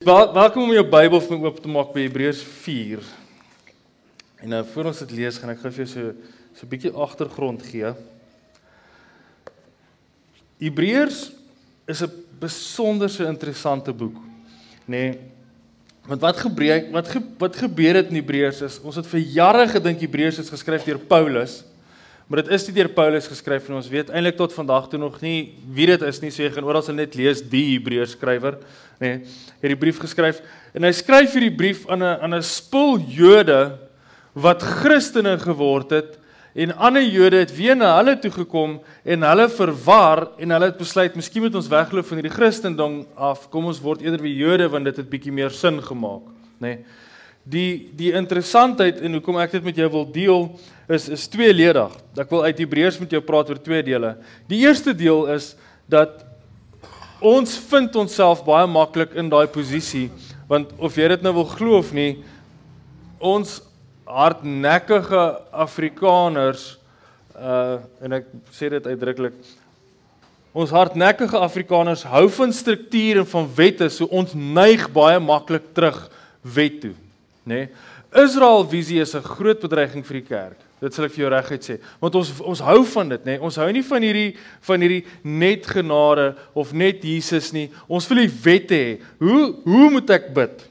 Wel, 0.00 0.30
welkom 0.32 0.62
om 0.62 0.70
jou 0.72 0.82
Bybel 0.88 1.20
vir 1.20 1.36
my 1.36 1.44
oop 1.44 1.58
te 1.60 1.68
maak 1.68 1.90
by 1.92 2.06
Hebreërs 2.06 2.38
4. 2.62 3.02
En 4.40 4.48
nou 4.54 4.60
voor 4.70 4.86
ons 4.88 5.02
dit 5.02 5.10
lees, 5.18 5.36
gaan 5.36 5.52
ek 5.52 5.58
gou 5.60 5.72
vir 5.74 5.82
jou 5.82 5.88
so 5.90 6.12
so 6.56 6.64
'n 6.64 6.70
bietjie 6.70 6.92
agtergrond 6.96 7.60
gee. 7.60 7.90
Hebreërs 10.56 11.18
is 11.84 12.00
'n 12.00 12.08
besonderse 12.40 13.26
interessante 13.28 13.92
boek, 13.92 14.16
nê? 14.88 15.12
Nee, 15.12 15.18
want 16.08 16.20
wat 16.20 16.36
gebeur 16.48 16.90
wat 16.92 17.08
ge, 17.08 17.20
wat 17.38 17.56
gebeur 17.56 17.94
het 18.00 18.08
in 18.08 18.24
Hebreërs 18.24 18.62
is 18.62 18.80
ons 18.80 18.96
het 18.96 19.06
vir 19.06 19.20
jare 19.20 19.68
gedink 19.68 20.00
Hebreërs 20.00 20.38
is 20.38 20.48
geskryf 20.48 20.84
deur 20.84 20.98
Paulus. 20.98 21.62
Maar 22.30 22.44
dit 22.44 22.52
is 22.54 22.62
nie 22.68 22.76
deur 22.76 22.88
Paulus 22.94 23.26
geskryf 23.26 23.64
en 23.66 23.80
ons 23.80 23.88
weet 23.90 24.10
eintlik 24.14 24.36
tot 24.38 24.52
vandag 24.54 24.84
toe 24.86 25.00
nog 25.02 25.16
nie 25.18 25.50
wie 25.74 25.88
dit 25.90 26.02
is 26.06 26.20
nie. 26.22 26.28
So 26.30 26.44
jy 26.44 26.52
gaan 26.54 26.68
oral 26.68 26.84
sal 26.86 26.94
net 26.94 27.16
lees 27.18 27.40
die 27.42 27.64
Hebreërs 27.72 28.14
skrywer, 28.14 28.60
nê, 29.02 29.08
nee, 29.08 29.48
het 29.58 29.72
die 29.72 29.78
brief 29.80 29.98
geskryf 29.98 30.38
en 30.70 30.86
hy 30.86 30.92
skryf 30.94 31.34
hierdie 31.34 31.56
brief 31.58 31.82
aan 31.90 32.04
'n 32.06 32.22
aan 32.22 32.38
'n 32.38 32.46
spul 32.46 33.02
Jode 33.02 33.74
wat 34.32 34.62
Christene 34.62 35.34
geword 35.42 35.90
het 35.90 36.18
en 36.54 36.76
ander 36.78 37.02
Jode 37.02 37.42
het 37.42 37.50
weer 37.50 37.74
na 37.74 37.96
hulle 37.98 38.14
toe 38.14 38.30
gekom 38.30 38.78
en 39.04 39.22
hulle 39.22 39.48
verwar 39.48 40.28
en 40.38 40.50
hulle 40.50 40.70
het 40.70 40.78
besluit 40.78 41.16
miskien 41.16 41.42
moet 41.42 41.54
ons 41.54 41.68
wegloop 41.68 42.06
van 42.06 42.22
hierdie 42.22 42.36
Christendom 42.38 43.06
af. 43.16 43.50
Kom 43.50 43.66
ons 43.66 43.82
word 43.82 44.02
eerder 44.02 44.22
wie 44.22 44.36
Jode 44.38 44.68
want 44.70 44.84
dit 44.84 44.96
het 44.96 45.10
bietjie 45.10 45.32
meer 45.32 45.50
sin 45.50 45.82
gemaak, 45.82 46.22
nê. 46.62 46.78
Nee. 46.78 46.84
Die 47.42 47.90
die 47.96 48.12
interessantheid 48.12 49.00
en 49.00 49.12
hoekom 49.16 49.38
ek 49.40 49.50
dit 49.50 49.64
met 49.64 49.76
jou 49.76 49.90
wil 49.90 50.12
deel 50.12 50.60
is 50.90 51.08
is 51.08 51.28
tweeledig. 51.30 51.92
Ek 52.18 52.30
wil 52.30 52.42
uit 52.48 52.58
Hebreërs 52.58 52.98
met 52.98 53.10
jou 53.14 53.22
praat 53.22 53.50
oor 53.52 53.60
twee 53.62 53.82
dele. 53.86 54.16
Die 54.50 54.64
eerste 54.66 54.94
deel 54.94 55.28
is 55.36 55.54
dat 55.90 56.24
ons 57.20 57.58
vind 57.70 57.96
onsself 58.00 58.42
baie 58.44 58.66
maklik 58.66 59.14
in 59.18 59.28
daai 59.30 59.46
posisie 59.52 60.08
want 60.50 60.72
of 60.82 60.96
jy 60.98 61.10
dit 61.12 61.24
nou 61.24 61.34
wil 61.36 61.48
glo 61.52 61.78
of 61.78 61.92
nie 61.94 62.22
ons 63.20 63.60
hardnekkige 64.08 65.24
Afrikaners 65.52 66.72
uh 67.36 67.78
en 68.00 68.16
ek 68.18 68.30
sê 68.56 68.72
dit 68.72 68.88
uitdruklik 68.88 69.36
ons 70.56 70.72
hardnekkige 70.74 71.38
Afrikaners 71.38 72.02
hou 72.08 72.24
van 72.40 72.56
struktuur 72.56 73.22
en 73.22 73.28
van 73.34 73.46
wette 73.60 73.90
so 73.92 74.08
ons 74.10 74.32
neig 74.34 74.88
baie 74.92 75.20
maklik 75.22 75.70
terug 75.76 76.02
wet 76.56 76.80
toe 76.86 76.96
nê 77.44 77.66
nee? 77.66 77.70
Israel 78.24 78.64
visie 78.66 78.98
is 78.98 79.14
'n 79.14 79.22
groot 79.22 79.60
bedreiging 79.60 80.02
vir 80.02 80.20
die 80.20 80.28
kerk 80.32 80.69
Dit 80.80 80.96
sal 80.96 81.04
ek 81.04 81.12
vir 81.12 81.24
jou 81.26 81.30
reguit 81.34 81.66
sê. 81.66 81.76
Want 82.00 82.14
ons 82.16 82.30
ons 82.40 82.62
hou 82.64 82.78
van 82.94 83.12
dit, 83.12 83.24
nê? 83.26 83.34
Nee? 83.36 83.42
Ons 83.44 83.58
hou 83.60 83.68
nie 83.72 83.84
van 83.84 84.06
hierdie 84.06 84.30
van 84.64 84.80
hierdie 84.80 85.02
net 85.22 85.68
genade 85.68 86.30
of 86.56 86.72
net 86.72 87.04
Jesus 87.04 87.52
nie. 87.52 87.68
Ons 87.84 88.08
wil 88.08 88.22
die 88.22 88.32
wette 88.44 88.78
hê. 88.78 88.98
Hoe 89.20 89.42
hoe 89.66 89.90
moet 89.92 90.10
ek 90.16 90.30
bid? 90.36 90.66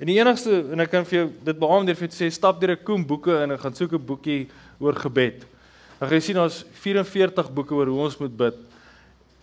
En 0.00 0.08
die 0.08 0.16
enigste 0.16 0.64
en 0.72 0.82
ek 0.82 0.90
kan 0.90 1.04
vir 1.06 1.18
jou 1.18 1.26
dit 1.44 1.58
beamoen 1.60 1.86
deur 1.86 1.98
vir 2.00 2.08
jou 2.08 2.14
te 2.14 2.20
sê 2.24 2.30
stap 2.32 2.60
deur 2.60 2.72
'n 2.74 2.84
koem 2.84 3.04
boeke 3.06 3.36
en 3.42 3.58
gaan 3.58 3.74
soek 3.74 3.92
'n 3.92 4.06
boekie 4.06 4.48
oor 4.80 4.94
gebed. 4.94 5.44
Dan 6.00 6.08
gaan 6.08 6.18
jy 6.18 6.20
sien 6.20 6.38
ons 6.38 6.64
44 6.72 7.52
boeke 7.52 7.74
oor 7.74 7.86
hoe 7.86 8.00
ons 8.00 8.18
moet 8.18 8.36
bid. 8.36 8.54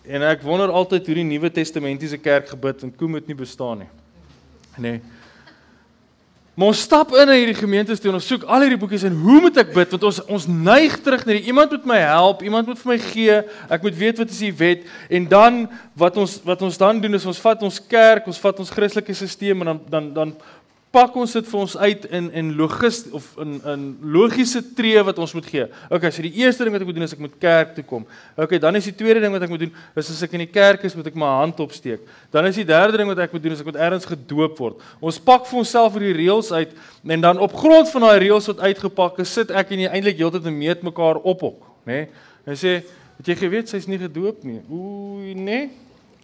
En 0.03 0.21
ek 0.23 0.41
wonder 0.41 0.71
altyd 0.71 1.05
hoe 1.05 1.15
die 1.15 1.23
Nuwe 1.23 1.51
Testamentiese 1.51 2.17
kerk 2.17 2.49
gebid 2.49 2.83
en 2.83 2.95
koem 2.95 3.13
het 3.13 3.27
nie 3.27 3.35
bestaan 3.35 3.77
nie. 3.77 3.89
Nee. 4.77 5.01
Maar 6.59 6.73
ons 6.73 6.81
stap 6.83 7.13
in 7.15 7.29
hierdie 7.31 7.55
gemeentes 7.55 8.01
toe 8.03 8.09
en 8.11 8.17
ons 8.17 8.25
soek 8.27 8.41
al 8.51 8.65
hierdie 8.65 8.79
boekies 8.81 9.05
en 9.07 9.13
hoe 9.15 9.37
moet 9.45 9.55
ek 9.61 9.69
bid? 9.71 9.93
Want 9.93 10.03
ons 10.09 10.17
ons 10.27 10.47
neig 10.51 10.97
terug 11.05 11.21
na 11.23 11.37
die 11.37 11.45
iemand 11.47 11.71
moet 11.71 11.85
my 11.87 11.99
help, 12.01 12.41
iemand 12.43 12.67
moet 12.67 12.81
vir 12.81 12.89
my 12.91 12.97
gee, 12.99 13.37
ek 13.71 13.85
moet 13.85 13.95
weet 13.95 14.19
wat 14.19 14.33
is 14.33 14.41
die 14.43 14.51
wet. 14.59 14.81
En 15.07 15.29
dan 15.31 15.61
wat 16.03 16.19
ons 16.19 16.33
wat 16.43 16.65
ons 16.67 16.79
dan 16.81 16.99
doen 16.99 17.15
is 17.15 17.27
ons 17.31 17.39
vat 17.45 17.63
ons 17.63 17.79
kerk, 17.79 18.27
ons 18.27 18.41
vat 18.43 18.59
ons 18.59 18.73
Christelike 18.75 19.15
stelsel 19.15 19.55
en 19.55 19.71
dan 19.71 19.79
dan 19.87 20.11
dan 20.17 20.35
pak 20.89 21.13
ons 21.21 21.33
dit 21.37 21.45
vir 21.45 21.59
ons 21.59 21.73
uit 21.77 22.05
in 22.17 22.27
in 22.39 22.47
logis 22.57 23.03
of 23.13 23.25
in 23.43 23.59
in 23.69 23.81
logiese 24.15 24.61
tree 24.75 25.01
wat 25.05 25.19
ons 25.21 25.35
moet 25.37 25.45
gee. 25.45 25.65
Okay, 25.89 26.09
so 26.09 26.23
die 26.25 26.33
eerste 26.41 26.65
ding 26.65 26.73
wat 26.73 26.81
ek 26.81 26.89
moet 26.89 26.97
doen 26.97 27.05
is 27.05 27.13
ek 27.13 27.21
moet 27.21 27.35
kerk 27.41 27.75
toe 27.75 27.83
kom. 27.85 28.07
Okay, 28.33 28.57
dan 28.61 28.79
is 28.79 28.87
die 28.89 28.95
tweede 28.97 29.21
ding 29.21 29.33
wat 29.35 29.45
ek 29.45 29.51
moet 29.53 29.67
doen 29.67 29.75
is 30.01 30.09
as 30.09 30.23
ek 30.25 30.33
in 30.39 30.45
die 30.47 30.49
kerk 30.49 30.87
is, 30.89 30.95
moet 30.97 31.11
ek 31.11 31.19
my 31.19 31.29
hand 31.43 31.61
opsteek. 31.61 32.01
Dan 32.33 32.49
is 32.49 32.57
die 32.57 32.65
derde 32.65 32.97
ding 32.97 33.11
wat 33.11 33.21
ek 33.21 33.35
moet 33.35 33.43
doen 33.43 33.53
is 33.53 33.61
ek 33.61 33.69
moet 33.69 33.77
eers 33.77 34.07
gedoop 34.09 34.57
word. 34.63 34.79
Ons 35.01 35.19
pak 35.21 35.45
vir 35.49 35.59
onsself 35.61 35.93
hierdie 35.97 36.15
reëls 36.23 36.49
uit 36.55 36.73
en 37.17 37.27
dan 37.27 37.43
op 37.45 37.53
grond 37.53 37.91
van 37.93 38.07
daai 38.07 38.23
reëls 38.25 38.49
wat 38.49 38.63
uitgepak 38.65 39.21
is, 39.21 39.35
sit 39.37 39.53
ek 39.53 39.75
en 39.75 39.85
jy 39.85 39.91
eintlik 39.93 40.17
heeltyd 40.17 40.49
en 40.49 40.57
meet 40.57 40.81
mekaar 40.85 41.21
op 41.21 41.45
hok, 41.45 41.69
nê? 41.85 42.05
Nee? 42.07 42.25
Hy 42.49 42.55
sê, 42.57 42.81
"Het 43.19 43.27
jy 43.27 43.35
geweet 43.35 43.69
sy's 43.69 43.85
nie 43.87 43.99
gedoop 43.99 44.43
nie?" 44.43 44.61
Ooh, 44.71 45.21
nee. 45.35 45.69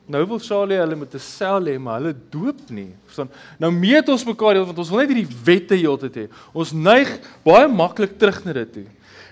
Nou 0.05 0.21
wil 0.29 0.39
Charlie 0.39 0.77
hulle 0.77 0.95
met 0.95 1.13
'n 1.15 1.19
sel 1.19 1.65
hê, 1.65 1.79
maar 1.79 1.99
hulle 1.99 2.15
doop 2.29 2.69
nie. 2.69 2.93
Verstaan? 3.05 3.29
Nou 3.57 3.71
meet 3.71 4.09
ons 4.09 4.25
mekaar 4.25 4.65
want 4.65 4.77
ons 4.77 4.89
wil 4.89 4.99
net 4.99 5.09
hierdie 5.09 5.35
wette 5.43 5.75
heeltyd 5.75 6.15
hê. 6.15 6.29
Ons 6.53 6.71
neig 6.71 7.19
baie 7.43 7.67
maklik 7.67 8.17
terug 8.17 8.45
na 8.45 8.53
dit 8.53 8.73
toe. 8.73 8.85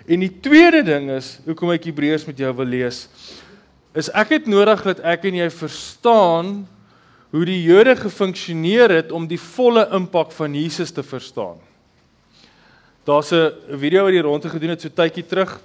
En 0.07 0.19
die 0.19 0.39
tweede 0.41 0.83
ding 0.83 1.09
is, 1.11 1.39
hoekom 1.45 1.71
ek 1.71 1.85
Hebreërs 1.85 2.25
met 2.25 2.37
jou 2.37 2.51
wil 2.53 2.65
lees, 2.65 3.07
is 3.93 4.09
ek 4.09 4.29
het 4.29 4.47
nodig 4.47 4.81
dat 4.83 4.99
ek 4.99 5.25
en 5.25 5.35
jy 5.35 5.49
verstaan 5.49 6.67
hoe 7.33 7.45
die 7.45 7.63
Jode 7.63 7.95
gefunksioneer 7.95 8.89
het 8.89 9.11
om 9.11 9.27
die 9.27 9.39
volle 9.39 9.87
impak 9.93 10.31
van 10.31 10.53
Jesus 10.53 10.91
te 10.91 11.03
verstaan. 11.03 11.57
Daar's 13.05 13.31
'n 13.31 13.51
video 13.77 14.03
wat 14.03 14.11
hier 14.11 14.23
rondte 14.23 14.49
gedoen 14.49 14.69
het 14.69 14.81
so 14.81 14.89
tydjie 14.89 15.25
terug. 15.25 15.59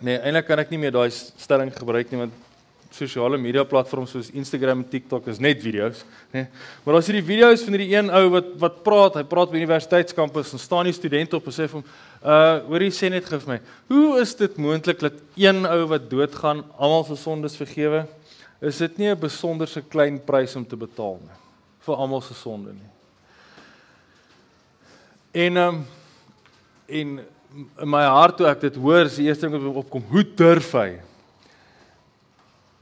Nee, 0.00 0.18
eintlik 0.18 0.46
kan 0.46 0.58
ek 0.58 0.70
nie 0.70 0.78
meer 0.78 0.92
daai 0.92 1.10
stelling 1.10 1.72
gebruik 1.72 2.10
nie 2.10 2.18
want 2.18 2.32
sosiale 2.94 3.38
media 3.38 3.64
platforms 3.64 4.10
soos 4.14 4.30
Instagram 4.34 4.82
en 4.82 4.88
TikTok 4.90 5.28
is 5.30 5.38
net 5.42 5.60
video's, 5.62 6.02
nê. 6.32 6.42
Nee. 6.42 6.46
Maar 6.84 6.98
as 6.98 7.08
jy 7.08 7.16
die 7.18 7.26
video's 7.26 7.64
van 7.66 7.76
hierdie 7.76 7.90
een 7.94 8.10
ou 8.10 8.22
wat 8.34 8.52
wat 8.62 8.78
praat, 8.86 9.18
hy 9.20 9.24
praat 9.30 9.52
by 9.52 9.60
universiteitskampus 9.60 10.54
en 10.54 10.62
staan 10.62 10.88
die 10.90 10.94
studente 10.96 11.38
op 11.38 11.46
en 11.46 11.56
sê 11.56 11.68
vir 11.68 11.78
hom, 11.78 11.84
uh 12.20 12.56
hoorie 12.68 12.90
sê 12.94 13.10
net 13.12 13.28
gif 13.30 13.46
my, 13.48 13.60
hoe 13.92 14.20
is 14.20 14.34
dit 14.38 14.56
moontlik 14.60 15.02
dat 15.02 15.20
een 15.38 15.62
ou 15.68 15.82
wat 15.92 16.08
doodgaan 16.10 16.64
almal 16.76 17.06
se 17.08 17.18
sondes 17.20 17.58
vergewe? 17.60 18.06
Is 18.60 18.78
dit 18.78 18.98
nie 18.98 19.10
'n 19.10 19.20
besonderse 19.20 19.82
klein 19.82 20.18
prys 20.18 20.56
om 20.56 20.66
te 20.66 20.76
betaal 20.76 21.20
nie 21.22 21.38
vir 21.86 21.94
almal 21.96 22.20
se 22.20 22.34
sonde 22.34 22.72
nie? 22.72 22.90
En 25.32 25.56
um 25.56 25.86
en 26.88 27.20
in 27.78 27.88
my 27.88 28.02
hart 28.02 28.36
toe 28.36 28.46
ek 28.46 28.60
dit 28.60 28.76
hoor, 28.76 29.06
is 29.06 29.16
die 29.16 29.26
eerste 29.26 29.48
ding 29.48 29.54
wat 29.54 29.84
opkom, 29.84 30.02
hoe 30.10 30.24
durf 30.24 30.72
hy? 30.72 31.09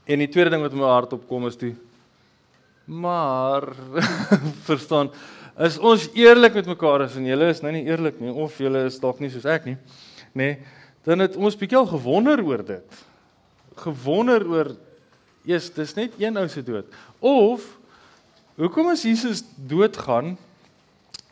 En 0.09 0.23
die 0.23 0.29
tweede 0.31 0.55
ding 0.55 0.65
wat 0.65 0.73
in 0.73 0.81
my 0.81 0.89
hart 0.89 1.13
opkom 1.15 1.47
is 1.49 1.59
toe 1.59 1.75
maar 2.89 3.67
verstaan 4.69 5.11
is 5.61 5.75
ons 5.77 6.07
eerlik 6.17 6.55
met 6.57 6.71
mekaar 6.71 7.03
as 7.05 7.19
en 7.19 7.27
julle 7.29 7.51
is 7.53 7.61
nou 7.61 7.69
nie 7.75 7.85
eerlik 7.85 8.17
nie 8.17 8.33
of 8.33 8.55
julle 8.57 8.87
is 8.89 8.97
dalk 8.97 9.21
nie 9.21 9.29
soos 9.29 9.45
ek 9.45 9.67
nie 9.69 9.75
nê 10.33 10.47
nee, 10.47 10.55
dan 11.09 11.23
het 11.23 11.37
ons 11.39 11.57
bietjie 11.57 11.79
al 11.79 11.87
gewonder 11.89 12.41
oor 12.45 12.61
dit. 12.65 13.01
Gewonder 13.79 14.45
oor 14.49 14.73
eers 15.47 15.69
dis 15.73 15.95
net 15.97 16.17
een 16.21 16.37
ou 16.37 16.45
se 16.51 16.63
dood. 16.65 16.87
Of 17.23 17.65
hoekom 18.59 18.91
as 18.91 19.05
Jesus 19.07 19.41
doodgaan? 19.55 20.35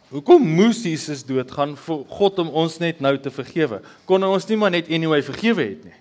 Hoekom 0.10 0.46
moes 0.58 0.80
Jesus 0.88 1.26
doodgaan 1.28 1.76
vir 1.84 2.06
God 2.18 2.40
om 2.40 2.54
ons 2.64 2.78
net 2.80 3.04
nou 3.04 3.14
te 3.20 3.34
vergewe? 3.34 3.82
Kon 4.08 4.24
ons 4.24 4.48
nie 4.48 4.58
maar 4.60 4.72
net 4.74 4.90
anyway 4.90 5.20
vergewe 5.26 5.66
het 5.74 5.84
nie? 5.84 6.00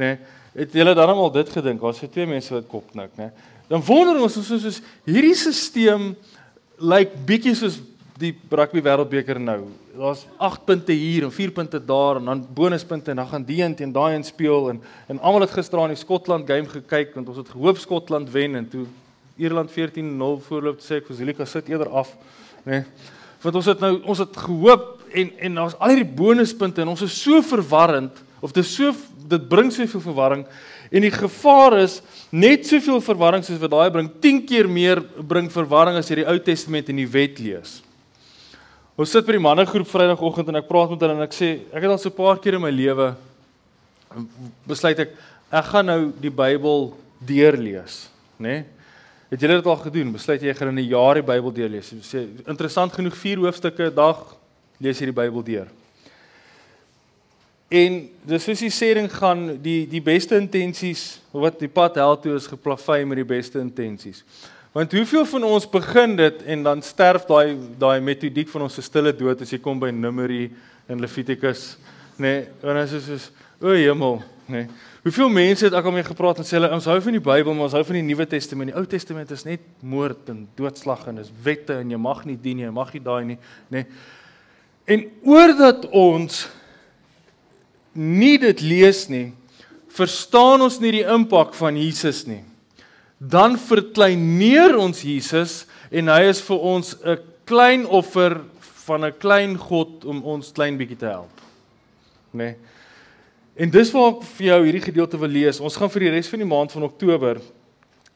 Nê? 0.00 0.12
nee, 0.12 0.18
Het 0.54 0.72
julle 0.74 0.94
dan 0.94 1.08
almal 1.08 1.30
dit 1.30 1.48
gedink? 1.48 1.80
Daar's 1.80 2.00
so 2.02 2.10
twee 2.10 2.26
mense 2.26 2.54
wat 2.54 2.66
kop 2.66 2.90
knik, 2.90 3.14
né? 3.18 3.30
Dan 3.70 3.82
wonder 3.86 4.18
ons 4.18 4.34
soos 4.34 4.50
soos 4.50 4.80
hierdie 5.06 5.36
stelsel 5.38 6.10
lyk 6.80 7.12
like 7.12 7.24
bietjie 7.28 7.54
soos 7.54 7.78
die 8.20 8.32
rugby 8.50 8.82
wêreldbeker 8.84 9.38
nou. 9.40 9.62
Daar's 9.96 10.26
8 10.36 10.64
punte 10.68 10.92
hier 10.96 11.24
en 11.24 11.32
4 11.32 11.52
punte 11.56 11.80
daar 11.84 12.18
en 12.20 12.24
dan 12.28 12.42
bonuspunte 12.54 13.10
en 13.10 13.20
dan 13.22 13.28
gaan 13.30 13.44
die 13.44 13.62
een 13.62 13.74
teen 13.74 13.92
daai 13.92 14.14
een 14.14 14.24
speel 14.24 14.70
en 14.70 14.82
en 15.08 15.20
almal 15.20 15.46
het 15.46 15.54
gister 15.56 15.80
aan 15.80 15.94
die 15.94 16.00
Skotland 16.00 16.48
game 16.50 16.68
gekyk 16.68 17.14
want 17.14 17.28
ons 17.28 17.40
het 17.40 17.48
gehoop 17.48 17.78
Skotland 17.78 18.30
wen 18.30 18.54
en 18.54 18.68
toe 18.68 18.86
Ierland 19.40 19.70
14-0 19.70 20.42
voorloop 20.48 20.82
sê 20.84 21.00
ek 21.00 21.06
vir 21.08 21.16
Zulika 21.16 21.46
sit 21.48 21.68
eerder 21.68 21.88
af, 21.88 22.12
né? 22.64 22.82
Nee. 22.82 22.84
Want 23.40 23.56
ons 23.56 23.70
het 23.70 23.80
nou 23.80 23.94
ons 24.04 24.18
het 24.20 24.36
gehoop 24.36 24.98
en 25.16 25.30
en 25.38 25.54
daar's 25.62 25.78
al 25.78 25.94
hierdie 25.94 26.12
bonuspunte 26.16 26.82
en 26.82 26.92
ons 26.92 27.06
is 27.06 27.22
so 27.22 27.40
verwarrend 27.40 28.20
of 28.40 28.52
dit 28.52 28.66
so 28.66 28.92
dit 29.30 29.46
bring 29.48 29.70
soveel 29.72 30.02
verwarring 30.04 30.42
en 30.90 31.06
die 31.06 31.12
gevaar 31.14 31.78
is 31.80 32.00
net 32.30 32.66
soveel 32.68 33.00
verwarring 33.04 33.44
soos 33.46 33.60
wat 33.62 33.72
daai 33.72 33.94
bring 33.94 34.10
10 34.22 34.42
keer 34.48 34.68
meer 34.68 35.00
bring 35.22 35.50
verwarring 35.52 35.98
as 36.00 36.10
jy 36.10 36.22
die 36.22 36.28
Ou 36.28 36.38
Testament 36.38 36.90
en 36.90 37.00
die 37.00 37.08
Wet 37.10 37.38
lees. 37.42 37.78
Ons 39.00 39.14
sit 39.14 39.24
by 39.24 39.38
die 39.38 39.42
mannegroep 39.42 39.88
Vrydagoggend 39.88 40.50
en 40.52 40.60
ek 40.60 40.68
praat 40.68 40.90
met 40.92 41.06
hulle 41.06 41.16
en 41.16 41.24
ek 41.24 41.36
sê 41.36 41.52
ek 41.70 41.80
het 41.80 41.90
al 41.90 41.98
so 41.98 42.10
'n 42.10 42.18
paar 42.18 42.38
keer 42.38 42.58
in 42.58 42.62
my 42.62 42.70
lewe 42.70 43.14
besluit 44.66 44.98
ek 44.98 45.14
ek 45.50 45.64
gaan 45.64 45.86
nou 45.86 46.12
die 46.20 46.30
Bybel 46.30 46.92
deurlees, 47.18 48.08
né? 48.38 48.48
Nee? 48.48 48.64
Het 49.30 49.44
julle 49.44 49.60
dit 49.60 49.66
al 49.66 49.76
gedoen? 49.78 50.12
Besluit 50.12 50.42
jy 50.42 50.54
gaan 50.54 50.68
in 50.68 50.78
'n 50.82 50.90
jaar 50.90 51.14
die 51.14 51.22
Bybel 51.22 51.52
deurlees? 51.52 51.92
Sê 52.02 52.26
interessant 52.46 52.92
genoeg 52.92 53.14
4 53.14 53.38
hoofstukke 53.38 53.86
'n 53.86 53.94
dag 53.94 54.36
lees 54.80 54.98
jy 54.98 55.06
die 55.06 55.20
Bybel 55.22 55.42
deur. 55.42 55.68
En 57.70 58.00
dis 58.26 58.42
soos 58.42 58.62
die 58.64 58.72
sêding 58.74 59.06
gaan 59.14 59.44
die 59.62 59.84
die 59.86 60.00
beste 60.02 60.34
intensies 60.40 61.20
wat 61.30 61.60
die 61.62 61.70
pad 61.70 62.00
hel 62.02 62.16
toe 62.18 62.32
is 62.34 62.48
geplavei 62.50 63.04
met 63.06 63.20
die 63.20 63.28
beste 63.28 63.60
intensies. 63.62 64.24
Want 64.74 64.90
hoeveel 64.94 65.22
van 65.26 65.46
ons 65.46 65.68
begin 65.70 66.16
dit 66.18 66.42
en 66.50 66.66
dan 66.66 66.82
sterf 66.82 67.28
daai 67.30 67.54
daai 67.78 68.02
metodiek 68.02 68.50
van 68.50 68.66
ons 68.66 68.74
se 68.74 68.82
stille 68.82 69.14
dood 69.14 69.46
as 69.46 69.54
jy 69.54 69.60
kom 69.62 69.78
by 69.78 69.92
Numeri 69.94 70.48
en 70.90 70.98
Levitikus, 70.98 71.78
nê? 72.18 72.34
Nee, 72.42 72.44
en 72.66 72.82
as 72.82 72.98
is 72.98 73.06
soos 73.06 73.30
o 73.62 73.70
hemel, 73.78 74.18
nê? 74.50 74.64
Nee. 74.64 74.86
Hoeveel 75.06 75.30
mense 75.32 75.64
het 75.64 75.74
ek 75.78 75.86
al 75.86 75.94
mee 75.94 76.10
gepraat 76.10 76.42
en 76.42 76.44
sê 76.44 76.58
hulle 76.58 76.74
ons 76.74 76.90
hou 76.90 77.00
van 77.06 77.14
die 77.16 77.22
Bybel, 77.24 77.54
maar 77.54 77.70
ons 77.70 77.78
hou 77.78 77.86
van 77.86 78.02
die 78.02 78.06
Nuwe 78.10 78.26
Testament. 78.28 78.74
Die 78.74 78.76
Ou 78.76 78.86
Testament 78.90 79.30
is 79.32 79.46
net 79.46 79.62
moord 79.80 80.28
en 80.34 80.42
doodslag 80.58 81.06
en 81.08 81.22
is 81.22 81.30
wette 81.46 81.78
en 81.80 81.94
jy 81.94 82.02
mag 82.02 82.26
nie 82.26 82.36
dien 82.36 82.58
nie, 82.58 82.66
jy 82.66 82.74
mag 82.74 82.90
nie 82.92 83.06
daai 83.06 83.20
nie, 83.30 83.38
nê? 83.70 83.84
Nee. 83.86 84.08
En 84.90 85.06
oordat 85.30 85.86
ons 85.94 86.48
nie 87.94 88.38
dit 88.38 88.60
lees 88.60 89.08
nie, 89.08 89.32
verstaan 89.90 90.62
ons 90.62 90.78
nie 90.80 90.92
die 91.00 91.06
impak 91.06 91.54
van 91.58 91.76
Jesus 91.76 92.24
nie. 92.28 92.42
Dan 93.18 93.58
verkleineer 93.60 94.78
ons 94.80 95.02
Jesus 95.04 95.64
en 95.90 96.08
hy 96.08 96.22
is 96.30 96.40
vir 96.40 96.58
ons 96.58 96.94
'n 97.04 97.18
klein 97.44 97.86
offer 97.86 98.40
van 98.86 99.04
'n 99.04 99.18
klein 99.18 99.56
God 99.58 100.04
om 100.04 100.22
ons 100.24 100.52
klein 100.52 100.76
bietjie 100.78 100.96
te 100.96 101.06
help. 101.06 101.40
Né? 102.32 102.44
Nee. 102.44 102.56
En 103.60 103.70
dis 103.70 103.90
waar 103.92 104.14
ek 104.14 104.22
vir 104.22 104.46
jou 104.46 104.64
hierdie 104.64 104.86
gedeelte 104.86 105.18
wil 105.18 105.28
lees. 105.28 105.60
Ons 105.60 105.76
gaan 105.76 105.90
vir 105.90 106.00
die 106.00 106.10
res 106.10 106.28
van 106.28 106.38
die 106.38 106.48
maand 106.48 106.72
van 106.72 106.82
Oktober 106.82 107.40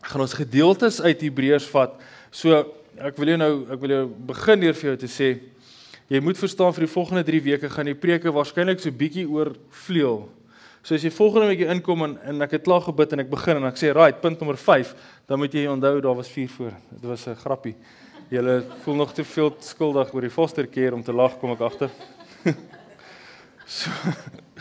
gaan 0.04 0.20
ons 0.20 0.36
gedeeltes 0.36 1.00
uit 1.00 1.20
Hebreërs 1.20 1.66
vat. 1.72 1.98
So 2.30 2.64
ek 2.96 3.16
wil 3.18 3.28
jou 3.28 3.36
nou 3.36 3.52
ek 3.74 3.80
wil 3.82 3.90
jou 3.90 4.04
begin 4.30 4.60
deur 4.60 4.74
vir 4.78 4.88
jou 4.90 4.96
te 4.96 5.10
sê 5.10 5.28
jy 6.08 6.20
moet 6.20 6.38
verstaan 6.38 6.74
vir 6.74 6.86
die 6.86 6.94
volgende 6.94 7.24
3 7.24 7.42
weke 7.42 7.70
gaan 7.70 7.86
die 7.86 7.98
preke 7.98 8.32
waarskynlik 8.32 8.80
so 8.80 8.90
bietjie 8.90 9.28
oor 9.28 9.54
vleuel 9.70 10.28
So 10.84 10.92
as 10.92 11.00
jy 11.00 11.08
volgende 11.16 11.48
week 11.48 11.62
inkom 11.72 12.02
en 12.04 12.18
en 12.28 12.44
ek 12.44 12.58
het 12.58 12.64
klaar 12.66 12.82
gebid 12.84 13.14
en 13.16 13.22
ek 13.22 13.30
begin 13.30 13.56
en 13.56 13.64
ek 13.70 13.78
sê 13.80 13.88
right 13.96 14.18
punt 14.20 14.36
nommer 14.36 14.58
5, 14.60 14.90
dan 15.24 15.40
moet 15.40 15.54
jy 15.56 15.62
onthou 15.72 15.94
daar 16.04 16.18
was 16.18 16.28
4 16.28 16.50
voor. 16.58 16.74
Dit 16.90 17.06
was 17.08 17.24
'n 17.26 17.40
grappie. 17.40 17.74
Julle 18.28 18.64
voel 18.82 18.94
nog 18.94 19.14
te 19.14 19.24
veel 19.24 19.56
skuldig 19.60 20.12
oor 20.12 20.20
die 20.20 20.30
foster 20.30 20.66
care 20.66 20.94
om 20.94 21.02
te 21.02 21.12
lag 21.12 21.38
kom 21.38 21.52
ek 21.52 21.60
agter. 21.60 21.90
so 23.66 23.90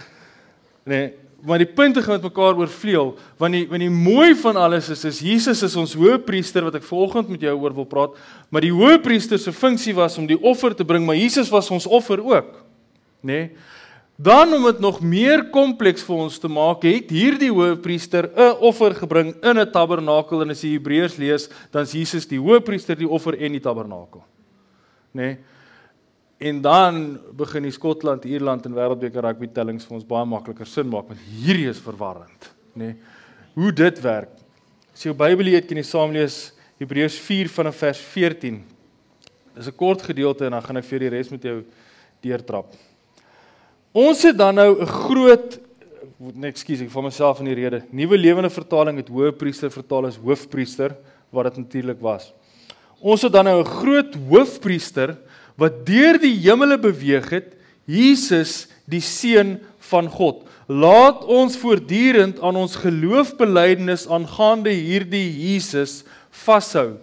Nee, 0.85 1.13
maar 1.43 1.59
die 1.59 1.67
punte 1.67 2.01
gaan 2.01 2.21
met 2.21 2.29
mekaar 2.29 2.55
oorvleuel 2.55 3.13
want 3.41 3.53
die 3.57 3.65
want 3.67 3.83
die 3.83 3.91
mooi 3.91 4.31
van 4.39 4.55
alles 4.55 4.89
is 4.93 5.03
is 5.05 5.19
Jesus 5.19 5.63
is 5.63 5.75
ons 5.75 5.95
hoëpriester 5.99 6.63
wat 6.63 6.77
ek 6.79 6.87
volgende 6.87 7.35
met 7.35 7.43
jou 7.43 7.55
oor 7.59 7.75
wil 7.75 7.87
praat, 7.89 8.17
maar 8.49 8.63
die 8.63 8.73
hoëpriester 8.73 9.39
se 9.39 9.51
funksie 9.51 9.95
was 9.95 10.17
om 10.17 10.27
die 10.29 10.39
offer 10.39 10.75
te 10.75 10.85
bring, 10.87 11.05
maar 11.05 11.19
Jesus 11.19 11.51
was 11.51 11.69
ons 11.71 11.87
offer 11.87 12.23
ook. 12.23 12.55
Nê? 13.21 13.33
Nee? 13.33 13.71
Dan 14.15 14.53
om 14.53 14.63
dit 14.63 14.79
nog 14.79 14.99
meer 15.01 15.47
kompleks 15.49 16.03
vir 16.05 16.19
ons 16.27 16.35
te 16.39 16.47
maak, 16.47 16.83
het 16.85 17.09
hierdie 17.09 17.49
hoëpriester 17.49 18.29
'n 18.29 18.57
offer 18.61 18.93
gebring 18.93 19.33
in 19.41 19.57
'n 19.57 19.71
tabernakel 19.71 20.41
en 20.41 20.51
as 20.51 20.61
jy 20.61 20.77
Hebreërs 20.77 21.17
lees, 21.17 21.49
dan 21.71 21.81
is 21.81 21.91
Jesus 21.91 22.27
die 22.27 22.39
hoëpriester 22.39 22.95
die 22.95 23.09
offer 23.09 23.33
en 23.33 23.51
die 23.51 23.59
tabernakel. 23.59 24.23
Nê? 25.13 25.21
Nee? 25.21 25.37
En 26.43 26.61
dan 26.61 27.19
begin 27.31 27.63
die 27.63 27.71
Skotland, 27.71 28.25
Ierland 28.27 28.65
en 28.67 28.73
Wêreldbeker 28.75 29.23
rugby 29.23 29.47
tellings 29.47 29.85
vir 29.87 29.95
ons 29.95 30.07
baie 30.07 30.27
makliker 30.27 30.67
sin 30.67 30.89
maak 30.91 31.07
want 31.07 31.21
hierdie 31.37 31.69
is 31.71 31.79
verwarrend, 31.79 32.49
nê? 32.75 32.89
Nee? 32.89 32.95
Hoe 33.53 33.69
dit 33.71 33.99
werk. 34.01 34.31
As 34.91 35.03
jy 35.05 35.11
jou 35.11 35.17
Bybel 35.19 35.51
het, 35.53 35.67
kan 35.69 35.77
jy 35.77 35.85
saam 35.85 36.11
lees 36.11 36.37
Hebreërs 36.81 37.15
4 37.21 37.51
vanaf 37.53 37.77
vers 37.83 38.01
14. 38.15 38.57
Dis 39.55 39.67
'n 39.69 39.77
kort 39.77 40.01
gedeelte 40.01 40.45
en 40.45 40.57
dan 40.57 40.65
gaan 40.65 40.77
ek 40.77 40.89
vir 40.89 40.99
die 41.05 41.13
res 41.13 41.29
met 41.31 41.43
jou 41.43 41.63
deurtrap. 42.21 42.73
Ons 43.93 44.23
het 44.23 44.37
dan 44.37 44.55
nou 44.55 44.81
'n 44.81 44.85
groot 44.85 45.59
nee, 46.17 46.49
ekskuus, 46.49 46.81
ek 46.81 46.91
van 46.91 47.03
myself 47.03 47.39
in 47.39 47.45
die 47.45 47.55
rede. 47.55 47.83
Nuwe 47.91 48.17
Lewende 48.17 48.49
Vertaling 48.49 48.97
het 48.97 49.07
Hoëpriester 49.07 49.71
vertaal 49.71 50.07
as 50.07 50.17
Hoofpriester 50.17 50.95
wat 51.31 51.45
dit 51.45 51.63
natuurlik 51.63 52.01
was. 52.01 52.33
Ons 52.99 53.21
het 53.21 53.31
dan 53.31 53.45
nou 53.45 53.61
'n 53.61 53.65
groot 53.65 54.15
Hoofpriester 54.15 55.17
wat 55.59 55.83
deur 55.87 56.19
die 56.21 56.35
hemele 56.43 56.77
beweeg 56.81 57.29
het, 57.33 57.51
Jesus, 57.85 58.67
die 58.89 59.03
seun 59.03 59.57
van 59.89 60.09
God. 60.09 60.43
Laat 60.71 61.25
ons 61.27 61.57
voortdurend 61.59 62.39
aan 62.39 62.55
ons 62.55 62.77
geloofbelijdenis 62.79 64.07
aangaande 64.07 64.71
hierdie 64.71 65.27
Jesus 65.27 66.01
vashou. 66.43 66.95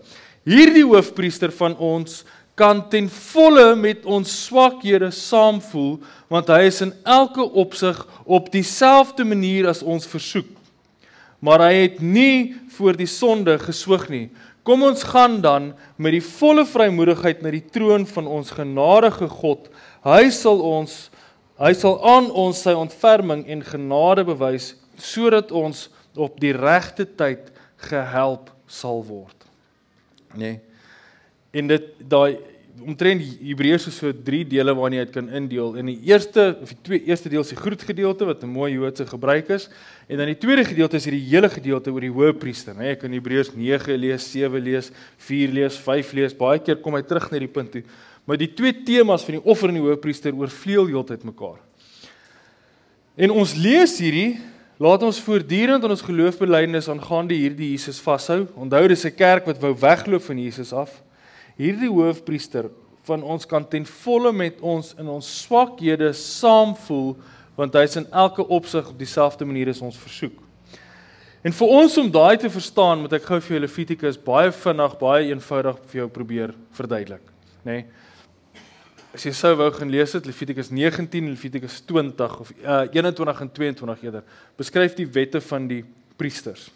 Hierdie 0.49 0.87
hoofpriester 0.87 1.53
van 1.53 1.77
ons 1.77 2.23
kan 2.61 2.81
ten 2.93 3.09
volle 3.33 3.75
met 3.77 4.05
ons 4.09 4.31
swakhede 4.47 5.11
saamvoel 5.15 5.99
want 6.33 6.49
hy 6.53 6.65
is 6.69 6.81
in 6.85 6.93
elke 7.09 7.45
opsig 7.45 8.01
op 8.25 8.51
dieselfde 8.53 9.25
manier 9.25 9.69
as 9.71 9.83
ons 9.83 10.09
versoek. 10.09 10.49
Maar 11.41 11.67
hy 11.69 11.75
het 11.87 12.01
nie 12.05 12.55
voor 12.77 12.97
die 12.97 13.09
sonde 13.09 13.57
geswyg 13.61 14.09
nie. 14.13 14.27
Kom 14.71 14.85
ons 14.87 15.03
gaan 15.03 15.41
dan 15.43 15.73
met 15.99 16.13
die 16.15 16.23
volle 16.23 16.63
vrymoedigheid 16.63 17.41
na 17.43 17.51
die 17.51 17.65
troon 17.75 18.05
van 18.07 18.29
ons 18.31 18.53
genadige 18.55 19.27
God. 19.27 19.65
Hy 20.07 20.29
sal 20.31 20.61
ons 20.63 21.09
hy 21.59 21.73
sal 21.75 21.97
aan 22.07 22.29
ons 22.39 22.61
sy 22.63 22.77
ontferming 22.79 23.43
en 23.51 23.65
genade 23.67 24.23
bewys 24.29 24.69
sodat 24.95 25.51
ons 25.51 25.89
op 26.15 26.39
die 26.39 26.55
regte 26.55 27.03
tyd 27.19 27.51
gehelp 27.83 28.53
sal 28.71 29.03
word. 29.09 29.35
Nee. 30.39 30.61
En 31.51 31.67
dit 31.75 31.91
daai 32.07 32.39
omtrent 32.87 33.23
Hebreërs 33.41 33.87
is 33.91 33.97
so 34.01 34.13
drie 34.13 34.43
dele 34.49 34.73
waarin 34.77 34.99
jy 34.99 35.05
dit 35.07 35.15
kan 35.15 35.29
indeel. 35.39 35.75
In 35.81 35.91
die 35.91 35.99
eerste 36.09 36.57
of 36.63 36.73
die 36.73 36.79
twee 36.87 37.01
eerste 37.09 37.31
deel 37.33 37.45
is 37.45 37.53
die 37.53 37.59
groot 37.59 37.83
gedeelte 37.85 38.27
wat 38.29 38.43
'n 38.43 38.49
mooi 38.51 38.73
Joodse 38.73 39.07
gebruik 39.07 39.49
is 39.51 39.69
en 40.09 40.17
dan 40.17 40.27
die 40.27 40.39
tweede 40.39 40.65
gedeelte 40.65 40.97
is 40.97 41.05
hierdie 41.05 41.29
hele 41.29 41.49
gedeelte 41.49 41.93
oor 41.93 42.01
die 42.01 42.11
hoëpriester, 42.11 42.75
né? 42.75 42.89
Jy 42.89 42.97
kan 42.97 43.13
Hebreërs 43.13 43.55
9 43.55 43.97
lees, 43.97 44.31
7 44.33 44.63
lees, 44.63 44.91
4 45.19 45.49
lees, 45.53 45.77
5 45.77 46.13
lees. 46.13 46.35
Baie 46.35 46.59
keer 46.59 46.77
kom 46.77 46.95
hy 46.95 47.03
terug 47.03 47.31
na 47.31 47.39
die 47.39 47.49
punt 47.49 47.73
toe. 47.73 47.83
Maar 48.27 48.37
die 48.37 48.55
twee 48.55 48.73
temas 48.73 49.25
van 49.25 49.35
die 49.35 49.45
offer 49.45 49.69
en 49.69 49.75
die 49.75 49.83
hoëpriester 49.83 50.35
oorvleuel 50.35 50.87
heeltyd 50.87 51.25
mekaar. 51.25 51.59
En 53.17 53.31
ons 53.31 53.55
lees 53.55 53.99
hierdie 53.99 54.39
Laat 54.81 55.03
ons 55.03 55.21
voortdurend 55.21 55.85
aan 55.85 55.91
ons 55.91 56.01
geloofbelijdenis 56.01 56.89
aangaande 56.89 57.35
hierdie 57.35 57.73
Jesus 57.75 58.01
vashou. 58.01 58.47
Onthou 58.57 58.89
dis 58.89 59.05
'n 59.05 59.15
kerk 59.15 59.45
wat 59.45 59.61
wou 59.61 59.75
wegloop 59.77 60.23
van 60.23 60.39
Jesus 60.39 60.73
af 60.73 61.03
hierdie 61.61 61.91
hoofpriester 61.93 62.71
van 63.09 63.25
ons 63.25 63.47
kan 63.49 63.65
ten 63.69 63.87
volle 64.05 64.33
met 64.33 64.61
ons 64.61 64.95
in 65.01 65.09
ons 65.09 65.33
swakhede 65.43 66.13
saamvoel 66.17 67.15
want 67.59 67.77
hy's 67.77 67.99
in 68.01 68.07
elke 68.17 68.45
opsig 68.49 68.87
op 68.89 68.99
dieselfde 68.99 69.45
manier 69.45 69.69
as 69.69 69.83
ons 69.85 69.99
versoek. 70.01 70.39
En 71.45 71.53
vir 71.57 71.73
ons 71.73 71.97
om 72.01 72.09
daai 72.13 72.37
te 72.41 72.49
verstaan, 72.53 73.03
moet 73.03 73.17
ek 73.17 73.27
gou 73.29 73.39
vir 73.41 73.57
julle 73.57 73.69
Levitikus 73.69 74.19
baie 74.21 74.53
vinnig, 74.53 74.97
baie 75.01 75.29
eenvoudig 75.29 75.83
vir 75.91 76.01
jou 76.03 76.09
probeer 76.13 76.55
verduidelik, 76.77 77.25
nê? 77.65 77.81
Nee? 77.81 77.85
As 79.11 79.25
jy 79.27 79.33
sou 79.35 79.57
wou 79.59 79.67
gaan 79.75 79.91
lees 79.91 80.13
dit 80.15 80.29
Levitikus 80.29 80.69
19 80.71 81.25
en 81.25 81.33
Levitikus 81.33 81.81
20 81.89 82.35
of 82.45 82.53
uh, 82.63 82.85
21 82.95 83.41
en 83.43 83.49
22 83.57 84.05
eerder, 84.07 84.27
beskryf 84.61 84.95
die 84.95 85.09
wette 85.11 85.41
van 85.43 85.67
die 85.67 85.81
priesters. 86.21 86.69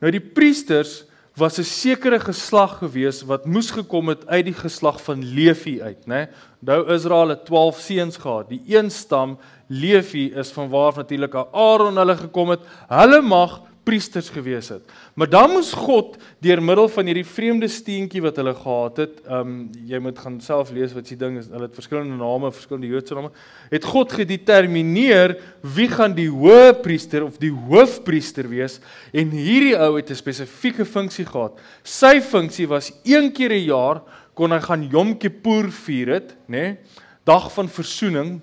Nou 0.00 0.12
die 0.14 0.22
priesters 0.22 1.00
was 1.40 1.58
'n 1.58 1.64
sekere 1.64 2.20
geslag 2.20 2.78
gewees 2.78 3.22
wat 3.24 3.46
moes 3.46 3.70
gekom 3.70 4.08
het 4.08 4.26
uit 4.26 4.44
die 4.44 4.54
geslag 4.54 5.02
van 5.02 5.24
Levi 5.24 5.82
uit, 5.82 6.06
né? 6.06 6.28
Nou 6.60 6.92
Israel 6.92 7.28
het 7.28 7.44
12 7.44 7.78
seuns 7.78 8.16
gehad. 8.16 8.48
Die 8.48 8.62
een 8.66 8.90
stam 8.90 9.38
Levi 9.66 10.32
is 10.34 10.50
van 10.50 10.68
waar 10.68 10.92
natuurlik 10.96 11.34
Aaron 11.52 11.96
hulle 11.96 12.16
gekom 12.16 12.50
het. 12.50 12.60
Hulle 12.88 13.20
mag 13.20 13.60
priesters 13.84 14.28
gewees 14.30 14.68
het. 14.68 14.84
Maar 15.14 15.28
dan 15.30 15.50
moes 15.54 15.72
God 15.72 16.16
deur 16.44 16.60
middel 16.62 16.88
van 16.92 17.08
hierdie 17.08 17.26
vreemde 17.26 17.68
steentjie 17.70 18.22
wat 18.22 18.36
hulle 18.40 18.52
gehad 18.56 19.00
het, 19.02 19.20
ehm 19.24 19.40
um, 19.40 19.54
jy 19.88 20.00
moet 20.02 20.18
gaan 20.20 20.38
self 20.44 20.70
lees 20.74 20.92
wat 20.96 21.08
se 21.08 21.16
ding 21.16 21.38
is, 21.40 21.48
hulle 21.52 21.66
het 21.68 21.78
verskillende 21.78 22.18
name, 22.20 22.52
verskillende 22.52 22.90
Joodse 22.90 23.16
name, 23.16 23.32
het 23.70 23.88
God 23.88 24.12
gedetermineer 24.12 25.36
wie 25.76 25.88
gaan 25.88 26.14
die 26.16 26.28
hoëpriester 26.30 27.24
of 27.24 27.40
die 27.40 27.52
hoofpriester 27.52 28.48
wees 28.50 28.78
en 29.12 29.32
hierdie 29.34 29.76
ou 29.78 29.96
het 29.96 30.10
'n 30.10 30.22
spesifieke 30.22 30.84
funksie 30.84 31.26
gehad. 31.26 31.58
Sy 31.82 32.20
funksie 32.20 32.68
was 32.68 32.92
een 33.04 33.32
keer 33.32 33.52
'n 33.52 33.64
jaar 33.64 34.02
kon 34.34 34.52
hy 34.52 34.60
gaan 34.60 34.88
Yom 34.90 35.18
Kippur 35.18 35.70
vier 35.70 36.08
het, 36.08 36.36
nê? 36.46 36.76
Nee? 36.76 36.76
Dag 37.24 37.52
van 37.52 37.68
verzoening 37.68 38.40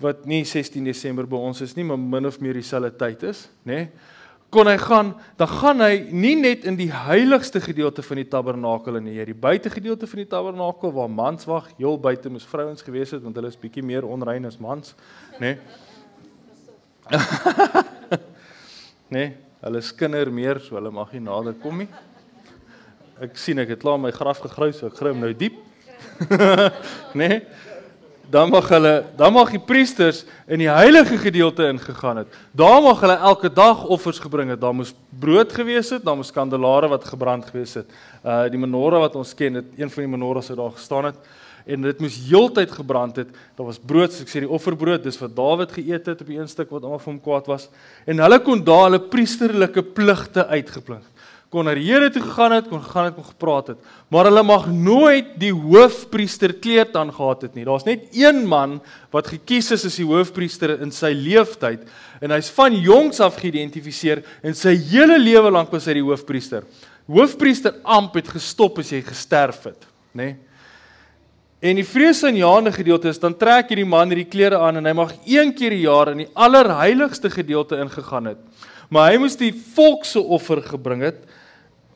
wat 0.00 0.26
nie 0.26 0.44
16 0.44 0.84
Desember 0.84 1.26
by 1.26 1.36
ons 1.36 1.60
is 1.60 1.74
nie, 1.76 1.84
maar 1.84 1.98
min 1.98 2.26
of 2.26 2.40
meer 2.40 2.54
dieselfde 2.54 2.90
tyd 2.96 3.22
is, 3.22 3.48
nê? 3.64 3.72
Nee? 3.72 3.88
Kon 4.50 4.66
hy 4.66 4.76
gaan, 4.82 5.12
dan 5.38 5.48
gaan 5.48 5.82
hy 5.84 5.92
nie 6.10 6.34
net 6.38 6.64
in 6.66 6.74
die 6.78 6.90
heiligste 6.90 7.60
gedeelte 7.62 8.02
van 8.02 8.18
die 8.18 8.26
tabernakel 8.28 8.98
in 8.98 9.06
hier, 9.06 9.28
die 9.30 9.36
buitegedeelte 9.46 10.08
van 10.10 10.22
die 10.24 10.30
tabernakel 10.30 10.92
waar 10.96 11.10
mans 11.10 11.46
wag, 11.46 11.68
heel 11.78 11.98
buite 12.02 12.32
moes 12.32 12.48
vrouens 12.50 12.82
gewees 12.82 13.14
het 13.14 13.22
want 13.22 13.38
hulle 13.38 13.52
is 13.52 13.60
bietjie 13.60 13.84
meer 13.86 14.06
onrein 14.06 14.48
as 14.50 14.58
mans, 14.58 14.96
nê? 15.38 15.54
Nee? 15.54 15.78
nee, 19.14 19.30
hulle 19.62 19.82
skinder 19.86 20.30
meer, 20.34 20.60
so 20.62 20.78
hulle 20.78 20.92
mag 20.94 21.14
nie 21.14 21.22
nader 21.24 21.54
kom 21.62 21.82
nie. 21.82 21.88
Ek 23.22 23.38
sien 23.38 23.58
ek 23.62 23.74
het 23.74 23.82
klaar 23.82 23.98
my 24.02 24.12
graf 24.14 24.42
gegrou, 24.42 24.70
so 24.74 24.90
ek 24.90 24.98
grim 24.98 25.22
nou 25.22 25.32
diep. 25.36 25.58
nê? 27.18 27.26
Nee? 27.26 27.42
Dan 28.30 28.50
mag 28.50 28.68
hulle 28.70 28.94
dan 29.18 29.32
mag 29.34 29.50
die 29.50 29.62
priesters 29.62 30.22
in 30.46 30.62
die 30.62 30.70
heilige 30.70 31.18
gedeelte 31.18 31.66
ingegaan 31.68 32.22
het. 32.22 32.38
Daar 32.52 32.80
mag 32.82 33.00
hulle 33.02 33.18
elke 33.18 33.50
dag 33.52 33.84
offers 33.84 34.18
gebring 34.22 34.50
het. 34.54 34.60
Daar 34.60 34.74
moes 34.74 34.94
brood 35.20 35.52
gewees 35.52 35.90
het, 35.90 36.04
daar 36.06 36.16
moes 36.16 36.32
kandelaare 36.32 36.88
wat 36.88 37.04
gebrand 37.10 37.48
gewees 37.50 37.74
het. 37.80 37.90
Uh 38.24 38.46
die 38.50 38.60
menorah 38.60 39.02
wat 39.02 39.18
ons 39.18 39.34
ken, 39.34 39.60
het 39.60 39.76
een 39.76 39.90
van 39.90 40.06
die 40.06 40.12
menorahs 40.16 40.50
wat 40.52 40.62
daar 40.62 40.74
gestaan 40.78 41.10
het 41.10 41.30
en 41.70 41.84
dit 41.84 42.00
moes 42.00 42.16
heeltyd 42.26 42.70
gebrand 42.72 43.18
het. 43.20 43.28
Daar 43.54 43.66
was 43.68 43.78
brood, 43.78 44.14
so 44.14 44.24
ek 44.24 44.30
sê 44.32 44.40
die 44.42 44.48
offerbrood, 44.48 45.04
dis 45.04 45.18
wat 45.20 45.34
Dawid 45.36 45.74
geëet 45.76 46.08
het 46.08 46.22
op 46.24 46.30
die 46.30 46.38
een 46.38 46.48
stuk 46.48 46.70
wat 46.72 46.86
almal 46.86 47.02
vir 47.02 47.12
hom 47.12 47.20
kwaad 47.22 47.50
was. 47.50 47.68
En 48.08 48.22
hulle 48.24 48.38
kon 48.42 48.62
daar 48.64 48.88
hulle 48.88 49.02
priesterlike 49.12 49.84
pligte 49.94 50.46
uitgeplink 50.48 51.06
kon 51.50 51.66
na 51.66 51.72
die 51.74 51.82
Here 51.88 52.06
toe 52.14 52.22
gegaan 52.22 52.52
het, 52.54 52.68
kon 52.70 52.82
gegaan 52.82 53.08
het 53.08 53.16
en 53.18 53.26
gepraat 53.26 53.72
het. 53.72 53.78
Maar 54.08 54.28
hulle 54.30 54.42
mag 54.46 54.68
nooit 54.70 55.32
die 55.42 55.50
hoofpriester 55.50 56.54
kleed 56.62 56.94
aangehad 56.94 57.42
het 57.48 57.56
nie. 57.58 57.64
Daar's 57.66 57.86
net 57.88 58.06
een 58.14 58.44
man 58.46 58.78
wat 59.10 59.32
gekies 59.32 59.72
is 59.74 59.86
as 59.88 59.98
die 59.98 60.06
hoofpriester 60.06 60.76
in 60.78 60.94
sy 60.94 61.10
lewenstyd 61.16 61.88
en 62.22 62.36
hy's 62.36 62.52
van 62.54 62.76
jongs 62.78 63.18
af 63.24 63.40
geïdentifiseer 63.42 64.22
en 64.46 64.54
sy 64.54 64.76
hele 64.92 65.18
lewe 65.18 65.50
lank 65.50 65.74
was 65.74 65.88
hy 65.90 65.96
die 65.98 66.06
hoofpriester. 66.06 66.68
Hoofpriester 67.10 67.80
amp 67.82 68.14
het 68.20 68.30
gestop 68.30 68.78
as 68.78 68.92
jy 68.94 69.02
gesterf 69.02 69.66
het, 69.66 69.90
nê? 70.14 70.30
Nee? 70.30 70.38
En 71.60 71.76
die 71.76 71.84
vreesaanjaende 71.84 72.70
gedeelte 72.72 73.10
is 73.10 73.18
dan 73.20 73.34
trek 73.36 73.68
hierdie 73.68 73.84
man 73.84 74.08
hierdie 74.08 74.30
klere 74.32 74.56
aan 74.64 74.78
en 74.80 74.86
hy 74.88 74.94
mag 74.96 75.10
een 75.28 75.50
keer 75.52 75.74
per 75.74 75.82
jaar 75.82 76.10
in 76.14 76.22
die 76.22 76.30
allerheiligste 76.32 77.28
gedeelte 77.28 77.76
ingegaan 77.82 78.30
het. 78.30 78.38
Maar 78.88 79.12
hy 79.12 79.18
moes 79.20 79.36
die 79.36 79.52
volk 79.52 80.06
se 80.08 80.22
offer 80.22 80.62
gebring 80.64 81.04
het 81.04 81.20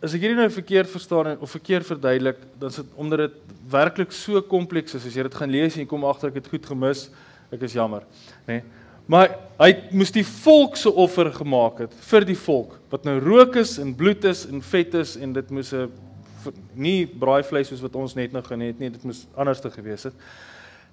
as 0.04 0.14
ek 0.14 0.24
hierdie 0.26 0.36
nou 0.36 0.50
verkeerd 0.52 0.90
verstaan 0.92 1.34
of 1.40 1.50
verkeerd 1.54 1.86
verduidelik, 1.88 2.40
dan 2.60 2.72
is 2.72 2.80
dit 2.82 2.96
omdat 3.00 3.24
dit 3.24 3.36
werklik 3.72 4.12
so 4.12 4.42
kompleks 4.44 4.98
is. 4.98 5.06
As 5.08 5.16
jy 5.16 5.24
dit 5.24 5.36
gaan 5.40 5.52
lees 5.52 5.76
en 5.76 5.84
jy 5.84 5.88
kom 5.88 6.04
agter 6.04 6.28
ek 6.28 6.42
het 6.42 6.50
goed 6.52 6.66
gemis, 6.68 7.06
ek 7.54 7.64
is 7.64 7.76
jammer, 7.76 8.04
nê. 8.46 8.60
Nee. 8.60 8.82
Maar 9.10 9.34
hy 9.60 9.68
moes 9.92 10.12
die 10.14 10.24
volk 10.24 10.78
se 10.80 10.88
offer 10.88 11.28
gemaak 11.34 11.82
het 11.82 11.96
vir 12.06 12.24
die 12.24 12.38
volk 12.40 12.78
wat 12.88 13.04
nou 13.04 13.18
rook 13.20 13.58
is 13.60 13.74
en 13.82 13.90
bloed 13.96 14.24
is 14.30 14.46
en 14.48 14.62
vet 14.64 14.96
is 14.96 15.12
en 15.20 15.34
dit 15.36 15.50
moes 15.52 15.74
'n 15.74 15.90
nie 16.74 17.04
braaivleis 17.06 17.68
soos 17.68 17.82
wat 17.84 17.96
ons 17.96 18.14
net 18.16 18.32
nou 18.32 18.42
geniet 18.42 18.80
nie, 18.80 18.90
dit 18.90 19.04
moes 19.04 19.26
anders 19.36 19.60
te 19.60 19.70
gewees 19.70 20.04
het 20.04 20.14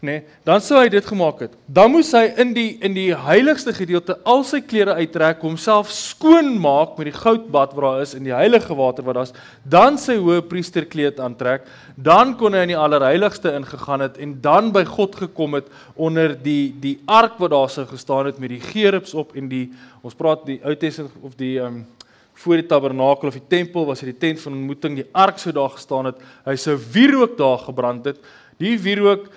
nê, 0.01 0.15
nee, 0.17 0.21
dan 0.47 0.61
sou 0.65 0.79
hy 0.81 0.89
dit 0.89 1.05
gemaak 1.05 1.43
het. 1.45 1.53
Dan 1.69 1.91
moes 1.93 2.09
hy 2.17 2.23
in 2.41 2.55
die 2.55 2.79
in 2.81 2.95
die 2.97 3.11
heiligste 3.13 3.73
gedeelte 3.77 4.17
al 4.25 4.41
sy 4.47 4.59
klere 4.65 4.95
uittrek, 4.97 5.43
homself 5.45 5.91
skoon 5.93 6.55
maak 6.61 6.97
met 6.97 7.11
die 7.11 7.15
goudbad 7.15 7.75
wat 7.77 7.85
daar 7.85 8.01
is 8.01 8.15
in 8.17 8.25
die 8.25 8.33
heilige 8.33 8.75
water 8.77 9.05
wat 9.05 9.19
daar's, 9.19 9.35
dan 9.63 9.99
sy 10.01 10.17
hoë 10.17 10.41
priesterkleed 10.49 11.21
aantrek, 11.21 11.69
dan 11.95 12.33
kon 12.39 12.57
hy 12.57 12.65
in 12.65 12.73
die 12.73 12.81
allerheiligste 12.81 13.53
ingegaan 13.53 14.07
het 14.07 14.17
en 14.21 14.39
dan 14.41 14.73
by 14.73 14.83
God 14.89 15.15
gekom 15.21 15.59
het 15.59 15.69
onder 15.95 16.33
die 16.33 16.73
die 16.81 16.97
ark 17.05 17.37
wat 17.41 17.53
daar 17.53 17.69
sou 17.69 17.85
gestaan 17.85 18.31
het 18.31 18.41
met 18.41 18.55
die 18.55 18.63
gerubs 18.71 19.13
op 19.13 19.35
en 19.37 19.49
die 19.51 19.67
ons 20.01 20.17
praat 20.17 20.47
die 20.49 20.61
Ou 20.65 20.73
Testament 20.75 21.13
of 21.21 21.37
die 21.37 21.59
um 21.61 21.83
voor 22.41 22.61
die 22.61 22.65
tabernakel 22.65 23.29
of 23.29 23.37
die 23.37 23.47
tempel 23.47 23.85
was 23.85 24.01
dit 24.01 24.11
die 24.13 24.21
tent 24.21 24.41
van 24.41 24.55
ontmoeting, 24.57 24.95
die 25.01 25.09
ark 25.13 25.39
sou 25.41 25.53
daar 25.55 25.73
gestaan 25.75 26.09
het. 26.09 26.21
Hy 26.47 26.55
sou 26.57 26.77
wierook 26.93 27.37
daar 27.37 27.59
gebrand 27.67 28.07
het. 28.09 28.21
Die 28.61 28.77
wierook 28.81 29.27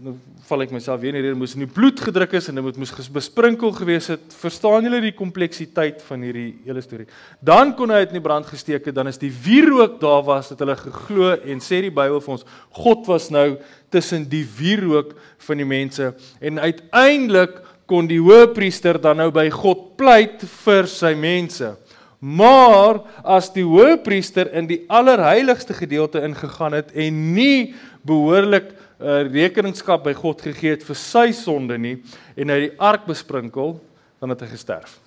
nou 0.00 0.14
val 0.48 0.64
ek 0.64 0.70
myself 0.72 1.00
weer 1.02 1.12
in 1.12 1.20
hierdie 1.20 1.38
moes 1.38 1.52
in 1.56 1.64
die 1.66 1.70
bloed 1.70 2.00
gedruk 2.00 2.32
is 2.38 2.46
en 2.48 2.56
dit 2.56 2.64
moet 2.64 2.78
moes 2.80 3.08
besprinkel 3.12 3.72
gewees 3.76 4.08
het. 4.14 4.22
Verstaan 4.40 4.86
julle 4.86 5.00
die 5.04 5.12
kompleksiteit 5.16 6.00
van 6.06 6.24
hierdie 6.24 6.54
hele 6.64 6.80
storie? 6.84 7.06
Dan 7.44 7.74
kon 7.76 7.92
hy 7.92 8.00
dit 8.04 8.14
in 8.14 8.20
die 8.20 8.24
brand 8.24 8.48
gesteek 8.48 8.88
het, 8.88 8.96
dan 8.96 9.10
is 9.10 9.20
die 9.20 9.32
wierook 9.44 9.98
daar 10.00 10.24
was 10.24 10.48
dat 10.52 10.64
hulle 10.64 10.78
geglo 10.80 11.34
en 11.36 11.60
sê 11.64 11.82
die 11.84 11.92
Bybel 11.92 12.22
vir 12.24 12.36
ons 12.38 12.46
God 12.80 13.04
was 13.10 13.28
nou 13.34 13.46
tussen 13.92 14.24
die 14.30 14.46
wierook 14.56 15.12
van 15.46 15.60
die 15.60 15.68
mense 15.68 16.14
en 16.40 16.62
uiteindelik 16.62 17.60
kon 17.90 18.08
die 18.08 18.22
hoëpriester 18.22 19.00
dan 19.02 19.20
nou 19.20 19.28
by 19.34 19.48
God 19.52 19.98
pleit 20.00 20.44
vir 20.62 20.88
sy 20.88 21.12
mense. 21.18 21.74
Maar 22.20 23.02
as 23.36 23.48
die 23.52 23.64
hoëpriester 23.66 24.52
in 24.56 24.68
die 24.70 24.84
allerheiligste 24.92 25.74
gedeelte 25.76 26.22
ingegaan 26.24 26.76
het 26.78 26.92
en 26.94 27.24
nie 27.34 27.74
behoorlik 28.06 28.70
uh, 29.00 29.20
rekeningskap 29.26 30.04
by 30.04 30.14
God 30.16 30.42
gegee 30.44 30.76
het 30.76 30.86
vir 30.86 30.98
sy 30.98 31.30
sonde 31.36 31.78
nie 31.80 31.98
en 32.36 32.52
hy 32.52 32.58
die 32.68 32.74
ark 32.78 33.08
besprinkel, 33.08 33.78
dan 34.20 34.34
het 34.34 34.44
hy 34.44 34.50
gesterf. 34.52 34.98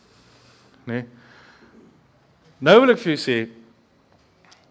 Nê? 0.90 1.04
Nee? 1.04 1.12
Nou 2.64 2.78
wil 2.80 2.94
ek 2.94 3.02
vir 3.02 3.12
jou 3.12 3.20
sê, 3.20 3.36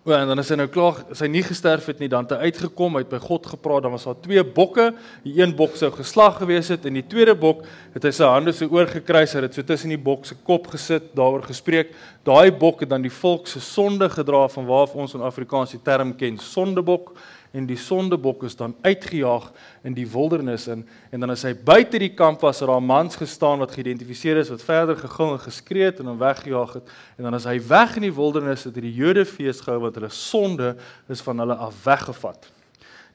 o, 0.07 0.15
en 0.17 0.31
dan 0.31 0.41
is 0.41 0.49
hy 0.49 0.57
nou 0.57 0.65
klaar, 0.73 1.03
as 1.13 1.21
hy 1.21 1.27
nie 1.29 1.43
gesterf 1.45 1.91
het 1.91 1.99
nie, 2.01 2.09
dan 2.09 2.25
het 2.25 2.33
hy 2.39 2.49
uitgekom, 2.49 2.97
hy 2.97 3.03
het 3.03 3.11
by 3.11 3.19
God 3.21 3.51
gepraat, 3.53 3.85
dan 3.85 3.93
was 3.93 4.07
daar 4.09 4.17
twee 4.25 4.45
bokke, 4.47 4.87
die 5.27 5.35
een 5.37 5.53
bok 5.59 5.77
sou 5.77 5.91
geslag 5.93 6.39
gewees 6.41 6.71
het 6.73 6.87
en 6.89 6.97
die 6.97 7.05
tweede 7.05 7.35
bok 7.37 7.67
het 7.93 8.07
hy 8.09 8.15
sy 8.17 8.31
hande 8.33 8.55
so 8.57 8.71
oorgekruis, 8.73 9.35
hy 9.37 9.45
het 9.45 9.59
so 9.59 9.67
tussen 9.69 9.93
die 9.93 10.01
bok 10.01 10.25
se 10.25 10.39
kop 10.49 10.71
gesit, 10.73 11.11
daaroor 11.19 11.45
gespreek. 11.51 11.93
Daai 12.25 12.49
bok 12.49 12.87
het 12.87 12.95
dan 12.95 13.05
die 13.05 13.13
volk 13.13 13.51
se 13.51 13.61
sonde 13.61 14.09
gedra 14.15 14.47
van 14.57 14.71
waar 14.73 14.97
ons 14.97 15.13
in 15.19 15.29
Afrikaans 15.29 15.77
die 15.77 15.85
term 15.85 16.17
ken, 16.17 16.41
sondebok 16.41 17.13
en 17.53 17.67
die 17.69 17.77
sondebok 17.77 18.47
is 18.49 18.57
dan 18.57 18.73
uitgejaag 18.81 19.51
in 19.85 19.93
die 19.97 20.07
wildernis 20.09 20.67
in 20.73 20.87
en 21.13 21.21
dan 21.21 21.35
as 21.35 21.45
hy 21.45 21.53
buite 21.53 22.01
die 22.01 22.15
kamp 22.17 22.41
was, 22.41 22.63
het 22.65 22.71
daar 22.71 22.83
mans 22.83 23.19
gestaan 23.21 23.61
wat 23.61 23.75
geïdentifiseer 23.77 24.41
is 24.41 24.51
wat 24.53 24.65
verder 24.65 24.97
gegil 24.97 25.35
en 25.35 25.43
geskree 25.43 25.85
het 25.91 26.01
en 26.01 26.09
hom 26.15 26.21
weggejaag 26.21 26.79
het 26.79 26.93
en 27.19 27.29
dan 27.29 27.37
as 27.37 27.49
hy 27.49 27.59
weg 27.69 27.99
in 28.01 28.09
die 28.09 28.15
wildernis 28.17 28.65
het 28.65 28.81
die 28.81 28.95
Jode 28.97 29.27
fees 29.29 29.61
gehou 29.61 29.83
wat 29.85 30.01
hulle 30.01 30.11
sonde 30.17 30.75
is 31.13 31.21
van 31.25 31.45
hulle 31.45 31.59
af 31.61 31.77
weggevat. 31.85 32.49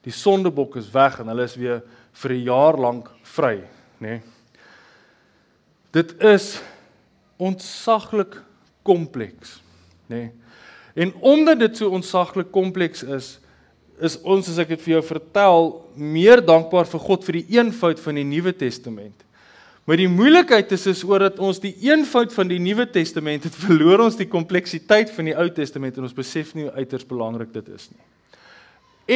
Die 0.06 0.14
sondebok 0.14 0.78
is 0.78 0.90
weg 0.94 1.18
en 1.18 1.30
hulle 1.32 1.46
is 1.48 1.58
weer 1.58 1.82
vir 2.22 2.32
'n 2.32 2.44
jaar 2.46 2.78
lank 2.78 3.10
vry, 3.22 3.64
nê. 3.98 4.06
Nee. 4.06 4.22
Dit 5.90 6.20
is 6.22 6.60
ontsaglik 7.36 8.42
kompleks, 8.82 9.62
nê. 10.06 10.16
Nee. 10.16 10.32
En 10.94 11.14
omdat 11.20 11.58
dit 11.58 11.76
so 11.76 11.90
ontsaglik 11.90 12.50
kompleks 12.50 13.02
is, 13.02 13.38
is 14.04 14.18
ons 14.22 14.48
as 14.50 14.58
ek 14.62 14.74
dit 14.74 14.82
vir 14.86 14.96
jou 14.96 15.04
vertel 15.10 15.72
meer 15.94 16.42
dankbaar 16.44 16.86
vir 16.90 17.02
God 17.02 17.24
vir 17.26 17.40
die 17.40 17.58
eenvoud 17.58 18.00
van 18.02 18.20
die 18.20 18.26
Nuwe 18.26 18.52
Testament. 18.56 19.24
Maar 19.88 20.02
die 20.02 20.10
moeilikheid 20.12 20.72
is 20.76 20.84
is 20.90 21.00
oor 21.08 21.22
dat 21.24 21.38
ons 21.40 21.62
die 21.62 21.72
eenvoud 21.86 22.34
van 22.34 22.50
die 22.50 22.60
Nuwe 22.60 22.84
Testament 22.92 23.46
het 23.48 23.56
verloor 23.66 24.04
ons 24.04 24.18
die 24.20 24.28
kompleksiteit 24.28 25.12
van 25.14 25.30
die 25.30 25.36
Ou 25.36 25.48
Testament 25.56 25.96
en 25.96 26.08
ons 26.08 26.16
besef 26.16 26.52
nie 26.54 26.66
hoe 26.66 26.74
uiters 26.76 27.08
belangrik 27.08 27.54
dit 27.54 27.70
is 27.72 27.88
nie. 27.94 28.04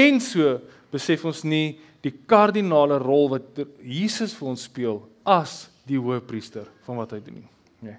En 0.02 0.20
so 0.24 0.56
besef 0.92 1.24
ons 1.28 1.42
nie 1.44 1.76
die 2.02 2.14
kardinale 2.28 2.96
rol 3.02 3.28
wat 3.34 3.62
Jesus 3.84 4.32
vir 4.34 4.48
ons 4.54 4.64
speel 4.66 5.02
as 5.28 5.66
die 5.88 6.00
hoëpriester 6.00 6.66
van 6.86 6.98
wat 6.98 7.12
hy 7.14 7.20
doen 7.22 7.42
nie. 7.42 7.50
Nee. 7.84 7.98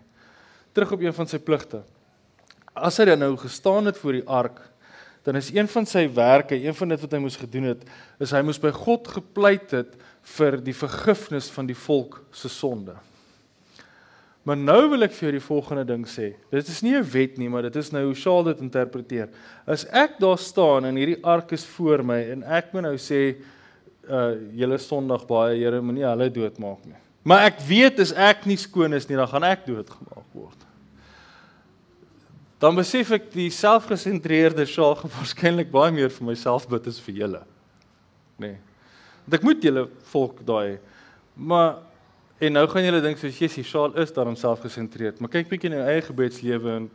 Terug 0.74 0.96
op 0.98 1.04
een 1.06 1.16
van 1.16 1.30
sy 1.30 1.40
pligte. 1.44 1.84
As 2.74 2.98
hy 2.98 3.06
dan 3.12 3.22
nou 3.22 3.36
gestaan 3.38 3.86
het 3.92 4.00
voor 4.02 4.18
die 4.18 4.26
ark 4.26 4.60
dan 5.24 5.40
is 5.40 5.54
een 5.54 5.68
van 5.72 5.86
sy 5.88 6.04
werke, 6.14 6.58
een 6.60 6.76
van 6.76 6.92
dit 6.92 7.00
wat 7.00 7.16
hy 7.16 7.20
moes 7.24 7.40
gedoen 7.40 7.70
het, 7.72 7.84
is 8.20 8.34
hy 8.36 8.42
moes 8.44 8.60
by 8.60 8.74
God 8.76 9.08
gepleit 9.08 9.72
het 9.72 9.96
vir 10.36 10.60
die 10.64 10.76
vergifnis 10.76 11.48
van 11.54 11.68
die 11.70 11.78
volk 11.78 12.20
se 12.36 12.52
sonde. 12.52 12.96
Maar 14.44 14.60
nou 14.60 14.82
wil 14.92 15.08
ek 15.08 15.14
vir 15.16 15.30
jou 15.30 15.34
die 15.38 15.46
volgende 15.46 15.86
ding 15.88 16.04
sê. 16.12 16.34
Dit 16.52 16.68
is 16.68 16.82
nie 16.84 16.98
'n 16.98 17.08
wet 17.14 17.38
nie, 17.38 17.48
maar 17.48 17.62
dit 17.62 17.76
is 17.76 17.92
nou 17.92 18.04
hoe 18.04 18.16
Shaal 18.16 18.44
dit 18.44 18.60
interpreteer. 18.60 19.30
As 19.66 19.86
ek 19.86 20.20
daar 20.20 20.38
staan 20.38 20.86
en 20.86 20.96
hierdie 20.96 21.24
ark 21.24 21.52
is 21.52 21.66
voor 21.66 22.04
my 22.04 22.20
en 22.32 22.44
ek 22.44 22.74
moet 22.74 22.84
nou 22.84 22.98
sê 22.98 23.36
uh 24.10 24.36
julle 24.52 24.78
Sondag 24.78 25.26
baie 25.26 25.56
Here 25.56 25.82
moenie 25.82 26.04
hulle 26.04 26.30
doodmaak 26.30 26.86
nie. 26.86 27.00
Maar 27.24 27.46
ek 27.46 27.62
weet 27.62 28.00
as 28.00 28.12
ek 28.12 28.46
nie 28.46 28.58
skoon 28.58 28.94
is 28.94 29.08
nie, 29.08 29.16
dan 29.16 29.28
gaan 29.28 29.44
ek 29.44 29.66
doodgemaak 29.66 30.28
word 30.34 30.73
dan 32.64 32.78
besef 32.80 33.12
ek 33.12 33.28
die 33.34 33.50
selfgesentreerde 33.52 34.64
sjaal 34.70 34.96
waarskynlik 35.18 35.72
baie 35.74 35.92
meer 35.92 36.14
vir 36.14 36.30
myself 36.32 36.70
bid 36.72 36.88
as 36.88 37.02
vir 37.04 37.20
julle. 37.24 37.44
Nê. 38.40 38.54
Nee. 38.54 38.60
Want 39.26 39.40
ek 39.40 39.48
moet 39.48 39.66
julle 39.68 39.88
volk 40.12 40.40
daai 40.48 40.80
maar 41.34 41.78
en 42.38 42.52
nou 42.52 42.68
gaan 42.68 42.86
julle 42.86 43.02
dink 43.02 43.18
soos 43.18 43.38
Jessie 43.40 43.64
sjaal 43.66 43.96
is 44.02 44.12
daarom 44.14 44.36
selfgesentreerd, 44.38 45.20
maar 45.20 45.32
kyk 45.32 45.50
bietjie 45.50 45.72
na 45.72 45.82
jou 45.82 45.92
eie 45.94 46.06
gebedslewe 46.06 46.74
en 46.78 46.90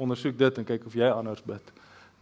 ondersoek 0.00 0.36
dit 0.38 0.60
en 0.60 0.68
kyk 0.68 0.86
of 0.86 0.94
jy 0.96 1.08
anders 1.10 1.42
bid. 1.44 1.72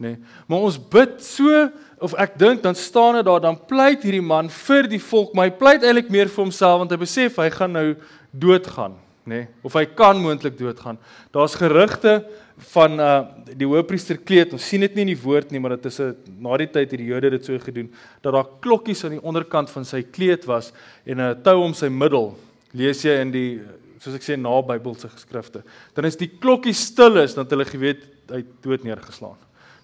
Nê. 0.01 0.15
Nee. 0.15 0.17
Maar 0.49 0.65
ons 0.65 0.79
bid 0.91 1.19
so 1.23 1.67
of 2.01 2.15
ek 2.19 2.33
dink 2.41 2.63
dan 2.63 2.75
staan 2.75 3.19
dit 3.19 3.27
daar 3.27 3.43
dan 3.43 3.59
pleit 3.69 4.03
hierdie 4.03 4.23
man 4.25 4.49
vir 4.49 4.89
die 4.89 5.01
volk, 5.01 5.35
maar 5.37 5.51
hy 5.51 5.55
pleit 5.59 5.85
eintlik 5.85 6.09
meer 6.09 6.31
vir 6.31 6.43
homself 6.43 6.81
want 6.81 6.91
hy 6.91 6.99
besef 7.03 7.37
hy 7.39 7.49
gaan 7.53 7.77
nou 7.77 7.87
doodgaan, 8.31 8.97
nê. 9.23 9.35
Nee. 9.35 9.47
Of 9.61 9.73
hy 9.77 9.85
kan 9.85 10.19
moontlik 10.21 10.57
doodgaan. 10.57 10.97
Daar's 11.31 11.55
gerugte 11.55 12.21
van 12.73 12.99
uh 12.99 13.19
die 13.57 13.67
hoëpriester 13.67 14.17
kleed. 14.17 14.53
Ons 14.53 14.67
sien 14.67 14.81
dit 14.81 14.95
nie 14.95 15.05
in 15.05 15.13
die 15.13 15.21
woord 15.21 15.51
nie, 15.51 15.59
maar 15.59 15.75
dit 15.75 15.85
is 15.85 15.99
'n 15.99 16.15
na 16.39 16.57
die 16.57 16.67
tyd 16.67 16.91
het 16.91 16.99
die 16.99 17.09
Jode 17.09 17.29
dit 17.29 17.45
so 17.45 17.57
gedoen 17.59 17.91
dat 18.21 18.33
daar 18.33 18.47
klokkies 18.59 19.03
aan 19.05 19.17
die 19.17 19.23
onderkant 19.23 19.69
van 19.69 19.85
sy 19.85 20.03
kleed 20.03 20.45
was 20.45 20.73
en 21.05 21.19
'n 21.19 21.41
tou 21.43 21.63
om 21.63 21.73
sy 21.73 21.87
middel. 21.87 22.35
Lees 22.73 23.03
jy 23.03 23.19
in 23.21 23.31
die 23.31 23.61
soos 23.99 24.15
ek 24.15 24.23
sê 24.23 24.35
na 24.37 24.61
Bybelse 24.61 25.09
geskrifte. 25.09 25.63
Dan 25.93 26.05
is 26.05 26.15
die 26.15 26.31
klokkie 26.39 26.73
stil 26.73 27.17
is 27.17 27.35
dat 27.35 27.49
hulle 27.49 27.65
geweet 27.65 28.07
hy 28.31 28.43
dood 28.61 28.83
neergeslaan. 28.83 29.37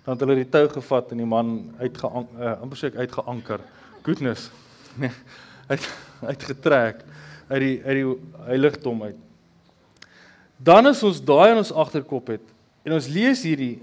Dan 0.06 0.16
het 0.16 0.22
hulle 0.22 0.36
die 0.36 0.50
tou 0.50 0.68
gevat 0.70 1.12
en 1.12 1.18
die 1.18 1.26
man 1.26 1.76
uitgeanker 1.80 2.42
uh, 2.42 2.62
amper 2.62 2.78
sê 2.78 2.96
uitgeanker. 2.96 3.60
Goodness. 4.04 4.50
Nee. 4.98 5.12
uit 5.68 5.84
uitgetrek 6.22 7.04
uit 7.48 7.62
die 7.62 7.76
uit 7.86 7.96
die 8.00 8.18
heiligdom 8.48 9.04
uit. 9.04 9.27
Dan 10.58 10.90
as 10.90 11.04
ons 11.06 11.22
daai 11.22 11.52
in 11.52 11.62
ons 11.62 11.74
agterkop 11.74 12.34
het 12.34 12.56
en 12.88 12.96
ons 12.96 13.08
lees 13.12 13.44
hierdie 13.46 13.78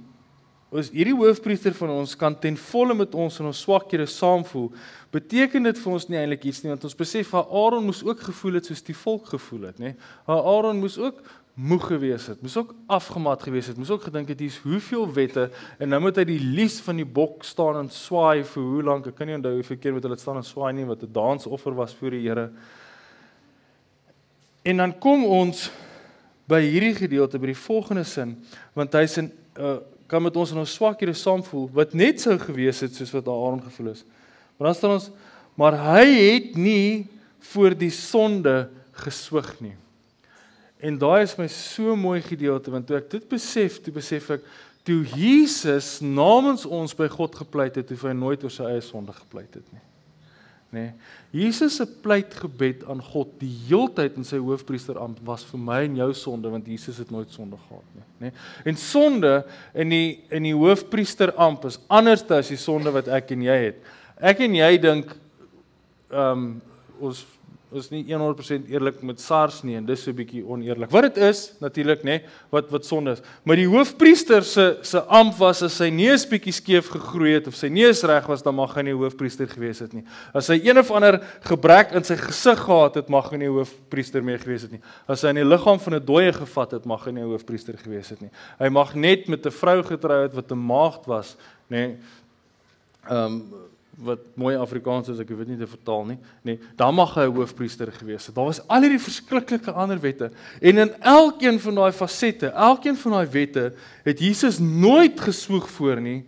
ons 0.74 0.90
hierdie 0.90 1.14
hoofpriester 1.14 1.74
van 1.78 1.92
ons 2.00 2.16
kan 2.18 2.34
ten 2.34 2.56
volle 2.58 2.96
met 2.98 3.12
ons 3.14 3.36
in 3.38 3.46
ons 3.46 3.60
swakhede 3.62 4.08
saamvoel, 4.10 4.72
beteken 5.14 5.68
dit 5.68 5.78
vir 5.78 5.92
ons 5.94 6.06
nie 6.10 6.18
eintlik 6.18 6.48
iets 6.50 6.64
nie 6.64 6.72
want 6.72 6.86
ons 6.88 6.98
besef 6.98 7.30
dat 7.30 7.52
Aaron 7.54 7.86
moes 7.86 8.02
ook 8.02 8.24
gevoel 8.26 8.58
het 8.58 8.66
soos 8.66 8.82
die 8.82 8.96
volk 9.04 9.30
gevoel 9.36 9.68
het, 9.68 9.78
nê? 9.78 9.92
Aaron 10.26 10.82
moes 10.82 10.98
ook 10.98 11.22
moeg 11.54 11.86
gewees 11.86 12.26
het, 12.26 12.40
moes 12.42 12.56
ook 12.58 12.72
afgemat 12.90 13.44
gewees 13.46 13.68
het, 13.70 13.78
moes 13.78 13.92
ook 13.94 14.08
gedink 14.08 14.32
het 14.34 14.42
hier's 14.42 14.58
hoeveel 14.64 15.06
wette 15.14 15.46
en 15.78 15.94
nou 15.94 16.00
moet 16.02 16.18
hy 16.18 16.26
die 16.32 16.40
lies 16.42 16.80
van 16.82 16.98
die 16.98 17.06
bok 17.06 17.46
staan 17.46 17.78
en 17.84 17.90
swaai 17.94 18.42
vir 18.42 18.66
hoe 18.72 18.82
lank? 18.90 19.06
Ek 19.06 19.20
kan 19.20 19.30
nie 19.30 19.38
onthou 19.38 19.54
hoeveel 19.60 19.78
keer 19.78 19.94
moet 19.94 20.08
hulle 20.08 20.18
staan 20.18 20.42
en 20.42 20.48
swaai 20.48 20.72
nie 20.74 20.88
wat 20.90 21.06
'n 21.06 21.14
dansoffer 21.14 21.78
was 21.78 21.94
vir 21.94 22.18
die 22.18 22.26
Here. 22.26 22.50
En 24.64 24.76
dan 24.76 24.98
kom 24.98 25.24
ons 25.24 25.70
by 26.50 26.60
hierdie 26.64 26.94
gedeelte 26.96 27.40
by 27.40 27.52
die 27.52 27.58
volgende 27.58 28.04
sin 28.08 28.36
want 28.76 28.94
hy's 28.98 29.18
in 29.22 29.30
uh, 29.58 29.78
kan 30.06 30.22
met 30.22 30.36
ons 30.36 30.52
in 30.52 30.60
ons 30.60 30.74
swakhede 30.76 31.14
saamvoel 31.16 31.70
wat 31.76 31.94
net 31.96 32.20
sou 32.20 32.36
gewees 32.40 32.82
het 32.84 32.96
soos 32.96 33.12
wat 33.14 33.28
Aaron 33.30 33.62
gevoel 33.64 33.94
het. 33.94 34.02
Maar 34.56 34.68
dan 34.70 34.76
staan 34.78 34.98
ons 34.98 35.08
maar 35.54 35.78
hy 35.78 36.06
het 36.10 36.56
nie 36.58 37.06
voor 37.52 37.76
die 37.78 37.92
sonde 37.94 38.68
geswyg 39.04 39.52
nie. 39.62 39.76
En 40.82 40.98
daai 40.98 41.22
is 41.22 41.36
my 41.38 41.46
so 41.48 41.94
mooi 41.96 42.20
gedeelte 42.24 42.72
want 42.74 42.88
toe 42.88 42.98
ek 42.98 43.08
dit 43.12 43.26
besef, 43.30 43.78
toe 43.80 43.94
besef 43.94 44.30
ek 44.36 44.46
toe 44.84 45.00
Jesus 45.16 45.96
namens 46.04 46.66
ons 46.66 46.92
by 46.96 47.08
God 47.08 47.38
gepleit 47.40 47.78
het, 47.80 47.88
hoef 47.94 48.04
hy 48.04 48.12
nooit 48.18 48.42
oor 48.44 48.52
sy 48.52 48.66
eie 48.68 48.84
sonde 48.84 49.14
gepleit 49.16 49.54
het 49.56 49.66
nie 49.72 49.84
nê. 50.74 50.84
Nee. 50.88 51.12
Jesus 51.34 51.78
se 51.80 51.86
pleitgebed 52.04 52.84
aan 52.90 53.00
God 53.02 53.32
die 53.40 53.50
heeltyd 53.68 54.18
in 54.20 54.26
sy 54.26 54.38
hoofpriesterampt 54.42 55.22
was 55.26 55.46
vir 55.48 55.62
my 55.62 55.80
en 55.86 55.98
jou 56.02 56.10
sonde 56.18 56.50
want 56.52 56.68
Jesus 56.70 57.00
het 57.02 57.10
nooit 57.14 57.32
sonde 57.34 57.58
gehad 57.68 57.86
nie, 57.94 58.06
nê. 58.18 58.30
Nee. 58.30 58.34
En 58.72 58.78
sonde 58.80 59.32
in 59.74 59.94
die 59.94 60.08
in 60.34 60.46
die 60.50 60.54
hoofpriesterampt 60.54 61.66
is 61.70 61.80
anders 61.88 62.26
as 62.34 62.52
die 62.52 62.60
sonde 62.60 62.92
wat 62.94 63.10
ek 63.10 63.32
en 63.34 63.46
jy 63.46 63.58
het. 63.68 63.82
Ek 64.18 64.42
en 64.46 64.60
jy 64.60 64.72
dink 64.82 65.16
ehm 66.10 66.44
um, 66.44 66.46
ons 67.04 67.24
is 67.78 67.90
nie 67.90 68.02
100% 68.08 68.68
eerlik 68.70 69.02
met 69.02 69.20
SARS 69.20 69.62
nie 69.64 69.76
en 69.78 69.86
dis 69.86 70.06
'n 70.06 70.14
bietjie 70.14 70.44
oneerlik. 70.46 70.90
Wat 70.90 71.02
dit 71.02 71.16
is 71.16 71.52
natuurlik 71.60 72.02
nê, 72.02 72.22
wat 72.50 72.70
wat 72.70 72.84
sonde 72.84 73.12
is. 73.12 73.22
Maar 73.44 73.56
die 73.56 73.68
hoofpriester 73.68 74.42
se 74.42 74.78
se 74.82 75.00
amp 75.02 75.34
was 75.38 75.62
as 75.62 75.76
sy 75.76 75.90
neus 75.90 76.26
bietjie 76.26 76.52
skeef 76.52 76.88
gegroei 76.88 77.34
het 77.34 77.46
of 77.46 77.54
sy 77.54 77.68
neus 77.68 78.02
reg 78.02 78.26
was, 78.26 78.42
dan 78.42 78.54
mag 78.54 78.74
hy 78.74 78.82
nie 78.82 78.94
hoofpriester 78.94 79.48
gewees 79.48 79.78
het 79.78 79.92
nie. 79.92 80.04
As 80.32 80.48
hy 80.48 80.60
een 80.62 80.78
of 80.78 80.90
ander 80.90 81.20
gebrek 81.42 81.92
in 81.92 82.04
sy 82.04 82.16
gesig 82.16 82.58
gehad 82.58 82.94
het, 82.94 83.08
mag 83.08 83.30
hy 83.30 83.36
nie 83.36 83.48
hoofpriester 83.48 84.22
meer 84.22 84.38
gewees 84.38 84.62
het 84.62 84.72
nie. 84.72 84.82
As 85.08 85.22
hy 85.22 85.28
in 85.28 85.36
die 85.36 85.44
liggaam 85.44 85.80
van 85.80 85.94
'n 85.94 86.04
dooie 86.04 86.32
gevat 86.32 86.72
het, 86.72 86.84
mag 86.84 87.04
hy 87.04 87.12
nie 87.12 87.22
hoofpriester 87.22 87.78
gewees 87.78 88.10
het 88.10 88.20
nie. 88.20 88.30
Hy 88.58 88.68
mag 88.68 88.94
net 88.94 89.28
met 89.28 89.46
'n 89.46 89.50
vrou 89.50 89.82
getrou 89.82 90.22
het 90.22 90.34
wat 90.34 90.50
'n 90.50 90.66
maagd 90.66 91.06
was, 91.06 91.36
nê. 91.70 91.96
Ehm 93.08 93.24
um, 93.24 93.73
wat 93.96 94.18
mooi 94.34 94.56
Afrikaans 94.56 95.08
is, 95.08 95.20
ek 95.22 95.28
weet 95.28 95.48
nie 95.52 95.58
te 95.58 95.68
vertaal 95.70 96.04
nie, 96.08 96.16
nê. 96.42 96.54
Nee, 96.54 96.58
dan 96.76 96.94
mag 96.94 97.14
hy 97.14 97.26
'n 97.28 97.34
hoofpriester 97.34 97.92
gewees 97.92 98.26
het. 98.26 98.34
Daar 98.34 98.50
was 98.50 98.60
al 98.68 98.80
hierdie 98.82 99.00
verskriklike 99.00 99.72
ander 99.72 100.00
wette 100.00 100.30
en 100.60 100.78
in 100.78 100.92
elkeen 101.00 101.60
van 101.60 101.74
daai 101.74 101.92
fasette, 101.92 102.50
elkeen 102.50 102.96
van 102.96 103.12
daai 103.12 103.26
wette 103.26 103.74
het 104.04 104.18
Jesus 104.18 104.58
nooit 104.58 105.20
geswoeg 105.20 105.68
voor 105.70 106.00
nie 106.00 106.24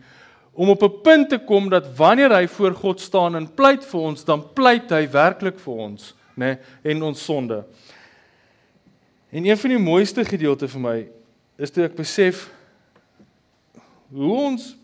om 0.54 0.68
op 0.68 0.82
'n 0.82 1.00
punt 1.02 1.28
te 1.28 1.38
kom 1.38 1.68
dat 1.68 1.96
wanneer 1.96 2.32
hy 2.32 2.46
voor 2.46 2.74
God 2.74 3.00
staan 3.00 3.36
en 3.36 3.54
pleit 3.54 3.84
vir 3.84 4.00
ons, 4.00 4.24
dan 4.24 4.52
pleit 4.52 4.90
hy 4.90 5.08
werklik 5.10 5.58
vir 5.58 5.74
ons, 5.74 6.14
nê, 6.34 6.44
nee, 6.44 6.58
en 6.82 7.02
ons 7.02 7.24
sonde. 7.24 7.64
En 9.30 9.44
een 9.44 9.58
van 9.58 9.70
die 9.70 9.78
mooiste 9.78 10.24
gedeelte 10.24 10.68
vir 10.68 10.80
my 10.80 11.08
is 11.58 11.70
toe 11.70 11.84
ek 11.84 11.96
besef 11.96 12.50
hoe 14.12 14.32
ons 14.32 14.76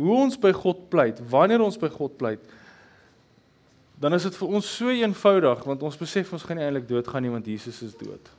hoe 0.00 0.16
ons 0.24 0.38
by 0.40 0.52
God 0.56 0.88
pleit, 0.92 1.20
wanneer 1.30 1.62
ons 1.64 1.78
by 1.80 1.90
God 1.92 2.16
pleit, 2.20 2.42
dan 4.00 4.16
is 4.16 4.24
dit 4.24 4.36
vir 4.40 4.52
ons 4.56 4.68
so 4.78 4.92
eenvoudig 4.92 5.64
want 5.68 5.82
ons 5.84 5.98
besef 6.00 6.30
ons 6.32 6.44
gaan 6.46 6.56
nie 6.56 6.64
eintlik 6.64 6.86
doodgaan 6.88 7.26
nie 7.26 7.32
want 7.32 7.48
Jesus 7.50 7.82
is 7.84 7.96
dood. 8.00 8.30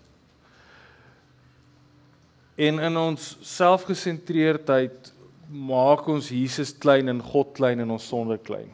En 2.58 2.82
in 2.82 2.97
ons 2.97 3.28
selfgesentreerdheid 3.45 5.12
maak 5.52 6.08
ons 6.10 6.32
Jesus 6.34 6.74
klein 6.82 7.12
en 7.12 7.21
God 7.21 7.54
klein 7.58 7.84
en 7.84 7.93
ons 7.93 8.10
sonde 8.10 8.39
klein. 8.41 8.69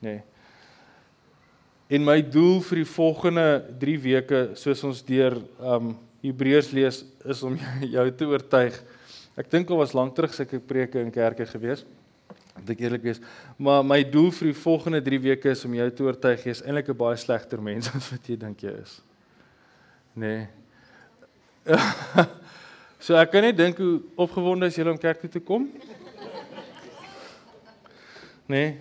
Nê. 0.00 0.16
Nee. 0.16 0.24
En 1.98 2.04
my 2.04 2.18
doel 2.20 2.58
vir 2.68 2.82
die 2.82 2.88
volgende 2.88 3.46
3 3.80 4.00
weke 4.04 4.40
soos 4.60 4.84
ons 4.84 5.00
deur 5.04 5.38
um 5.60 5.94
Hebreërs 6.24 6.72
lees 6.74 7.04
is 7.30 7.40
om 7.46 7.54
jou 7.94 8.04
te 8.16 8.26
oortuig 8.28 8.76
Ek 9.38 9.46
dink 9.52 9.68
al 9.70 9.78
was 9.78 9.94
lank 9.94 10.16
terug 10.16 10.32
sulke 10.34 10.58
preke 10.58 10.98
in 10.98 11.12
kerke 11.14 11.44
gewees. 11.46 11.84
Moet 12.58 12.72
ek 12.74 12.80
eerlik 12.84 13.04
wees. 13.06 13.20
Maar 13.56 13.84
my 13.86 14.02
doel 14.02 14.30
vir 14.34 14.50
die 14.50 14.58
volgende 14.58 15.02
3 15.04 15.20
weke 15.28 15.52
is 15.54 15.64
om 15.64 15.74
jou 15.78 15.90
te 15.90 16.06
oortuig 16.06 16.44
jy 16.44 16.54
is 16.56 16.62
eintlik 16.64 16.90
'n 16.90 16.98
baie 16.98 17.16
slegter 17.16 17.62
mens 17.62 17.90
as 17.96 18.10
wat 18.12 18.26
jy 18.28 18.36
dink 18.36 18.62
jy 18.62 18.74
is. 18.82 19.00
Nee. 20.14 20.48
so 23.04 23.14
ek 23.14 23.30
kan 23.30 23.42
net 23.42 23.56
dink 23.56 23.78
hoe 23.78 24.02
opgewonde 24.16 24.66
is 24.66 24.76
jy 24.76 24.88
om 24.88 24.98
kerk 24.98 25.20
toe 25.20 25.30
te 25.30 25.40
kom? 25.40 25.68
Nee. 28.48 28.78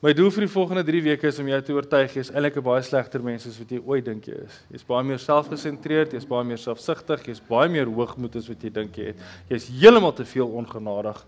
My 0.00 0.14
doel 0.16 0.30
vir 0.32 0.46
die 0.46 0.54
volgende 0.54 0.80
3 0.88 1.00
weke 1.04 1.28
is 1.28 1.38
om 1.42 1.48
jou 1.50 1.58
te 1.60 1.74
oortuig 1.76 2.14
jy 2.16 2.22
is 2.24 2.30
eintlik 2.32 2.56
'n 2.56 2.64
baie 2.64 2.82
slegter 2.82 3.20
mens 3.20 3.44
as 3.46 3.58
wat 3.60 3.68
jy 3.68 3.80
ooit 3.84 4.04
dink 4.04 4.24
jy 4.24 4.38
is. 4.46 4.54
Jy's 4.72 4.86
baie 4.88 5.04
meer 5.04 5.20
selfgesentreerd, 5.20 6.14
jy's 6.16 6.24
baie 6.24 6.44
meer 6.44 6.56
selfsugtig, 6.56 7.26
jy's 7.28 7.42
baie 7.44 7.68
meer 7.68 7.84
hoogmoed 7.84 8.36
as 8.36 8.48
wat 8.48 8.64
jy 8.64 8.70
dink 8.70 8.96
jy 8.96 9.12
het. 9.12 9.20
Jy's 9.50 9.68
heeltemal 9.68 10.14
te 10.16 10.24
veel 10.24 10.48
ongenadig, 10.48 11.20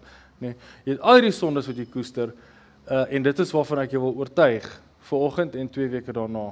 nê. 0.43 0.53
Nee, 0.53 0.73
jy 0.85 0.97
het 0.97 1.07
al 1.07 1.21
hierdie 1.21 1.37
sondes 1.37 1.71
wat 1.71 1.79
jy 1.79 1.87
koester, 1.91 2.35
uh 2.91 3.07
en 3.09 3.23
dit 3.23 3.39
is 3.45 3.55
waarvan 3.55 3.85
ek 3.85 3.95
jou 3.95 4.03
wil 4.03 4.21
oortuig 4.25 4.67
vir 5.09 5.25
oggend 5.31 5.57
en 5.59 5.71
2 5.71 5.89
weke 5.97 6.15
daarna. 6.15 6.51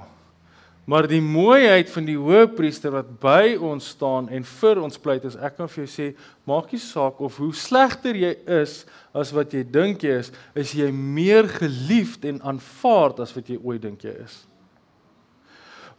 Maar 0.91 1.07
die 1.07 1.21
mooiheid 1.23 1.91
van 1.93 2.07
die 2.09 2.17
hoëpriester 2.19 2.91
wat 2.95 3.11
by 3.23 3.55
ons 3.63 3.93
staan 3.93 4.31
en 4.33 4.47
vir 4.47 4.81
ons 4.83 4.99
pleit 4.99 5.25
is 5.29 5.37
ek 5.37 5.59
kan 5.59 5.69
vir 5.71 5.85
jou 5.85 5.91
sê 5.93 6.07
maak 6.49 6.73
nie 6.73 6.81
saak 6.83 7.21
of 7.23 7.37
hoe 7.39 7.53
slegter 7.55 8.17
jy 8.17 8.33
is 8.61 8.81
as 9.15 9.31
wat 9.37 9.55
jy 9.55 9.63
dink 9.63 10.03
jy 10.03 10.17
is, 10.23 10.33
is 10.59 10.73
jy 10.75 10.89
meer 10.91 11.47
geliefd 11.61 12.25
en 12.31 12.41
aanvaard 12.43 13.21
as 13.23 13.35
wat 13.37 13.53
jy 13.53 13.61
ooit 13.61 13.83
dink 13.85 14.03
jy 14.07 14.17
is. 14.25 14.41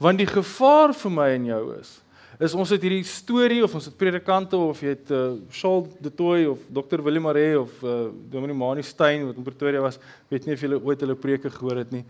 Want 0.01 0.19
die 0.19 0.27
gevaar 0.27 0.95
vir 0.97 1.13
my 1.13 1.29
en 1.37 1.51
jou 1.53 1.65
is 1.77 1.99
is 2.41 2.55
ons 2.57 2.71
het 2.73 2.81
hierdie 2.81 3.03
storie 3.05 3.59
of 3.61 3.73
ons 3.77 3.85
het 3.85 3.97
predikante 3.97 4.57
of 4.57 4.79
jy 4.81 4.95
het 4.95 5.11
uh, 5.13 5.35
Charles 5.53 5.91
de 6.01 6.09
Toey 6.09 6.47
of 6.49 6.63
Dr 6.73 7.03
Willem 7.05 7.27
Maree 7.27 7.59
of 7.59 7.75
uh, 7.85 8.07
Dominee 8.33 8.57
Mani 8.57 8.81
Stein 8.85 9.27
wat 9.27 9.37
in 9.37 9.45
Pretoria 9.45 9.83
was, 9.83 9.99
weet 10.31 10.47
nie 10.47 10.57
of 10.57 10.63
julle 10.65 10.79
ooit 10.81 11.05
hulle 11.05 11.15
preke 11.15 11.51
gehoor 11.53 11.83
het 11.83 11.93
nie. 11.93 12.01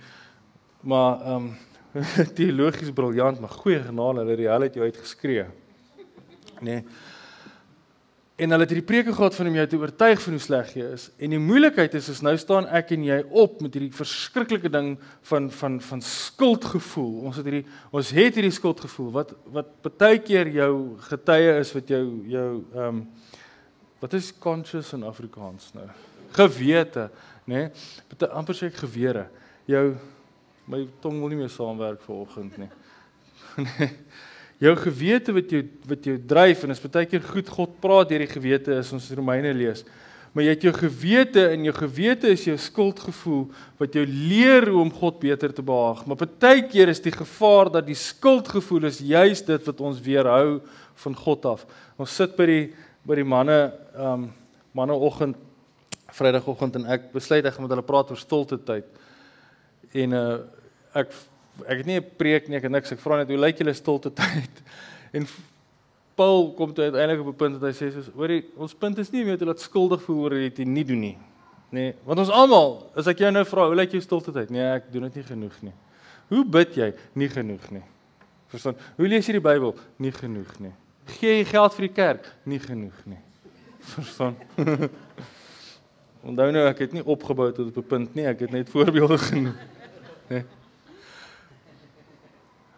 Maar 0.88 1.26
ehm 1.26 1.52
um, 1.52 1.52
teologies 2.38 2.94
briljant, 2.96 3.42
maar 3.44 3.52
goeie 3.52 3.82
genade, 3.84 4.22
hulle 4.22 4.32
het 4.32 4.40
die 4.40 4.48
hel 4.48 4.64
uit 4.64 4.78
jou 4.80 4.86
uitgeskree. 4.88 5.44
Nee. 6.64 6.86
En 8.42 8.50
hulle 8.50 8.66
het 8.66 8.72
hierdie 8.74 8.88
preke 8.88 9.14
gehad 9.14 9.36
van 9.38 9.52
om 9.52 9.58
jou 9.60 9.64
te 9.70 9.78
oortuig 9.78 10.22
van 10.24 10.34
hoe 10.34 10.42
sleg 10.42 10.70
jy 10.74 10.86
is. 10.96 11.04
En 11.22 11.34
die 11.36 11.40
moeilikheid 11.42 11.94
is 12.00 12.08
is 12.10 12.22
nou 12.26 12.34
staan 12.42 12.66
ek 12.74 12.94
en 12.96 13.04
jy 13.06 13.20
op 13.30 13.60
met 13.62 13.76
hierdie 13.78 13.94
verskriklike 13.94 14.72
ding 14.74 14.96
van 15.30 15.50
van 15.54 15.76
van 15.86 16.02
skuldgevoel. 16.02 17.12
Ons 17.30 17.38
het 17.38 17.46
hierdie 17.46 17.66
ons 17.94 18.14
het 18.18 18.40
hierdie 18.40 18.56
skuldgevoel 18.56 19.12
wat 19.20 19.36
wat 19.54 19.92
baie 20.02 20.24
keer 20.26 20.50
jou 20.56 20.72
getuie 21.12 21.54
is 21.60 21.76
wat 21.78 21.94
jou 21.94 22.06
jou 22.32 22.48
ehm 22.74 22.88
um, 22.88 23.04
wat 24.02 24.16
is 24.18 24.32
conscious 24.34 24.90
in 24.98 25.06
Afrikaans 25.06 25.70
nou? 25.78 25.86
Gewete, 26.34 27.12
nê? 27.46 27.68
Nee? 27.70 28.30
amper 28.34 28.58
sê 28.58 28.72
ek 28.72 28.82
gewere. 28.82 29.28
Jou 29.70 29.92
my 30.66 30.88
tong 31.04 31.20
wil 31.22 31.30
nie 31.30 31.44
meer 31.44 31.54
saamwerk 31.54 32.02
vanoggend 32.08 32.58
nie. 32.58 32.72
nee. 33.68 33.92
Jou 34.62 34.76
gewete 34.78 35.34
wat 35.34 35.50
jou 35.50 35.64
wat 35.90 36.06
jou 36.06 36.20
dryf 36.30 36.64
en 36.64 36.74
is 36.76 36.84
baie 36.84 37.08
keer 37.10 37.24
goed 37.26 37.50
God 37.50 37.76
praat 37.82 38.12
deur 38.12 38.22
die 38.22 38.30
gewete 38.30 38.78
is 38.78 38.92
ons 38.94 39.10
Romeine 39.18 39.54
lees. 39.58 39.82
Maar 40.32 40.46
jy 40.46 40.54
het 40.54 40.64
jou 40.64 40.74
gewete 40.78 41.48
en 41.52 41.66
jou 41.68 41.74
gewete 41.76 42.30
is 42.32 42.46
jou 42.46 42.56
skuldgevoel 42.62 43.42
wat 43.82 43.98
jou 43.98 44.04
leer 44.06 44.70
hoe 44.70 44.84
om 44.86 44.94
God 44.94 45.18
beter 45.20 45.52
te 45.52 45.66
behaag. 45.66 46.06
Maar 46.06 46.22
baie 46.40 46.62
keer 46.70 46.94
is 46.94 47.04
die 47.04 47.12
gevaar 47.12 47.72
dat 47.74 47.90
die 47.90 47.98
skuldgevoel 47.98 48.88
is 48.88 49.02
juis 49.04 49.42
dit 49.50 49.66
wat 49.68 49.82
ons 49.84 50.00
weerhou 50.06 50.62
van 51.04 51.18
God 51.26 51.50
af. 51.52 51.66
Ons 52.00 52.16
sit 52.16 52.38
by 52.38 52.48
die 52.48 52.64
by 53.02 53.18
die 53.18 53.26
manne 53.26 53.58
um 53.98 54.30
manneoggend 54.78 55.40
Vrydagoggend 56.12 56.76
en 56.76 56.86
ek 56.92 57.06
besluit 57.14 57.46
ek 57.48 57.56
gaan 57.56 57.64
met 57.64 57.72
hulle 57.72 57.88
praat 57.88 58.10
oor 58.12 58.20
stilte 58.20 58.58
tyd. 58.68 58.88
En 59.96 60.16
uh 60.16 60.26
ek 60.92 61.14
ek 61.68 61.78
het 61.78 61.86
nie 61.86 62.00
'n 62.00 62.06
preek 62.18 62.48
nie, 62.48 62.58
ek 62.58 62.64
het 62.64 62.72
niks. 62.72 62.92
Ek 62.92 63.00
vra 63.00 63.18
net 63.18 63.28
hoe 63.28 63.38
lyk 63.38 63.58
julle 63.58 63.74
stilte 63.74 64.14
tyd? 64.14 64.64
En 65.14 65.26
Paul 66.16 66.54
kom 66.54 66.74
toe 66.74 66.84
uiteindelik 66.84 67.20
op 67.20 67.34
'n 67.34 67.36
punt 67.36 67.60
dat 67.60 67.70
hy 67.70 67.76
sê 67.76 67.92
soos 67.92 68.08
hoorie, 68.16 68.46
ons 68.56 68.74
punt 68.74 68.98
is 68.98 69.12
nie 69.12 69.22
om 69.22 69.28
jou 69.28 69.38
te 69.38 69.46
laat 69.46 69.60
skuldig 69.60 70.02
voel 70.02 70.24
oor 70.24 70.30
dit 70.30 70.66
nie 70.66 70.86
doen 70.86 71.00
nie. 71.00 71.18
Nee, 71.72 71.96
want 72.04 72.20
ons 72.20 72.30
almal, 72.30 72.92
as 72.96 73.08
ek 73.08 73.24
jou 73.24 73.32
nou 73.32 73.44
vra, 73.46 73.66
hoe 73.66 73.76
lyk 73.76 73.92
jou 73.92 74.02
stilte 74.02 74.32
tyd? 74.32 74.50
Nee, 74.50 74.64
ek 74.76 74.92
doen 74.92 75.04
dit 75.08 75.16
nie 75.16 75.24
genoeg 75.24 75.62
nie. 75.62 75.74
Hoe 76.28 76.46
bid 76.46 76.76
jy? 76.76 76.94
Nie 77.14 77.30
genoeg 77.32 77.72
nie. 77.72 77.84
Verstaan? 78.52 78.76
Hoe 78.98 79.08
lees 79.08 79.28
jy 79.28 79.38
die 79.38 79.44
Bybel? 79.44 79.76
Nie 79.98 80.12
genoeg 80.12 80.60
nie. 80.60 80.72
Gee 81.20 81.38
jy 81.38 81.46
geld 81.46 81.74
vir 81.74 81.88
die 81.88 81.94
kerk? 81.96 82.28
Nie 82.44 82.60
genoeg 82.60 83.06
nie. 83.06 83.20
Verstaan? 83.96 84.36
Onthou 86.28 86.52
nou 86.52 86.66
ek 86.68 86.84
het 86.86 86.94
nie 86.94 87.04
opgebou 87.04 87.50
tot 87.56 87.72
op 87.72 87.78
'n 87.78 87.88
punt 87.88 88.16
nie, 88.16 88.28
ek 88.28 88.40
het 88.40 88.52
net 88.52 88.70
voorbeelde 88.70 89.18
genoem. 89.18 89.56
Nee. 90.30 90.44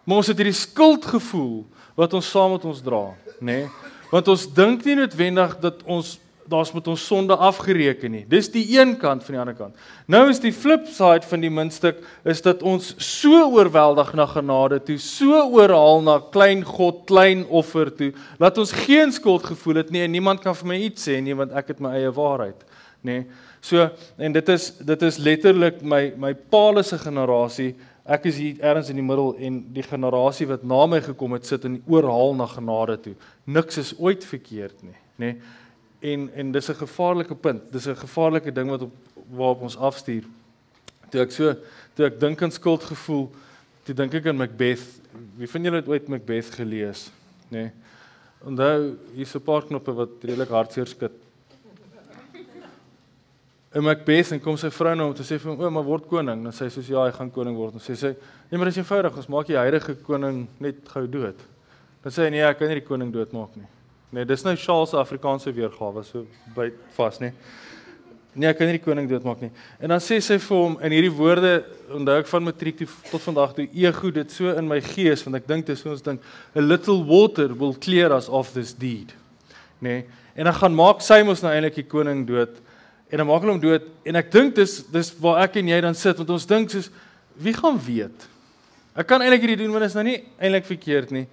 Maar 0.03 0.19
ons 0.19 0.27
het 0.31 0.39
hierdie 0.39 0.57
skuldgevoel 0.57 1.63
wat 1.99 2.13
ons 2.17 2.29
saam 2.29 2.55
met 2.55 2.65
ons 2.67 2.81
dra, 2.83 3.05
nê? 3.39 3.63
Nee? 3.63 3.71
Want 4.13 4.27
ons 4.29 4.43
dink 4.53 4.83
nie 4.85 4.97
noodwendig 4.99 5.55
dat 5.63 5.79
ons 5.89 6.17
daar's 6.49 6.73
met 6.75 6.87
ons 6.91 7.05
sonde 7.07 7.35
afgereken 7.35 8.11
nie. 8.11 8.23
Dis 8.29 8.49
die 8.51 8.65
een 8.75 8.95
kant 8.99 9.23
van 9.23 9.35
die 9.35 9.39
ander 9.41 9.55
kant. 9.57 9.77
Nou 10.11 10.25
is 10.31 10.41
die 10.43 10.53
flip 10.53 10.89
side 10.91 11.27
van 11.27 11.43
die 11.43 11.51
muntstuk 11.53 12.01
is 12.27 12.43
dat 12.43 12.63
ons 12.67 12.91
so 12.99 13.45
oorweldig 13.55 14.11
na 14.17 14.25
genade 14.29 14.81
toe, 14.83 14.97
so 15.01 15.39
oorhaal 15.55 16.03
na 16.05 16.17
klein 16.33 16.65
God, 16.67 17.03
klein 17.09 17.45
offer 17.47 17.91
toe, 17.95 18.11
dat 18.41 18.59
ons 18.61 18.75
geen 18.83 19.13
skuld 19.15 19.47
gevoel 19.53 19.81
het 19.83 19.93
nie 19.93 20.03
en 20.05 20.13
niemand 20.13 20.43
kan 20.43 20.57
vir 20.59 20.71
my 20.73 20.81
iets 20.89 21.07
sê 21.07 21.19
nie 21.23 21.37
want 21.37 21.55
ek 21.55 21.73
het 21.73 21.81
my 21.83 21.95
eie 22.01 22.11
waarheid, 22.13 22.67
nê. 23.01 23.23
Nee. 23.23 23.25
So 23.63 23.87
en 24.19 24.33
dit 24.35 24.49
is 24.51 24.73
dit 24.83 25.03
is 25.07 25.17
letterlik 25.23 25.79
my 25.87 26.09
my 26.19 26.33
paal 26.35 26.81
se 26.83 26.97
generasie. 26.99 27.71
Ek 28.05 28.25
is 28.25 28.37
hier 28.37 28.59
ergens 28.59 28.89
in 28.89 28.95
die 28.95 29.05
middel 29.05 29.35
en 29.39 29.73
die 29.73 29.83
generasie 29.83 30.47
wat 30.47 30.63
na 30.63 30.85
my 30.85 31.01
gekom 31.01 31.31
het 31.33 31.45
sit 31.45 31.63
in 31.65 31.83
oorhaal 31.87 32.35
na 32.35 32.45
genade 32.45 32.99
toe. 32.99 33.15
Niks 33.45 33.77
is 33.77 33.93
ooit 33.99 34.25
verkeerd 34.25 34.83
nie, 34.83 34.97
nê. 35.15 35.35
Nee 35.35 35.37
en 36.03 36.29
en 36.33 36.51
dis 36.51 36.69
'n 36.69 36.75
gevaarlike 36.75 37.35
punt. 37.35 37.71
Dis 37.71 37.87
'n 37.87 37.95
gevaarlike 37.95 38.51
ding 38.51 38.69
wat 38.69 38.81
op 38.81 38.93
waarop 39.29 39.61
ons 39.61 39.77
afstuur. 39.77 40.23
Toe 41.09 41.21
ek 41.21 41.31
so 41.31 41.55
toe 41.93 42.05
ek 42.05 42.19
dink 42.19 42.41
aan 42.41 42.51
skuldgevoel, 42.51 43.31
toe 43.83 43.95
dink 43.95 44.13
ek 44.13 44.27
aan 44.27 44.37
Macbeth. 44.37 44.99
Wie 45.37 45.49
van 45.49 45.63
julle 45.63 45.75
het 45.75 45.87
ooit 45.87 46.07
Macbeth 46.07 46.49
gelees? 46.49 47.11
Nê. 47.49 47.57
Nee. 47.57 47.71
Onthou, 48.45 48.97
hier's 49.13 49.35
'n 49.35 49.41
paar 49.41 49.63
knoppe 49.65 49.93
wat 49.93 50.09
redelik 50.21 50.49
hartseer 50.49 50.87
skud. 50.87 51.11
En 53.73 53.81
Macbeth 53.81 54.31
en 54.36 54.41
kom 54.41 54.57
sy 54.62 54.69
vrou 54.69 54.93
nou 54.93 55.07
om 55.09 55.15
te 55.17 55.25
sê 55.25 55.39
vir 55.41 55.51
hom, 55.51 55.62
"O, 55.62 55.69
maar 55.69 55.83
word 55.83 56.07
koning." 56.07 56.43
Dan 56.43 56.53
sê 56.53 56.65
hy 56.65 56.69
soos, 56.69 56.88
"Ja, 56.88 57.05
hy 57.05 57.12
gaan 57.12 57.31
koning 57.31 57.55
word." 57.55 57.73
Dan 57.73 57.81
sê 57.81 57.97
sy, 57.97 58.15
"Nee, 58.51 58.57
maar 58.57 58.65
dit 58.65 58.77
is 58.77 58.83
eenvoudig. 58.83 59.17
Ons 59.17 59.27
maak 59.27 59.47
die 59.47 59.55
huidige 59.57 59.95
koning 60.03 60.47
net 60.59 60.75
gou 60.88 61.07
dood." 61.07 61.39
Dan 62.03 62.12
sê 62.12 62.23
hy, 62.25 62.29
"Nee, 62.29 62.41
ek 62.41 62.59
kan 62.59 62.67
nie 62.67 62.79
die 62.79 62.88
koning 62.88 63.12
doodmaak 63.12 63.55
nie." 63.55 63.65
Nee, 64.12 64.25
dis 64.25 64.43
nou 64.43 64.55
Charles 64.55 64.89
se 64.89 64.97
Afrikaanse 64.97 65.51
weergawe 65.51 66.03
so 66.03 66.27
by 66.55 66.71
vas, 66.95 67.19
nee. 67.19 67.33
Nee, 68.36 68.49
ek 68.49 68.57
kan 68.57 68.67
nie 68.67 68.77
die 68.77 68.83
koning 68.83 69.09
doodmaak 69.09 69.41
nie. 69.41 69.51
En 69.79 69.89
dan 69.89 69.99
sê 69.99 70.19
sy 70.21 70.38
vir 70.38 70.57
hom 70.57 70.77
in 70.81 70.91
hierdie 70.91 71.13
woorde, 71.13 71.63
onthou 71.89 72.19
ek 72.19 72.27
van 72.27 72.43
matriek 72.43 72.77
toe 72.77 72.88
tot 73.12 73.21
vandag 73.21 73.53
toe, 73.53 73.67
ego 73.73 74.12
dit 74.12 74.31
so 74.31 74.49
in 74.49 74.67
my 74.67 74.79
gees 74.81 75.23
want 75.23 75.36
ek 75.36 75.47
dink 75.47 75.65
dit 75.65 75.75
is 75.75 75.81
so 75.81 75.89
ons 75.89 76.01
dink 76.01 76.21
a 76.55 76.62
little 76.62 77.03
water 77.03 77.53
will 77.53 77.73
clear 77.73 78.12
us 78.12 78.29
of 78.29 78.51
this 78.53 78.73
deed. 78.73 79.13
Nee. 79.81 80.05
En 80.36 80.45
dan 80.45 80.53
gaan 80.53 80.75
maak 80.75 81.01
sy 81.01 81.21
mos 81.23 81.41
nou 81.41 81.51
eintlik 81.53 81.75
die 81.75 81.89
koning 81.89 82.25
dood 82.25 82.62
en 83.13 83.21
dan 83.21 83.28
maak 83.30 83.43
hulle 83.45 83.54
hom 83.54 83.62
dood 83.62 83.84
en 84.10 84.17
ek 84.17 84.30
dink 84.34 84.56
dis 84.58 84.80
dis 84.89 85.12
waar 85.21 85.43
ek 85.43 85.60
en 85.62 85.67
jy 85.69 85.80
dan 85.86 85.97
sit 85.97 86.17
want 86.17 86.32
ons 86.34 86.47
dink 86.49 86.71
soos 86.73 86.88
wie 87.45 87.54
gaan 87.54 87.78
weet. 87.86 88.26
Ek 88.97 89.06
kan 89.10 89.21
eintlik 89.21 89.45
hierdie 89.45 89.60
doen 89.62 89.73
want 89.73 89.86
dit 89.86 89.91
is 89.91 89.97
nou 89.97 90.06
nie 90.08 90.15
eintlik 90.41 90.65
verkeerd 90.65 91.13
nie. 91.13 91.28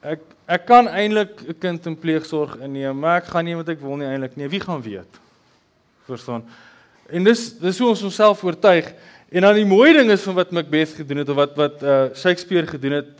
Ek 0.00 0.24
ek 0.56 0.64
kan 0.68 0.88
eintlik 0.88 1.36
'n 1.48 1.58
kind 1.60 1.86
in 1.86 1.96
pleegsorg 1.96 2.56
inneem, 2.64 2.96
maar 2.96 3.20
ek 3.20 3.28
gaan 3.28 3.44
nie 3.44 3.56
wat 3.56 3.68
ek 3.68 3.80
wil 3.80 3.96
nie 3.96 4.08
eintlik 4.08 4.36
nie. 4.36 4.48
Wie 4.48 4.60
gaan 4.60 4.80
weet? 4.80 5.20
Verstaan? 6.08 6.44
En 7.12 7.24
dis 7.24 7.58
dis 7.60 7.78
hoe 7.78 7.88
ons 7.88 8.02
onsself 8.02 8.44
oortuig. 8.44 8.94
En 9.30 9.42
dan 9.42 9.54
die 9.54 9.68
mooi 9.68 9.92
ding 9.92 10.10
is 10.10 10.22
van 10.22 10.34
wat 10.34 10.50
Macbeth 10.50 10.96
gedoen 10.96 11.18
het 11.18 11.28
of 11.28 11.36
wat 11.36 11.56
wat 11.56 11.82
uh 11.82 12.08
Shakespeare 12.14 12.66
gedoen 12.66 12.92
het, 12.92 13.12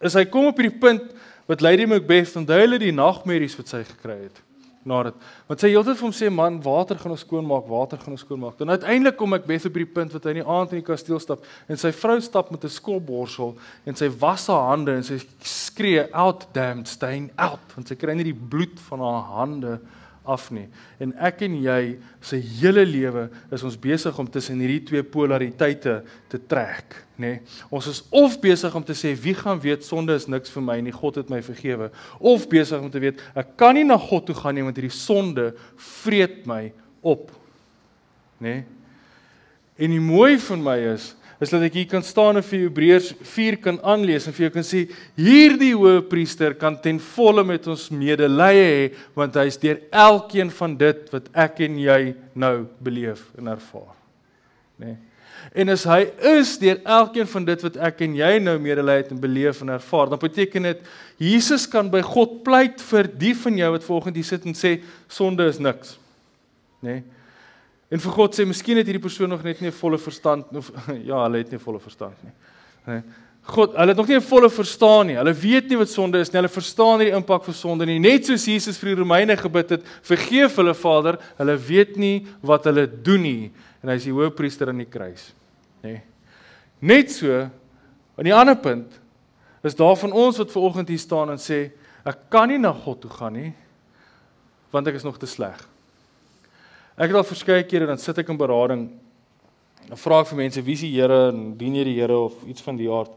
is 0.00 0.14
hy 0.14 0.24
kom 0.24 0.46
op 0.46 0.56
hierdie 0.56 0.80
punt 0.80 1.12
wat 1.46 1.60
Lady 1.60 1.84
Macbeth 1.84 2.36
onthou 2.36 2.58
hulle 2.58 2.78
die 2.78 2.92
nagmerries 2.92 3.56
wat 3.56 3.68
sy 3.68 3.84
gekry 3.84 4.22
het 4.24 4.45
na 4.86 5.02
dit. 5.08 5.26
Want 5.48 5.62
sy 5.62 5.70
heeltyd 5.72 5.98
vir 5.98 6.06
hom 6.06 6.14
sê 6.14 6.30
man, 6.32 6.60
water 6.62 6.98
gaan 7.00 7.14
ons 7.14 7.24
skoonmaak, 7.26 7.66
water 7.70 7.98
gaan 7.98 8.14
ons 8.16 8.24
skoonmaak. 8.24 8.56
Dan 8.58 8.70
uiteindelik 8.74 9.18
kom 9.18 9.34
ek 9.34 9.46
Beth 9.46 9.66
op 9.66 9.74
die 9.74 9.88
punt 9.98 10.14
wat 10.16 10.24
hy 10.24 10.36
in 10.36 10.40
die 10.40 10.48
aand 10.56 10.72
in 10.72 10.80
die 10.80 10.86
kasteel 10.86 11.20
stap 11.22 11.44
en 11.68 11.80
sy 11.80 11.92
vrou 11.96 12.18
stap 12.20 12.50
met 12.50 12.64
'n 12.64 12.72
skopborsel 12.72 13.56
en 13.86 13.94
sy 13.94 14.08
was 14.20 14.46
haar 14.46 14.70
hande 14.70 14.92
en 14.92 15.02
sy 15.02 15.18
skree 15.40 16.06
out 16.12 16.46
damned 16.52 16.88
stain 16.88 17.30
out 17.36 17.74
want 17.74 17.88
sy 17.88 17.94
kry 17.94 18.14
net 18.14 18.28
die 18.28 18.34
bloed 18.34 18.78
van 18.88 19.00
haar 19.00 19.22
hande 19.36 19.78
af 20.26 20.50
nie. 20.54 20.66
En 21.02 21.14
ek 21.28 21.44
en 21.46 21.56
jy 21.62 21.80
se 22.24 22.38
hele 22.58 22.84
lewe 22.86 23.26
is 23.54 23.64
ons 23.66 23.78
besig 23.80 24.18
om 24.18 24.28
tussen 24.30 24.60
hierdie 24.62 24.82
twee 24.90 25.06
polariteite 25.06 26.00
te 26.32 26.40
trek, 26.50 26.98
nê? 27.16 27.36
Nee. 27.36 27.40
Ons 27.70 27.88
is 27.92 28.02
of 28.10 28.38
besig 28.42 28.74
om 28.76 28.84
te 28.84 28.96
sê 28.98 29.14
wie 29.22 29.34
gaan 29.38 29.60
weet 29.62 29.86
sonde 29.86 30.16
is 30.18 30.28
niks 30.30 30.52
vir 30.52 30.66
my 30.66 30.78
nie, 30.84 30.94
God 30.94 31.22
het 31.22 31.32
my 31.32 31.42
vergewe, 31.46 31.90
of 32.18 32.48
besig 32.50 32.82
om 32.82 32.92
te 32.92 33.02
weet 33.02 33.22
ek 33.38 33.56
kan 33.60 33.76
nie 33.78 33.86
na 33.86 33.98
God 34.00 34.28
toe 34.28 34.36
gaan 34.38 34.58
nie 34.58 34.66
want 34.66 34.78
hierdie 34.78 34.94
sonde 34.94 35.52
vreet 36.02 36.44
my 36.48 36.64
op. 37.06 37.30
Nê? 38.42 38.58
Nee. 38.58 38.64
En 39.76 39.92
die 39.92 40.00
mooi 40.00 40.38
van 40.40 40.62
my 40.64 40.76
is 40.94 41.10
is 41.40 41.52
dat 41.52 41.64
ek 41.66 41.74
hier 41.76 41.88
kan 41.90 42.04
staan 42.04 42.38
en 42.40 42.44
vir 42.46 42.62
Hebreërs 42.64 43.10
4 43.28 43.58
kan 43.64 43.80
aanlees 43.84 44.28
en 44.28 44.34
vir 44.36 44.46
jou 44.46 44.52
kan 44.54 44.64
sê 44.64 44.86
hierdie 45.18 45.74
hoëpriester 45.76 46.54
kan 46.56 46.78
ten 46.80 47.00
volle 47.12 47.44
met 47.44 47.66
ons 47.68 47.88
medelee 47.92 48.62
hê 48.62 48.86
want 49.18 49.36
hy 49.36 49.44
is 49.50 49.60
deur 49.60 49.82
elkeen 49.92 50.52
van 50.60 50.78
dit 50.80 51.02
wat 51.12 51.28
ek 51.46 51.60
en 51.66 51.76
jy 51.82 52.00
nou 52.32 52.54
beleef 52.80 53.26
en 53.36 53.52
ervaar. 53.52 53.92
Né? 54.80 54.94
Nee. 54.94 54.96
En 55.56 55.70
as 55.72 55.84
hy 55.88 56.02
is 56.36 56.56
deur 56.60 56.80
elkeen 56.82 57.28
van 57.30 57.44
dit 57.46 57.62
wat 57.64 57.76
ek 57.88 58.00
en 58.04 58.16
jy 58.18 58.30
nou 58.42 58.56
medelee 58.60 59.02
het 59.02 59.12
en 59.14 59.20
beleef 59.20 59.60
en 59.64 59.74
ervaar, 59.76 60.10
dan 60.10 60.20
beteken 60.20 60.70
dit 60.70 60.88
Jesus 61.22 61.68
kan 61.70 61.88
by 61.92 62.02
God 62.04 62.40
pleit 62.44 62.82
vir 62.90 63.08
die 63.08 63.34
van 63.44 63.60
jou 63.60 63.70
wat 63.76 63.86
volgens 63.86 64.18
hier 64.18 64.28
sit 64.28 64.48
en 64.48 64.56
sê 64.56 64.78
sonde 65.08 65.46
is 65.48 65.60
niks. 65.62 65.94
Né? 66.80 66.98
Nee. 66.98 67.04
En 67.90 68.02
vir 68.02 68.12
God 68.12 68.34
sê, 68.34 68.46
miskien 68.46 68.80
het 68.80 68.88
hierdie 68.88 69.02
persoon 69.02 69.30
nog 69.30 69.44
net 69.46 69.60
nie 69.60 69.70
'n 69.70 69.72
volle 69.72 69.98
verstand 69.98 70.46
of 70.60 70.72
ja, 71.04 71.22
hulle 71.22 71.38
het 71.38 71.50
nie 71.50 71.58
volle 71.58 71.80
verstand 71.80 72.16
nie. 72.24 72.32
Nee. 72.86 73.02
God, 73.46 73.76
hulle 73.76 73.92
het 73.92 73.96
nog 73.96 74.08
nie 74.08 74.16
'n 74.16 74.22
volle 74.22 74.50
verstaan 74.50 75.06
nie. 75.06 75.16
Hulle 75.16 75.32
weet 75.32 75.68
nie 75.68 75.78
wat 75.78 75.88
sonde 75.88 76.18
is 76.18 76.32
nie. 76.32 76.40
Hulle 76.40 76.48
verstaan 76.48 76.98
nie 76.98 77.10
die 77.10 77.14
impak 77.14 77.44
van 77.44 77.54
sonde 77.54 77.86
nie. 77.86 77.98
Net 77.98 78.26
soos 78.26 78.44
Jesus 78.44 78.78
vir 78.78 78.94
die 78.94 79.02
Romeine 79.02 79.36
gebid 79.36 79.70
het, 79.70 79.82
vergeef 80.02 80.56
hulle 80.56 80.74
Vader, 80.74 81.18
hulle 81.38 81.56
weet 81.56 81.96
nie 81.96 82.26
wat 82.42 82.64
hulle 82.64 82.86
doen 83.02 83.22
nie. 83.22 83.52
En 83.82 83.88
hy 83.88 83.94
is 83.94 84.04
die 84.04 84.12
hoëpriester 84.12 84.68
aan 84.68 84.82
die 84.82 84.90
kruis. 84.90 85.32
Nê. 85.82 86.00
Net 86.80 87.10
so 87.10 87.50
aan 88.16 88.24
die 88.24 88.34
ander 88.34 88.56
punt 88.56 89.00
is 89.62 89.74
daar 89.74 89.96
van 89.96 90.12
ons 90.12 90.38
wat 90.38 90.50
ver 90.50 90.62
oggend 90.62 90.88
hier 90.88 90.98
staan 90.98 91.30
en 91.30 91.38
sê, 91.38 91.70
ek 92.04 92.28
kan 92.30 92.48
nie 92.48 92.58
na 92.58 92.72
God 92.72 93.00
toe 93.00 93.10
gaan 93.10 93.32
nie 93.32 93.52
want 94.70 94.86
ek 94.88 94.98
is 94.98 95.04
nog 95.06 95.18
te 95.18 95.26
sleg. 95.26 95.56
Ek 96.96 97.10
het 97.10 97.18
al 97.18 97.26
verskeie 97.28 97.64
kere 97.68 97.86
dan 97.90 98.00
sit 98.00 98.16
ek 98.22 98.30
in 98.32 98.38
berading. 98.40 98.86
Dan 99.86 100.00
vra 100.00 100.22
ek 100.22 100.30
vir 100.30 100.38
mense 100.40 100.62
wie 100.64 100.76
is 100.78 100.84
die 100.86 100.94
Here 100.94 101.26
en 101.28 101.50
dien 101.58 101.76
jy 101.76 101.84
die 101.90 101.96
Here 101.98 102.16
of 102.16 102.38
iets 102.48 102.64
van 102.64 102.78
die 102.80 102.88
aard. 102.88 103.12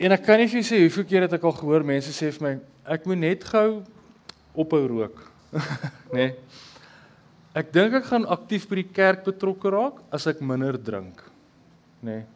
En 0.00 0.16
ek 0.16 0.24
kan 0.24 0.40
nie 0.40 0.48
vir 0.50 0.64
sê 0.64 0.80
hoeveel 0.80 1.06
keer 1.10 1.26
het 1.26 1.36
ek 1.36 1.44
al 1.44 1.54
gehoor 1.58 1.84
mense 1.86 2.12
sê 2.16 2.32
vir 2.34 2.46
my 2.46 2.54
ek 2.96 3.04
moet 3.08 3.20
net 3.20 3.44
gou 3.46 3.82
ophou 4.56 4.84
rook. 4.96 5.20
nê? 5.52 5.60
Nee. 6.14 6.30
Ek 7.54 7.68
dink 7.70 7.92
ek 7.94 8.08
gaan 8.08 8.24
aktief 8.26 8.64
by 8.66 8.80
die 8.80 8.90
kerk 8.90 9.20
betrokke 9.28 9.70
raak 9.70 10.00
as 10.10 10.24
ek 10.26 10.40
minder 10.42 10.74
drink. 10.74 11.20
nê? 12.02 12.16
Nee. 12.16 12.33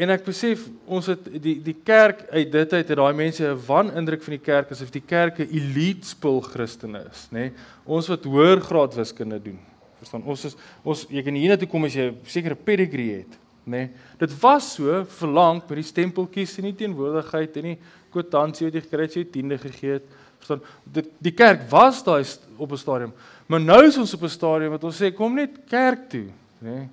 En 0.00 0.08
ek 0.14 0.22
besef 0.24 0.62
ons 0.88 1.10
het 1.10 1.26
die 1.42 1.58
die 1.60 1.76
kerk 1.84 2.22
uit 2.32 2.48
dit 2.52 2.72
uit 2.72 2.88
het 2.88 2.96
daai 2.96 3.12
mense 3.16 3.44
'n 3.44 3.58
wan 3.66 3.90
indruk 3.92 4.22
van 4.22 4.32
die 4.32 4.46
kerk 4.46 4.70
asof 4.72 4.90
die 4.90 5.04
kerk 5.04 5.40
'n 5.40 5.52
elite 5.52 6.06
spul 6.06 6.40
Christene 6.40 7.04
is, 7.10 7.28
nê? 7.30 7.38
Nee? 7.38 7.52
Ons 7.84 8.08
wat 8.08 8.24
hoër 8.24 8.60
graad 8.60 8.94
wiskunde 8.94 9.42
doen. 9.42 9.58
Verstaan? 9.98 10.22
Ons 10.24 10.44
is 10.44 10.56
ons 10.82 11.06
jy 11.10 11.22
kan 11.22 11.34
hiernatoe 11.34 11.68
kom 11.68 11.84
as 11.84 11.94
jy 11.94 12.14
sekere 12.24 12.54
pedigree 12.54 13.16
het, 13.16 13.32
nê? 13.64 13.76
Nee? 13.76 13.90
Dit 14.18 14.40
was 14.40 14.74
so 14.74 15.04
verlang 15.04 15.62
by 15.68 15.74
die 15.74 15.82
stempeltjies 15.92 16.58
en 16.58 16.64
die 16.64 16.76
teenwoordigheid 16.76 17.56
en 17.56 17.62
die 17.62 17.78
kwitansie 18.10 18.66
wat 18.66 18.74
jy 18.74 18.80
gekry 18.80 19.02
het 19.02 19.14
jy 19.14 19.24
10de 19.24 19.58
gegee 19.58 19.92
het. 19.92 20.06
Verstaan? 20.38 20.62
Dit 20.84 21.10
die 21.20 21.32
kerk 21.32 21.68
was 21.70 22.02
daai 22.02 22.24
op 22.56 22.72
'n 22.72 22.76
stadium, 22.76 23.12
maar 23.46 23.60
nou 23.60 23.84
is 23.84 23.98
ons 23.98 24.14
op 24.14 24.22
'n 24.22 24.28
stadium 24.28 24.70
wat 24.70 24.84
ons 24.84 25.02
sê 25.02 25.12
kom 25.12 25.34
net 25.34 25.50
kerk 25.68 26.08
toe, 26.08 26.28
nê? 26.62 26.72
Nee? 26.72 26.88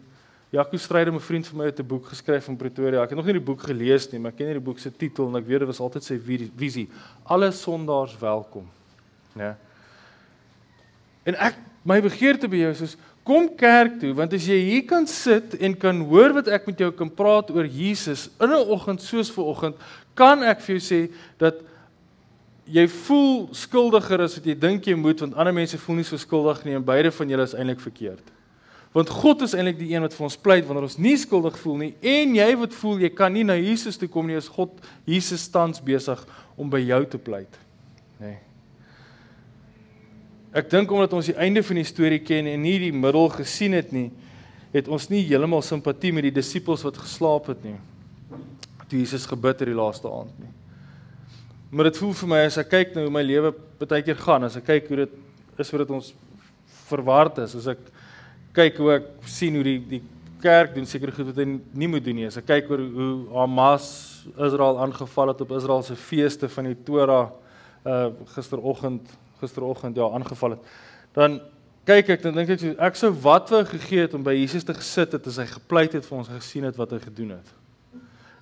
Jaco 0.50 0.78
Strydom, 0.78 1.16
'n 1.16 1.20
vriend 1.20 1.48
van 1.48 1.58
my 1.58 1.66
het 1.66 1.80
'n 1.80 1.88
boek 1.88 2.06
geskryf 2.06 2.48
in 2.48 2.56
Pretoria. 2.56 3.02
Ek 3.02 3.10
het 3.10 3.18
nog 3.18 3.26
nie 3.26 3.34
die 3.34 3.44
boek 3.44 3.62
gelees 3.62 4.12
nie, 4.12 4.20
maar 4.20 4.32
ek 4.32 4.38
ken 4.38 4.46
nie 4.46 4.54
die 4.54 4.64
boek 4.64 4.80
se 4.80 4.92
titel 4.92 5.28
en 5.28 5.36
ek 5.36 5.46
weet 5.46 5.60
dit 5.60 5.68
was 5.68 5.80
altyd 5.80 6.04
sy 6.04 6.20
visie. 6.56 6.90
Alle 7.24 7.52
sondaars 7.52 8.18
welkom. 8.20 8.68
Ja. 9.36 9.58
En 11.24 11.36
ek 11.36 11.56
my 11.84 12.02
begeerte 12.02 12.48
by 12.48 12.56
jou 12.56 12.72
is 12.72 12.98
kom 13.24 13.50
kerk 13.56 14.00
toe 14.00 14.14
want 14.14 14.34
as 14.34 14.46
jy 14.48 14.58
hier 14.64 14.86
kan 14.88 15.08
sit 15.08 15.58
en 15.60 15.78
kan 15.78 16.00
hoor 16.00 16.34
wat 16.34 16.48
ek 16.48 16.66
met 16.68 16.80
jou 16.80 16.92
kan 16.92 17.10
praat 17.10 17.52
oor 17.52 17.66
Jesus 17.66 18.30
in 18.40 18.50
'n 18.50 18.68
oggend 18.68 19.02
soos 19.02 19.32
ver 19.32 19.44
oggend, 19.44 19.76
kan 20.16 20.44
ek 20.44 20.62
vir 20.62 20.78
jou 20.78 20.84
sê 20.84 21.12
dat 21.38 21.56
jy 22.66 22.88
voel 22.88 23.50
skuldiger 23.52 24.22
as 24.22 24.36
wat 24.36 24.46
jy 24.46 24.56
dink 24.56 24.88
jy 24.88 24.96
moet 24.96 25.20
want 25.20 25.36
ander 25.36 25.54
mense 25.54 25.78
voel 25.78 25.96
nie 25.96 26.04
so 26.04 26.18
skuldig 26.18 26.66
nie 26.66 26.76
en 26.76 26.84
beide 26.84 27.12
van 27.12 27.30
julle 27.30 27.44
is 27.44 27.54
eintlik 27.54 27.80
verkeerd. 27.80 28.37
Want 28.98 29.12
God 29.14 29.44
is 29.46 29.54
eintlik 29.54 29.78
die 29.78 29.92
een 29.92 30.02
wat 30.02 30.16
vir 30.18 30.26
ons 30.26 30.40
pleit 30.42 30.66
wanneer 30.66 30.88
ons 30.88 30.98
nie 30.98 31.14
skuldig 31.22 31.58
voel 31.62 31.76
nie 31.84 31.92
en 32.02 32.34
jy 32.34 32.48
wat 32.58 32.74
voel 32.80 33.04
jy 33.04 33.12
kan 33.14 33.36
nie 33.36 33.46
na 33.46 33.54
Jesus 33.60 34.00
toe 34.02 34.10
kom 34.10 34.26
nie, 34.26 34.40
is 34.40 34.50
God 34.50 34.74
Jesus 35.06 35.44
tans 35.54 35.84
besig 35.86 36.24
om 36.58 36.72
by 36.74 36.82
jou 36.82 37.04
te 37.06 37.20
pleit. 37.22 37.60
Nê. 38.18 38.32
Nee. 38.32 38.40
Ek 40.58 40.72
dink 40.72 40.90
omdat 40.90 41.14
ons 41.14 41.28
die 41.30 41.36
einde 41.38 41.62
van 41.62 41.78
die 41.78 41.86
storie 41.86 42.22
ken 42.26 42.48
en 42.50 42.64
nie 42.64 42.78
die 42.82 42.94
middel 42.96 43.30
gesien 43.36 43.76
het 43.78 43.92
nie, 43.94 44.08
het 44.74 44.88
ons 44.90 45.06
nie 45.12 45.22
heeltemal 45.28 45.62
simpatie 45.62 46.10
met 46.16 46.26
die 46.26 46.34
disippels 46.40 46.86
wat 46.88 46.98
geslaap 46.98 47.52
het 47.52 47.62
nie. 47.68 47.76
Toe 48.88 49.04
Jesus 49.04 49.28
gebid 49.30 49.62
het 49.62 49.70
die 49.70 49.78
laaste 49.78 50.10
aand 50.10 50.34
nie. 50.42 50.50
Maar 51.70 51.92
dit 51.92 52.00
voel 52.02 52.16
vir 52.16 52.32
my 52.32 52.42
as 52.48 52.58
ek 52.58 52.72
kyk 52.72 52.96
nou 52.96 53.06
hoe 53.06 53.14
my 53.14 53.22
lewe 53.28 53.52
baie 53.84 54.02
keer 54.08 54.18
gaan, 54.24 54.48
as 54.48 54.58
ek 54.58 54.66
kyk 54.72 54.90
hoe 54.90 55.04
dit 55.04 55.16
is 55.62 55.70
vir 55.74 55.84
dit 55.84 55.94
ons 56.00 56.10
verward 56.88 57.44
is, 57.44 57.54
as 57.60 57.70
ek 57.76 57.84
kyk 58.58 58.80
hoe 58.82 58.93
ek 58.98 59.10
sien 59.30 59.58
hoe 59.58 59.65
die 59.65 59.80
die 59.98 60.02
kerk 60.41 60.76
doen 60.76 60.86
seker 60.86 61.12
goed 61.13 61.32
wat 61.32 61.39
hy 61.41 61.46
nie 61.50 61.89
moet 61.89 62.06
doen 62.06 62.17
nie. 62.20 62.28
As 62.30 62.38
ek 62.39 62.48
kyk 62.50 62.72
oor 62.72 62.82
hoe 62.82 63.12
Hamas 63.34 63.89
Israel 64.34 64.80
aangeval 64.86 65.34
het 65.34 65.43
op 65.46 65.54
Israel 65.58 65.84
se 65.86 65.98
feeste 65.98 66.50
van 66.54 66.72
die 66.72 66.78
Torah 66.88 67.30
uh 67.88 68.10
gisteroggend 68.36 69.13
gisteroggend 69.41 69.98
ja 69.98 70.10
aangeval 70.17 70.58
het. 70.58 70.72
Dan 71.13 71.39
kyk 71.88 72.10
ek 72.17 72.24
dan 72.26 72.36
dink 72.38 72.50
ek 72.56 72.65
ek 72.89 72.98
sou 73.00 73.12
wat 73.24 73.54
wou 73.54 73.63
gegee 73.65 74.06
het 74.06 74.15
om 74.17 74.26
by 74.26 74.36
Jesus 74.36 74.65
te 74.65 74.76
gesit 74.76 75.13
het 75.15 75.30
as 75.30 75.38
hy 75.41 75.46
gepleit 75.50 75.93
het 75.98 76.06
vir 76.06 76.17
ons 76.17 76.32
gesien 76.34 76.65
het 76.67 76.78
wat 76.78 76.96
hy 76.96 77.00
gedoen 77.06 77.38
het. 77.38 77.54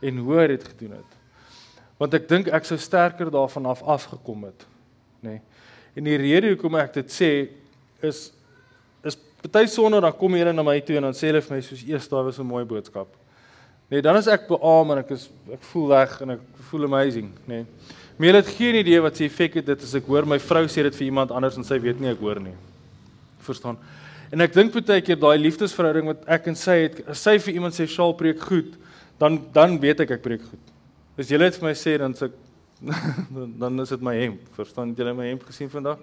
En 0.02 0.24
hoe 0.24 0.40
hy 0.40 0.48
dit 0.56 0.64
gedoen 0.64 0.96
het. 1.00 1.20
Want 2.00 2.16
ek 2.18 2.28
dink 2.32 2.50
ek 2.52 2.66
sou 2.68 2.80
sterker 2.80 3.30
daarvan 3.32 3.70
af 3.72 3.84
afgekom 3.84 4.48
het, 4.50 4.66
nê. 5.22 5.38
Nee. 5.38 5.42
En 5.96 6.04
die 6.04 6.18
rede 6.20 6.50
hoekom 6.52 6.76
ek 6.76 6.98
dit 6.98 7.14
sê 7.14 7.30
is 8.04 8.26
is 9.46 9.52
baie 9.54 9.68
sonder 9.70 10.02
dan 10.02 10.14
kom 10.18 10.34
hulle 10.34 10.54
na 10.54 10.64
my 10.66 10.80
toe 10.82 10.98
en 10.98 11.06
dan 11.10 11.14
sê 11.14 11.30
hulle 11.30 11.42
vir 11.46 11.56
my 11.56 11.62
soos 11.62 11.84
eers 11.86 12.10
daar 12.10 12.26
was 12.26 12.40
'n 12.40 12.46
mooi 12.46 12.66
boodskap. 12.66 13.08
Nee, 13.92 14.02
dan 14.02 14.18
is 14.18 14.28
ek 14.28 14.48
beam 14.48 14.92
en 14.92 14.98
ek 14.98 15.12
is 15.12 15.30
ek 15.54 15.62
voel 15.62 15.92
reg 15.94 16.22
en 16.22 16.30
ek 16.32 16.40
voel 16.70 16.84
amazing, 16.86 17.30
nê. 17.48 17.62
Nee. 17.62 17.66
Maar 18.18 18.28
jy 18.28 18.36
het 18.36 18.48
geen 18.48 18.76
idee 18.76 19.02
wat 19.02 19.18
se 19.18 19.26
effek 19.26 19.54
dit 19.66 19.84
as 19.84 19.94
ek 19.96 20.06
hoor 20.08 20.26
my 20.26 20.40
vrou 20.40 20.66
sê 20.66 20.84
dit 20.84 20.96
vir 20.96 21.06
iemand 21.06 21.32
anders 21.32 21.58
en 21.58 21.64
sy 21.64 21.78
weet 21.80 22.00
nie 22.00 22.10
ek 22.10 22.20
hoor 22.20 22.40
nie. 22.40 22.56
Verstaan? 23.40 23.78
En 24.32 24.42
ek 24.42 24.54
dink 24.54 24.74
baie 24.74 25.02
keer 25.02 25.20
daai 25.20 25.38
liefdesverhouding 25.38 26.08
wat 26.08 26.24
ek 26.28 26.48
en 26.48 26.56
sy 26.56 26.78
het, 26.88 27.04
as 27.08 27.22
sy 27.22 27.38
vir 27.38 27.54
iemand 27.54 27.76
sê 27.76 27.86
Shaal 27.86 28.16
preek 28.18 28.40
goed, 28.42 28.74
dan 29.20 29.38
dan 29.54 29.78
weet 29.80 30.00
ek 30.00 30.12
ek 30.12 30.24
preek 30.24 30.42
goed. 30.42 30.74
As 31.18 31.30
jy 31.30 31.38
dit 31.38 31.60
vir 31.60 31.68
my 31.68 31.74
sê 31.74 31.98
dan 32.00 32.16
sê 32.16 32.32
dan, 32.82 33.54
dan 33.62 33.80
is 33.80 33.90
dit 33.90 34.02
my 34.02 34.16
hemp. 34.16 34.42
Verstaan 34.56 34.96
jy 34.98 35.14
my 35.14 35.28
hemp 35.30 35.46
gesien 35.46 35.70
vandag? 35.70 36.00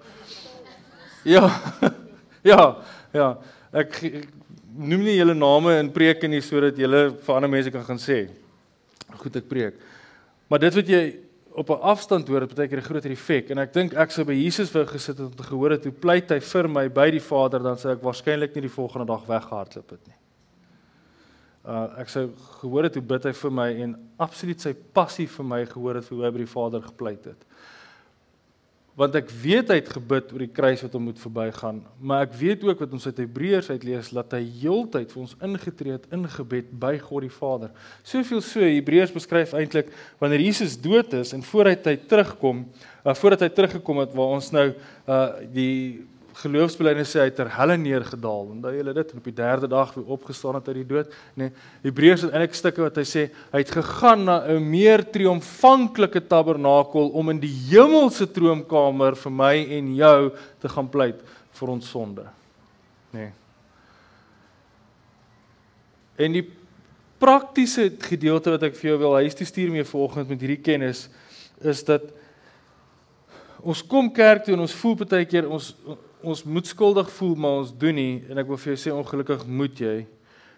Ja. 1.24 1.48
ja, 2.52 2.76
ja. 3.12 3.35
Ek, 3.72 3.98
ek 4.05 4.29
noem 4.77 5.05
nie 5.07 5.16
julle 5.16 5.35
name 5.37 5.79
in 5.81 5.90
preke 5.92 6.29
nie 6.29 6.40
sodat 6.44 6.79
julle 6.81 7.11
vir 7.16 7.35
ander 7.35 7.51
mense 7.53 7.72
kan 7.72 7.85
gaan 7.85 8.01
sê 8.01 8.25
goed 9.20 9.37
ek 9.37 9.48
preek. 9.48 9.77
Maar 10.48 10.62
dit 10.64 10.79
wat 10.79 10.88
jy 10.88 11.03
op 11.53 11.68
'n 11.70 11.85
afstand 11.85 12.29
hoor, 12.29 12.40
dit 12.40 12.48
beteken 12.48 12.79
'n 12.79 12.83
groter 12.83 13.11
effek 13.11 13.51
en 13.51 13.59
ek 13.59 13.72
dink 13.72 13.94
ek 13.94 14.11
sou 14.11 14.25
by 14.25 14.33
Jesus 14.33 14.72
wou 14.72 14.85
gesit 14.87 15.18
het 15.18 15.27
om 15.27 15.37
te 15.37 15.42
gehoor 15.42 15.70
het 15.70 15.85
hoe 15.85 15.92
pleit 15.92 16.31
hy 16.31 16.40
vir 16.40 16.68
my 16.68 16.88
by 16.88 17.11
die 17.11 17.20
Vader 17.20 17.62
dan 17.62 17.79
sou 17.79 17.92
ek 17.92 18.03
waarskynlik 18.03 18.55
nie 18.55 18.62
die 18.62 18.77
volgende 18.77 19.07
dag 19.07 19.27
weggehardloop 19.27 19.90
het 19.90 20.07
nie. 20.07 20.16
Uh 21.64 22.01
ek 22.01 22.09
sou 22.09 22.31
gehoor 22.61 22.85
het 22.85 22.94
hoe 22.94 23.03
bid 23.03 23.25
hy 23.25 23.33
vir 23.33 23.51
my 23.51 23.68
en 23.83 23.96
absoluut 24.18 24.61
sy 24.61 24.75
passie 24.92 25.27
vir 25.27 25.44
my 25.44 25.66
gehoor 25.66 25.94
het 25.94 26.09
hoe 26.09 26.25
hy 26.25 26.31
by 26.31 26.38
die 26.38 26.55
Vader 26.55 26.83
gepleit 26.83 27.25
het 27.25 27.44
want 28.98 29.14
ek 29.16 29.31
weet 29.42 29.70
hy 29.72 29.78
het 29.78 29.88
gebid 29.94 30.33
oor 30.35 30.42
die 30.44 30.52
kruis 30.52 30.83
wat 30.85 30.96
hom 30.96 31.07
moet 31.09 31.20
verbygaan, 31.20 31.78
maar 31.96 32.26
ek 32.26 32.35
weet 32.37 32.64
ook 32.66 32.83
wat 32.85 32.92
ons 32.92 33.07
uit 33.09 33.22
Hebreërs 33.22 33.70
uitlees 33.72 34.11
dat 34.12 34.37
hy 34.37 34.42
heeltyd 34.61 35.14
vir 35.14 35.22
ons 35.22 35.35
ingetree 35.48 35.96
het 35.96 36.05
in 36.12 36.26
gebed 36.28 36.68
by 36.83 36.92
God 37.00 37.24
die 37.24 37.33
Vader. 37.33 37.72
Soveel 38.05 38.44
so 38.44 38.61
Hebreërs 38.61 39.14
beskryf 39.14 39.57
eintlik 39.57 39.88
wanneer 40.20 40.44
Jesus 40.44 40.76
dood 40.76 41.16
is 41.16 41.33
en 41.33 41.44
voordat 41.48 41.88
hy 41.88 41.96
terugkom, 42.11 42.66
uh, 43.02 43.16
voordat 43.16 43.46
hy 43.46 43.50
teruggekom 43.57 44.05
het 44.05 44.16
waar 44.18 44.37
ons 44.37 44.52
nou 44.52 44.68
uh 45.09 45.22
die 45.52 46.05
geloofsbelijdenis 46.40 47.11
sê 47.12 47.21
hy 47.21 47.29
het 47.29 47.37
ter 47.37 47.51
helle 47.57 47.77
neergedaal. 47.81 48.47
Onthou 48.55 48.73
julle 48.75 48.95
dit 48.97 49.12
en 49.12 49.21
op 49.21 49.29
die 49.29 49.35
derde 49.37 49.68
dag 49.68 49.92
weer 49.95 50.12
opgestaan 50.16 50.57
het 50.59 50.68
uit 50.68 50.79
die 50.81 50.87
dood. 50.88 51.12
Nee, 51.38 51.53
Hebreërs 51.85 52.25
het 52.27 52.33
eintlik 52.33 52.57
stukke 52.57 52.85
wat 52.85 53.01
hy 53.01 53.05
sê 53.09 53.27
hy 53.53 53.62
het 53.62 53.75
gegaan 53.77 54.25
na 54.25 54.37
'n 54.47 54.71
meer 54.71 55.05
triomfanklike 55.05 56.27
tabernakel 56.27 57.12
om 57.12 57.31
in 57.31 57.40
die 57.40 57.55
hemelse 57.71 58.27
troonkamer 58.27 59.16
vir 59.16 59.33
my 59.33 59.55
en 59.79 59.95
jou 59.95 60.33
te 60.61 60.68
gaan 60.68 60.88
pleit 60.88 61.21
vir 61.53 61.68
ons 61.68 61.90
sonde. 61.90 62.27
Nee. 63.11 63.33
En 66.16 66.33
die 66.33 66.49
praktiese 67.18 67.92
gedeelte 67.99 68.51
wat 68.51 68.62
ek 68.62 68.77
vir 68.77 68.90
jou 68.90 68.99
wil 68.99 69.14
huis 69.23 69.35
toe 69.35 69.47
stuur 69.47 69.71
mee 69.71 69.85
vanoggend 69.85 70.29
met 70.29 70.40
hierdie 70.40 70.62
kennis 70.62 71.09
is 71.61 71.85
dat 71.85 72.03
ons 73.62 73.83
kom 73.87 74.11
kerk 74.12 74.45
toe 74.45 74.55
en 74.55 74.64
ons 74.64 74.75
voel 74.75 74.97
baie 75.05 75.27
keer 75.31 75.47
ons 75.47 75.77
ons 76.24 76.42
moet 76.44 76.66
skuldig 76.66 77.08
voel 77.18 77.37
maar 77.37 77.62
ons 77.62 77.70
doen 77.78 77.96
nie 77.96 78.24
en 78.30 78.40
ek 78.42 78.50
wil 78.50 78.61
vir 78.61 78.72
jou 78.72 78.80
sê 78.80 78.92
ongelukkig 78.94 79.46
moet 79.46 79.80
jy. 79.82 79.94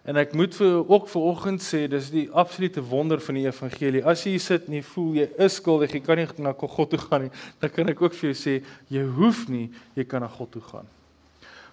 En 0.05 0.19
ek 0.21 0.35
moet 0.37 0.53
vir 0.53 0.73
ook 0.83 1.07
vanoggend 1.09 1.63
sê 1.65 1.87
dis 1.89 2.11
die 2.13 2.27
absolute 2.37 2.83
wonder 2.85 3.23
van 3.25 3.39
die 3.39 3.47
evangelie. 3.47 4.03
As 4.05 4.27
jy 4.29 4.35
sit 4.43 4.67
en 4.69 4.77
jy 4.77 4.83
voel 4.85 5.15
jy 5.23 5.29
is 5.47 5.57
skuldig, 5.61 5.95
jy 5.97 6.03
kan 6.05 6.21
nie 6.21 6.27
na 6.45 6.53
God 6.53 6.91
toe 6.93 7.01
gaan 7.01 7.25
nie, 7.25 7.33
dan 7.63 7.73
kan 7.73 7.89
ek 7.89 8.03
ook 8.05 8.19
vir 8.19 8.29
jou 8.31 8.37
sê 8.37 8.59
jy 8.93 9.05
hoef 9.17 9.47
nie, 9.49 9.71
jy 9.97 10.05
kan 10.09 10.21
na 10.21 10.29
God 10.29 10.53
toe 10.53 10.63
gaan. 10.67 10.91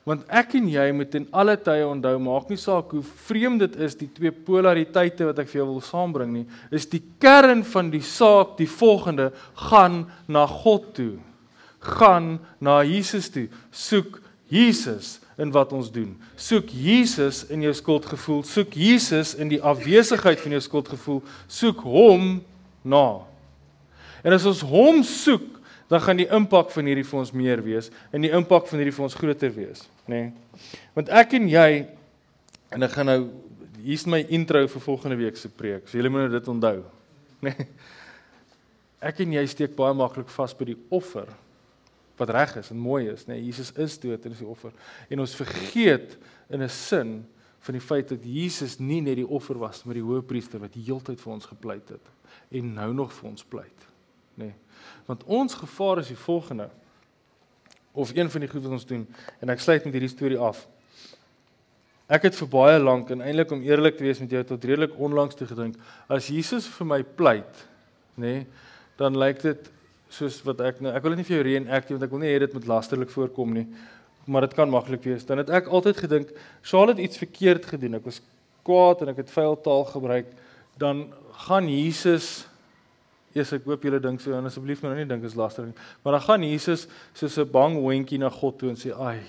Want 0.08 0.23
ek 0.34 0.56
en 0.58 0.69
jy 0.71 0.86
moet 0.97 1.17
in 1.19 1.27
alle 1.36 1.58
tye 1.62 1.84
onthou, 1.86 2.15
maak 2.23 2.47
nie 2.49 2.58
saak 2.58 2.95
hoe 2.95 3.04
vreemd 3.27 3.67
dit 3.67 3.75
is 3.86 3.99
die 3.99 4.08
twee 4.15 4.32
polariteite 4.32 5.27
wat 5.27 5.43
ek 5.43 5.51
vir 5.51 5.62
jou 5.62 5.67
wil 5.73 5.84
saambring 5.86 6.32
nie, 6.39 6.45
is 6.73 6.88
die 6.89 7.04
kern 7.21 7.62
van 7.67 7.91
die 7.93 8.01
saak 8.01 8.56
die 8.58 8.69
volgende: 8.80 9.30
gaan 9.69 10.06
na 10.32 10.47
God 10.49 10.88
toe 10.97 11.13
gaan 11.82 12.36
na 12.62 12.82
Jesus 12.86 13.30
toe. 13.34 13.48
Soek 13.72 14.20
Jesus 14.52 15.20
in 15.41 15.52
wat 15.54 15.74
ons 15.74 15.89
doen. 15.91 16.13
Soek 16.36 16.70
Jesus 16.70 17.44
in 17.50 17.63
jou 17.65 17.74
skuldgevoel. 17.74 18.44
Soek 18.46 18.76
Jesus 18.78 19.34
in 19.39 19.50
die 19.52 19.62
afwesigheid 19.62 20.41
van 20.44 20.58
jou 20.58 20.62
skuldgevoel. 20.62 21.22
Soek 21.50 21.82
hom 21.88 22.38
na. 22.84 23.08
En 24.22 24.36
as 24.36 24.46
ons 24.46 24.62
hom 24.70 25.02
soek, 25.08 25.48
dan 25.91 26.00
gaan 26.00 26.22
die 26.22 26.30
impak 26.32 26.70
van 26.72 26.88
hierdie 26.88 27.04
vir 27.04 27.20
ons 27.20 27.34
meer 27.36 27.62
wees 27.65 27.89
en 28.15 28.24
die 28.24 28.32
impak 28.32 28.70
van 28.70 28.80
hierdie 28.80 28.94
vir 28.96 29.04
ons 29.10 29.17
groter 29.17 29.52
wees, 29.52 29.82
nê? 30.08 30.22
Nee? 30.30 30.70
Want 30.96 31.10
ek 31.20 31.34
en 31.36 31.50
jy 31.52 31.65
en 32.72 32.88
ek 32.88 32.94
gaan 32.96 33.10
nou 33.12 33.17
hier's 33.84 34.06
my 34.08 34.22
intro 34.32 34.62
vir 34.72 34.84
volgende 34.86 35.17
week 35.20 35.36
se 35.36 35.52
preek. 35.52 35.89
So 35.89 36.00
julle 36.00 36.12
moet 36.13 36.30
nou 36.30 36.32
dit 36.38 36.48
onthou, 36.54 36.78
nê? 37.44 37.52
Nee? 37.52 37.67
Ek 39.02 39.17
en 39.24 39.32
jy 39.34 39.41
steek 39.50 39.72
baie 39.74 39.96
maklik 39.98 40.30
vas 40.30 40.54
by 40.54 40.67
die 40.70 40.78
offer 40.94 41.26
wat 42.22 42.34
reg 42.34 42.56
is 42.62 42.70
en 42.70 42.78
mooi 42.78 43.08
is, 43.10 43.26
nê. 43.26 43.36
Nee, 43.36 43.46
Jesus 43.50 43.72
is 43.82 43.98
dood 44.02 44.26
en 44.26 44.34
is 44.36 44.42
die 44.44 44.50
offer. 44.50 44.74
En 45.10 45.24
ons 45.24 45.36
vergeet 45.36 46.18
in 46.54 46.62
'n 46.62 46.70
sin 46.70 47.26
van 47.62 47.78
die 47.78 47.82
feit 47.82 48.10
dat 48.10 48.24
Jesus 48.26 48.80
nie 48.80 49.02
net 49.02 49.16
die 49.16 49.28
offer 49.28 49.58
was, 49.58 49.84
maar 49.84 49.98
die 49.98 50.06
hoëpriester 50.06 50.60
wat 50.60 50.74
die 50.74 50.84
heeltyd 50.84 51.22
vir 51.22 51.34
ons 51.34 51.46
gepleit 51.46 51.90
het 51.90 52.10
en 52.52 52.74
nou 52.74 52.94
nog 52.94 53.14
vir 53.14 53.30
ons 53.30 53.44
pleit, 53.44 53.88
nê. 54.36 54.46
Nee. 54.46 54.54
Want 55.06 55.24
ons 55.24 55.54
gevaar 55.54 56.00
is 56.00 56.08
die 56.08 56.18
volgende 56.18 56.70
of 57.92 58.16
een 58.16 58.30
van 58.30 58.42
die 58.42 58.50
goed 58.50 58.64
wat 58.64 58.72
ons 58.72 58.86
doen 58.86 59.08
en 59.40 59.50
ek 59.50 59.60
sluit 59.60 59.86
met 59.86 59.94
hierdie 59.94 60.10
storie 60.10 60.40
af. 60.40 60.68
Ek 62.08 62.24
het 62.28 62.36
vir 62.36 62.48
baie 62.48 62.80
lank 62.80 63.10
en 63.10 63.22
eintlik 63.22 63.52
om 63.52 63.62
eerlik 63.64 63.98
te 63.98 64.04
wees 64.04 64.20
met 64.20 64.32
jou 64.32 64.44
tot 64.44 64.64
redelik 64.64 64.98
onlangs 65.00 65.36
toe 65.36 65.48
gedink, 65.48 65.78
as 66.08 66.28
Jesus 66.28 66.68
vir 66.68 66.88
my 66.88 67.04
pleit, 67.04 67.68
nê, 68.16 68.42
nee, 68.42 68.48
dan 68.98 69.16
lyk 69.18 69.40
dit 69.42 69.70
soos 70.12 70.41
wat 70.47 70.62
ek 70.67 70.84
nou 70.84 70.93
ek 70.93 71.04
wil 71.04 71.15
dit 71.15 71.24
nie 71.24 71.30
vir 71.30 71.38
jou 71.38 71.47
reenact 71.47 71.89
nie 71.89 71.97
want 71.97 72.06
ek 72.08 72.13
wil 72.13 72.24
nie 72.24 72.32
hê 72.32 72.39
dit 72.43 72.54
moet 72.58 72.69
lasterlik 72.76 73.13
voorkom 73.13 73.58
nie 73.58 73.67
maar 74.30 74.45
dit 74.45 74.54
kan 74.54 74.69
maklik 74.69 75.02
wees. 75.04 75.24
Dan 75.26 75.39
het 75.41 75.50
ek 75.50 75.71
altyd 75.74 75.97
gedink 75.97 76.30
Charlotte 76.62 77.02
het 77.02 77.10
iets 77.10 77.21
verkeerd 77.21 77.65
gedoen 77.65 77.97
ek 77.97 78.06
was 78.06 78.21
kwaad 78.67 79.02
en 79.02 79.13
ek 79.13 79.24
het 79.24 79.34
vuil 79.34 79.58
taal 79.65 79.86
gebruik 79.89 80.32
dan 80.82 81.08
gaan 81.47 81.69
Jesus 81.69 82.45
eers 83.34 83.54
ek 83.56 83.67
hoop 83.69 83.86
julle 83.88 84.02
dink 84.04 84.21
so 84.21 84.36
en 84.36 84.50
asseblief 84.50 84.84
nou 84.84 84.91
nie 84.95 85.08
dink 85.08 85.24
is 85.28 85.38
lasterlik 85.39 85.78
maar 86.04 86.17
dan 86.17 86.26
gaan 86.28 86.43
Jesus 86.45 86.88
soos 87.13 87.38
'n 87.38 87.52
bang 87.52 87.78
hondjie 87.80 88.19
na 88.19 88.30
God 88.30 88.60
toe 88.60 88.69
en 88.69 88.76
sê 88.76 88.91
ai 88.91 89.24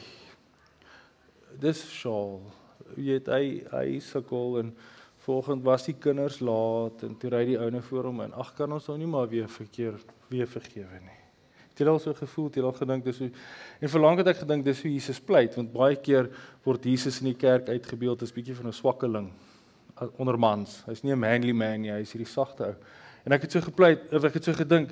dis 1.60 1.82
Charl 2.02 2.40
jy 2.96 3.20
het 3.20 3.28
hy 3.28 3.64
hy 3.72 4.00
sukkel 4.00 4.58
en 4.60 4.74
volgende 5.24 5.64
was 5.64 5.86
die 5.86 5.94
kinders 5.94 6.40
laat 6.40 7.02
en 7.06 7.14
toe 7.16 7.30
ry 7.30 7.44
die 7.46 7.58
ouene 7.58 7.82
voor 7.82 8.10
hom 8.10 8.20
en 8.20 8.34
ag 8.34 8.54
kan 8.56 8.72
ons 8.72 8.88
nou 8.88 8.98
nie 8.98 9.06
maar 9.06 9.28
weer 9.28 9.48
verkeerd 9.48 10.04
weer 10.32 10.48
vergewe 10.50 11.00
nie. 11.00 11.18
Het 11.72 11.84
jy 11.84 11.88
al 11.88 12.00
so 12.02 12.12
gevoel, 12.16 12.50
het 12.50 12.58
jy 12.58 12.64
al 12.68 12.74
gedink 12.76 13.04
dis 13.06 13.20
hoe 13.22 13.30
en 13.80 13.92
verlang 13.92 14.18
het 14.20 14.28
ek 14.34 14.42
gedink 14.42 14.64
dis 14.66 14.82
hoe 14.84 14.92
Jesus 14.92 15.20
pleit 15.20 15.56
want 15.56 15.72
baie 15.72 15.96
keer 15.96 16.28
word 16.66 16.84
Jesus 16.84 17.20
in 17.22 17.30
die 17.30 17.38
kerk 17.38 17.70
uitgebeeld 17.72 18.22
as 18.22 18.34
bietjie 18.34 18.56
van 18.58 18.68
'n 18.68 18.76
swakkeling 18.76 19.30
onder 20.18 20.38
mans. 20.38 20.82
Hy's 20.86 21.02
nie 21.02 21.12
'n 21.12 21.18
manly 21.18 21.52
man 21.52 21.80
nie, 21.80 21.90
hy's 21.90 22.12
hierdie 22.12 22.28
sagte 22.28 22.64
ou. 22.66 22.74
En 23.26 23.34
ek 23.36 23.44
het 23.46 23.54
so 23.54 23.62
gepleit, 23.62 24.08
ek 24.10 24.34
het 24.34 24.46
so 24.46 24.54
gedink, 24.56 24.90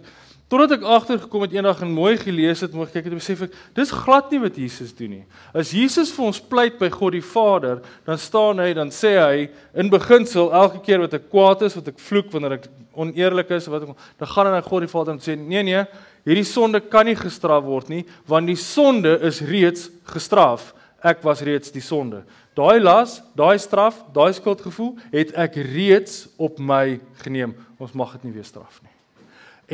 totdat 0.51 0.77
ek 0.77 0.87
agtergekom 0.87 1.45
het 1.45 1.55
eendag 1.55 1.81
en 1.83 1.93
mooi 1.95 2.17
gelees 2.19 2.63
het, 2.65 2.75
mooi 2.75 2.89
kyk 2.91 3.07
het, 3.07 3.15
besef 3.15 3.45
ek, 3.47 3.55
dis 3.75 3.93
glad 3.95 4.31
nie 4.35 4.41
wat 4.43 4.59
Jesus 4.59 4.91
doen 4.99 5.13
nie. 5.17 5.23
As 5.55 5.71
Jesus 5.75 6.11
vir 6.15 6.27
ons 6.27 6.41
pleit 6.43 6.79
by 6.81 6.89
God 6.95 7.15
die 7.15 7.25
Vader, 7.27 7.79
dan 8.07 8.19
staan 8.19 8.63
hy, 8.63 8.73
dan 8.75 8.91
sê 8.95 9.17
hy 9.19 9.47
in 9.79 9.91
beginsel 9.91 10.51
elke 10.59 10.83
keer 10.87 11.03
wat 11.05 11.15
ek 11.19 11.29
kwaad 11.31 11.63
is, 11.67 11.79
wat 11.79 11.93
ek 11.93 12.03
vloek 12.03 12.31
wanneer 12.35 12.59
ek 12.59 12.67
oneerlik 12.99 13.55
is, 13.55 13.71
wat 13.71 13.87
ek 13.87 13.95
dan 13.95 14.33
gaan 14.33 14.51
hy 14.51 14.57
na 14.57 14.67
God 14.67 14.87
die 14.87 14.91
Vader 14.91 15.15
en 15.15 15.23
sê, 15.23 15.39
"Nee 15.39 15.63
nee, 15.63 15.85
hierdie 16.27 16.47
sonde 16.47 16.81
kan 16.81 17.07
nie 17.07 17.17
gestraf 17.17 17.65
word 17.65 17.89
nie, 17.89 18.05
want 18.27 18.47
die 18.47 18.59
sonde 18.59 19.19
is 19.23 19.41
reeds 19.41 19.91
gestraf. 20.05 20.75
Ek 21.03 21.23
was 21.23 21.43
reeds 21.43 21.71
die 21.71 21.83
sonde." 21.83 22.25
Daai 22.61 22.81
las, 22.81 23.21
daai 23.39 23.57
straf, 23.63 24.03
daai 24.13 24.35
skuldgevoel 24.37 24.97
het 25.15 25.33
ek 25.39 25.57
reeds 25.71 26.27
op 26.37 26.59
my 26.61 26.99
geneem 27.23 27.55
ons 27.81 27.95
mag 27.97 28.13
dit 28.19 28.29
nie 28.29 28.35
weer 28.35 28.49
straf 28.49 28.83
nie. 28.85 28.93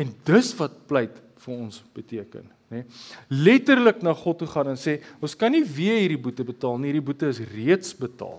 En 0.02 0.12
dis 0.28 0.52
wat 0.60 0.76
pleit 0.86 1.16
vir 1.42 1.54
ons 1.56 1.80
beteken, 1.96 2.46
nê? 2.70 2.84
Letterlik 3.32 4.04
na 4.06 4.14
God 4.14 4.38
toe 4.42 4.48
gaan 4.50 4.70
en 4.74 4.78
sê, 4.78 4.98
ons 5.18 5.34
kan 5.38 5.50
nie 5.50 5.64
weer 5.64 5.98
hierdie 6.02 6.20
boete 6.20 6.46
betaal 6.46 6.78
nie, 6.78 6.92
hierdie 6.92 7.06
boete 7.08 7.30
is 7.32 7.42
reeds 7.54 7.94
betaal, 7.98 8.38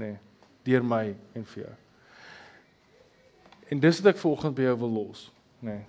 nê, 0.00 0.14
deur 0.66 0.86
my 0.86 1.06
en 1.36 1.48
vir 1.52 1.66
jou. 1.66 1.72
En 3.74 3.82
dis 3.82 4.00
wat 4.00 4.14
ek 4.14 4.22
vanoggend 4.22 4.56
by 4.56 4.70
jou 4.70 4.78
wil 4.84 4.94
los, 5.02 5.26
nê. 5.64 5.82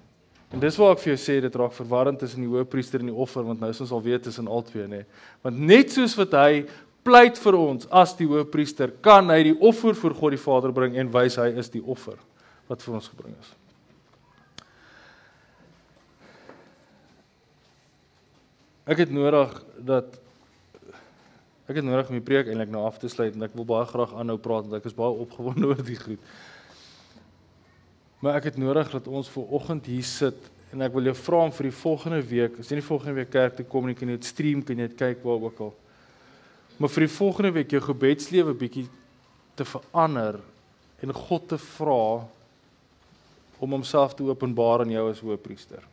En 0.53 0.61
dis 0.61 0.77
waar 0.79 0.93
ek 0.93 1.01
vir 1.01 1.11
jou 1.11 1.19
sê 1.19 1.39
dit 1.43 1.55
raak 1.59 1.73
verwarrend 1.75 2.21
tussen 2.21 2.43
die 2.43 2.49
hoëpriester 2.51 3.01
en 3.01 3.09
die 3.09 3.21
offer 3.25 3.43
want 3.43 3.59
nou 3.59 3.71
is 3.73 3.81
ons 3.83 3.91
al 3.95 4.03
weet 4.05 4.23
tussen 4.27 4.47
albei 4.47 4.85
nê. 4.87 5.01
Want 5.43 5.57
net 5.59 5.91
soos 5.91 6.13
wat 6.19 6.35
hy 6.37 6.61
pleit 7.05 7.37
vir 7.37 7.57
ons 7.59 7.85
as 7.93 8.15
die 8.17 8.25
hoëpriester, 8.25 8.95
kan 9.05 9.29
hy 9.29 9.51
die 9.51 9.59
offer 9.61 9.93
voor 9.97 10.15
God 10.17 10.33
die 10.33 10.41
Vader 10.41 10.73
bring 10.73 10.97
en 10.97 11.11
wys 11.13 11.37
hy 11.37 11.51
is 11.61 11.69
die 11.69 11.83
offer 11.83 12.17
wat 12.65 12.81
vir 12.81 12.97
ons 12.97 13.09
gebring 13.11 13.35
is. 13.37 13.51
Ek 18.89 19.03
het 19.03 19.13
nodig 19.13 19.53
dat 19.85 20.17
ek 21.65 21.79
het 21.79 21.85
nodig 21.85 22.09
om 22.09 22.17
die 22.17 22.25
preek 22.25 22.49
eintlik 22.49 22.73
nou 22.73 22.83
af 22.85 22.99
te 23.01 23.09
sluit 23.09 23.37
en 23.37 23.45
ek 23.45 23.53
wil 23.57 23.65
baie 23.69 23.85
graag 23.89 24.11
aanhou 24.13 24.37
praat 24.41 24.67
want 24.67 24.77
ek 24.77 24.89
is 24.89 24.97
baie 24.97 25.21
opgewonde 25.25 25.65
oor 25.71 25.85
die 25.85 26.01
goed. 26.01 26.35
Maar 28.21 28.41
ek 28.41 28.51
het 28.51 28.59
nodig 28.61 28.89
dat 28.93 29.09
ons 29.09 29.29
ver 29.29 29.49
oggend 29.53 29.89
hier 29.89 30.05
sit 30.05 30.51
en 30.73 30.81
ek 30.85 30.93
wil 30.97 31.09
jou 31.09 31.17
vra 31.21 31.45
om 31.45 31.53
vir 31.53 31.69
die 31.69 31.77
volgende 31.85 32.25
week, 32.25 32.59
as 32.61 32.69
jy 32.69 32.81
nie 32.81 32.89
volgende 32.89 33.19
week 33.21 33.33
kerk 33.33 33.57
toe 33.57 33.69
kom 33.69 33.85
nie, 33.85 33.97
kan 33.97 34.09
jy 34.09 34.17
dit 34.17 34.29
stream, 34.33 34.65
kan 34.65 34.81
jy 34.81 34.89
dit 34.89 35.01
kyk 35.05 35.21
waar 35.25 35.51
ook 35.51 35.67
al. 35.69 35.75
Maar 36.77 36.91
vir 36.91 37.05
die 37.05 37.15
volgende 37.15 37.51
week 37.55 37.71
jou 37.71 37.81
gebedslewe 37.83 38.53
bietjie 38.57 38.87
te 39.55 39.65
verander 39.67 40.41
en 41.03 41.13
God 41.15 41.47
te 41.47 41.59
vra 41.61 42.25
om 43.63 43.75
homself 43.77 44.15
te 44.15 44.25
openbaar 44.27 44.83
aan 44.83 44.91
jou 44.91 45.05
as 45.09 45.21
hoëpriester. 45.23 45.83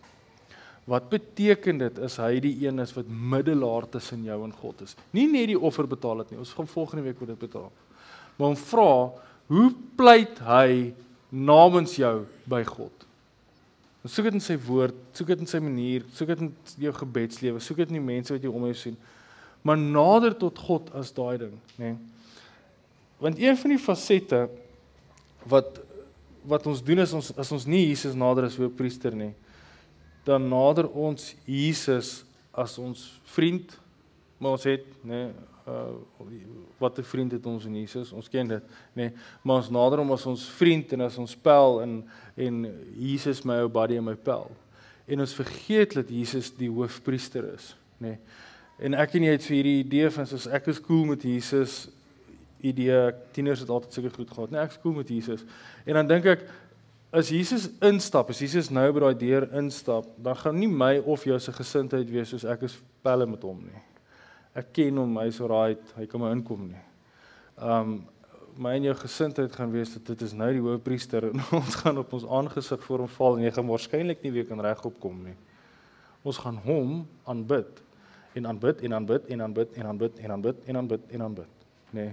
Wat 0.90 1.06
beteken 1.12 1.78
dit 1.78 2.00
is 2.02 2.16
hy 2.18 2.40
die 2.42 2.54
een 2.64 2.82
is 2.82 2.94
wat 2.96 3.06
middelaar 3.06 3.86
tussen 3.90 4.24
jou 4.26 4.40
en 4.42 4.54
God 4.58 4.82
is. 4.82 4.96
Nie 5.14 5.28
net 5.30 5.52
die 5.52 5.58
offer 5.58 5.86
betaal 5.86 6.24
dit 6.24 6.32
nie. 6.32 6.40
Ons 6.42 6.54
gaan 6.56 6.70
volgende 6.70 7.06
week 7.06 7.22
oor 7.22 7.30
dit 7.30 7.44
betaal. 7.44 7.70
Maar 8.36 8.48
om 8.48 8.58
vra, 8.58 8.90
hoe 9.52 9.68
pleit 9.96 10.42
hy 10.42 10.90
namens 11.30 11.94
jou 12.00 12.24
by 12.50 12.64
God? 12.66 13.06
Ons 14.02 14.16
soek 14.16 14.26
dit 14.26 14.40
in 14.40 14.42
sy 14.42 14.56
woord, 14.58 14.96
soek 15.14 15.30
dit 15.30 15.44
in 15.44 15.50
sy 15.50 15.60
manier, 15.62 16.02
soek 16.16 16.32
dit 16.32 16.40
in 16.48 16.50
jou 16.88 16.92
gebedslewe, 16.96 17.62
soek 17.62 17.84
dit 17.84 17.92
in 17.92 18.00
die 18.00 18.08
mense 18.08 18.34
wat 18.34 18.42
jy 18.42 18.50
om 18.50 18.66
jou 18.66 18.78
sien. 18.80 18.96
Maar 19.62 19.78
nader 19.78 20.34
tot 20.36 20.58
God 20.58 20.90
as 20.98 21.12
daai 21.14 21.38
ding, 21.38 21.54
nê? 21.76 21.92
Nee. 21.92 21.96
Want 23.22 23.38
een 23.38 23.56
van 23.56 23.70
die 23.70 23.78
fasette 23.78 24.48
wat 25.46 25.78
wat 26.42 26.64
ons 26.66 26.80
doen 26.82 26.98
is 26.98 27.12
ons 27.14 27.28
as 27.38 27.52
ons 27.54 27.68
nie 27.70 27.84
Jesus 27.86 28.16
nader 28.18 28.48
as 28.48 28.56
hoofpriester 28.58 29.14
nie, 29.14 29.30
dan 30.26 30.48
nader 30.50 30.88
ons 30.90 31.28
Jesus 31.46 32.24
as 32.50 32.74
ons 32.82 33.04
vriend, 33.30 33.76
maar 34.42 34.56
ons 34.58 34.66
het 34.66 34.88
nê 35.06 35.28
uh 35.70 35.94
wat 36.82 36.98
'n 36.98 37.06
vriend 37.06 37.32
het 37.32 37.46
ons 37.46 37.64
in 37.64 37.74
Jesus, 37.74 38.10
ons 38.12 38.28
ken 38.28 38.48
dit, 38.48 38.62
nê, 38.96 39.12
maar 39.42 39.56
ons 39.56 39.70
nader 39.70 39.98
hom 39.98 40.10
as 40.12 40.26
ons 40.26 40.48
vriend 40.58 40.92
en 40.92 41.00
as 41.00 41.18
ons 41.18 41.36
pel 41.36 41.80
en 41.82 42.08
en 42.36 42.56
Jesus 42.98 43.44
my 43.44 43.60
ou 43.62 43.68
buddy 43.68 43.96
en 43.96 44.04
my 44.04 44.16
pel. 44.16 44.50
En 45.06 45.20
ons 45.20 45.34
vergeet 45.34 45.94
dat 45.94 46.08
Jesus 46.08 46.50
die 46.50 46.70
hoofpriester 46.70 47.54
is, 47.54 47.76
nê. 48.00 48.18
En 48.82 48.96
ek 48.98 49.14
en 49.14 49.28
jy 49.28 49.34
het 49.36 49.44
vir 49.46 49.56
hierdie 49.60 49.80
idee 49.84 50.08
van 50.10 50.26
soos 50.26 50.48
ek 50.50 50.66
is 50.72 50.80
cool 50.82 51.04
met 51.12 51.22
Jesus 51.22 51.84
idee 52.62 52.98
tieners 53.34 53.62
het 53.62 53.70
altyd 53.70 53.94
seker 53.94 54.14
goed 54.14 54.30
gehad. 54.30 54.50
Nee, 54.50 54.62
ek 54.62 54.74
is 54.74 54.80
cool 54.82 54.96
met 54.96 55.10
Jesus. 55.10 55.44
En 55.86 55.98
dan 56.00 56.10
dink 56.10 56.26
ek 56.32 56.44
as 57.14 57.30
Jesus 57.30 57.68
instap, 57.84 58.32
as 58.32 58.40
Jesus 58.42 58.70
nou 58.72 58.86
by 58.94 59.04
daai 59.04 59.18
deur 59.20 59.46
instap, 59.60 60.08
dan 60.22 60.38
gaan 60.38 60.58
nie 60.58 60.70
my 60.70 60.96
of 61.04 61.26
jou 61.28 61.38
se 61.42 61.54
gesindheid 61.54 62.10
wees 62.10 62.32
soos 62.32 62.46
ek 62.48 62.64
is 62.66 62.78
pelle 63.04 63.26
met 63.28 63.44
hom 63.46 63.60
nie. 63.66 63.82
Ek 64.58 64.72
ken 64.74 64.98
hom, 65.00 65.14
hy's 65.22 65.38
alright, 65.42 65.94
hy 65.96 66.08
kan 66.10 66.22
my 66.22 66.32
inkom 66.34 66.66
nie. 66.72 66.82
Um 67.58 68.00
my 68.52 68.74
en 68.76 68.84
jou 68.84 68.92
gesindheid 68.98 69.54
gaan 69.56 69.70
wees 69.72 69.94
dat 69.94 70.10
dit 70.10 70.22
is 70.26 70.34
nou 70.36 70.50
die 70.52 70.60
hoëpriester 70.60 71.30
en 71.30 71.40
ons 71.60 71.78
gaan 71.80 72.02
op 72.02 72.10
ons 72.18 72.26
aangesig 72.40 72.82
voor 72.84 73.06
hom 73.06 73.12
val 73.14 73.38
en 73.38 73.46
jy 73.46 73.52
gaan 73.56 73.70
waarskynlik 73.70 74.20
nie 74.26 74.34
weer 74.34 74.44
kan 74.50 74.60
regop 74.60 74.98
kom 75.00 75.22
nie. 75.24 75.38
Ons 76.26 76.42
gaan 76.42 76.58
hom 76.66 76.98
aanbid 77.24 77.80
en 78.34 78.46
aanbid 78.46 78.82
en 78.82 78.94
aanbid 78.94 79.26
en 79.28 79.42
aanbid 79.42 79.76
en 79.76 79.86
aanbid 79.86 80.18
en 80.18 80.30
aanbid 80.30 80.56
en 80.66 80.76
aanbid 80.76 81.00
en 81.10 81.22
aanbid, 81.22 81.50
nê. 81.90 82.04
Nee. 82.04 82.12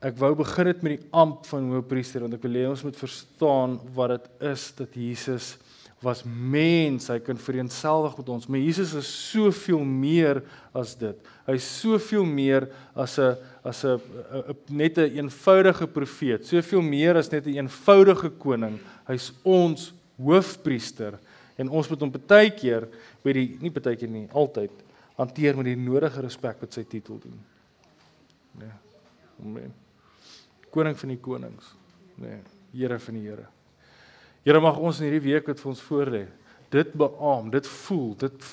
Ek 0.00 0.16
wou 0.16 0.32
begin 0.34 0.70
het 0.70 0.80
met 0.80 0.96
die 0.96 1.08
amp 1.12 1.44
van 1.50 1.66
hoëpriester 1.74 2.24
want 2.24 2.36
ek 2.38 2.44
wil 2.46 2.56
hê 2.56 2.68
ons 2.70 2.84
moet 2.86 2.96
verstaan 2.96 3.76
wat 3.96 4.14
dit 4.14 4.46
is 4.48 4.70
dat 4.78 4.94
Jesus 4.96 5.58
was 6.00 6.22
mens, 6.24 7.10
hy 7.12 7.18
kan 7.20 7.36
vereenselwig 7.36 8.14
met 8.16 8.30
ons, 8.32 8.46
maar 8.48 8.62
Jesus 8.62 8.94
is 8.96 9.08
soveel 9.28 9.82
meer 9.84 10.40
as 10.72 10.94
dit. 10.96 11.18
Hy's 11.44 11.66
soveel 11.82 12.24
meer 12.24 12.70
as 12.96 13.18
'n 13.18 13.36
as 13.62 13.84
'n 13.84 14.00
net 14.70 14.96
'n 14.96 15.12
eenvoudige 15.20 15.86
profeet, 15.86 16.46
soveel 16.46 16.80
meer 16.80 17.16
as 17.16 17.28
net 17.28 17.46
'n 17.46 17.60
eenvoudige 17.60 18.30
koning. 18.30 18.80
Hy's 19.06 19.32
ons 19.44 19.92
hoofpriester 20.16 21.18
en 21.60 21.68
ons 21.68 21.90
moet 21.92 22.06
hom 22.06 22.14
baie 22.14 22.54
keer 22.56 22.88
by 23.24 23.36
die 23.36 23.46
nie 23.60 23.72
baie 23.74 23.98
keer 24.00 24.10
nie, 24.10 24.26
altyd 24.32 24.72
hanteer 25.20 25.58
met 25.58 25.68
die 25.68 25.76
nodige 25.76 26.24
respek 26.24 26.64
wat 26.64 26.72
sy 26.72 26.86
titel 26.88 27.20
doen. 27.20 27.38
Nee. 28.60 28.74
Amen 29.44 29.78
koning 30.70 30.98
van 30.98 31.14
die 31.14 31.20
konings. 31.20 31.72
Nee, 32.20 32.40
Here 32.70 32.98
van 33.02 33.16
die 33.18 33.24
Here. 33.26 33.48
Here 34.46 34.60
mag 34.62 34.78
ons 34.78 35.00
in 35.00 35.08
hierdie 35.08 35.32
week 35.32 35.48
wat 35.50 35.60
vir 35.60 35.70
ons 35.72 35.82
voorlê, 35.84 36.20
dit 36.70 36.92
beamoen, 36.94 37.50
dit 37.50 37.66
voel, 37.66 38.12
dit 38.20 38.48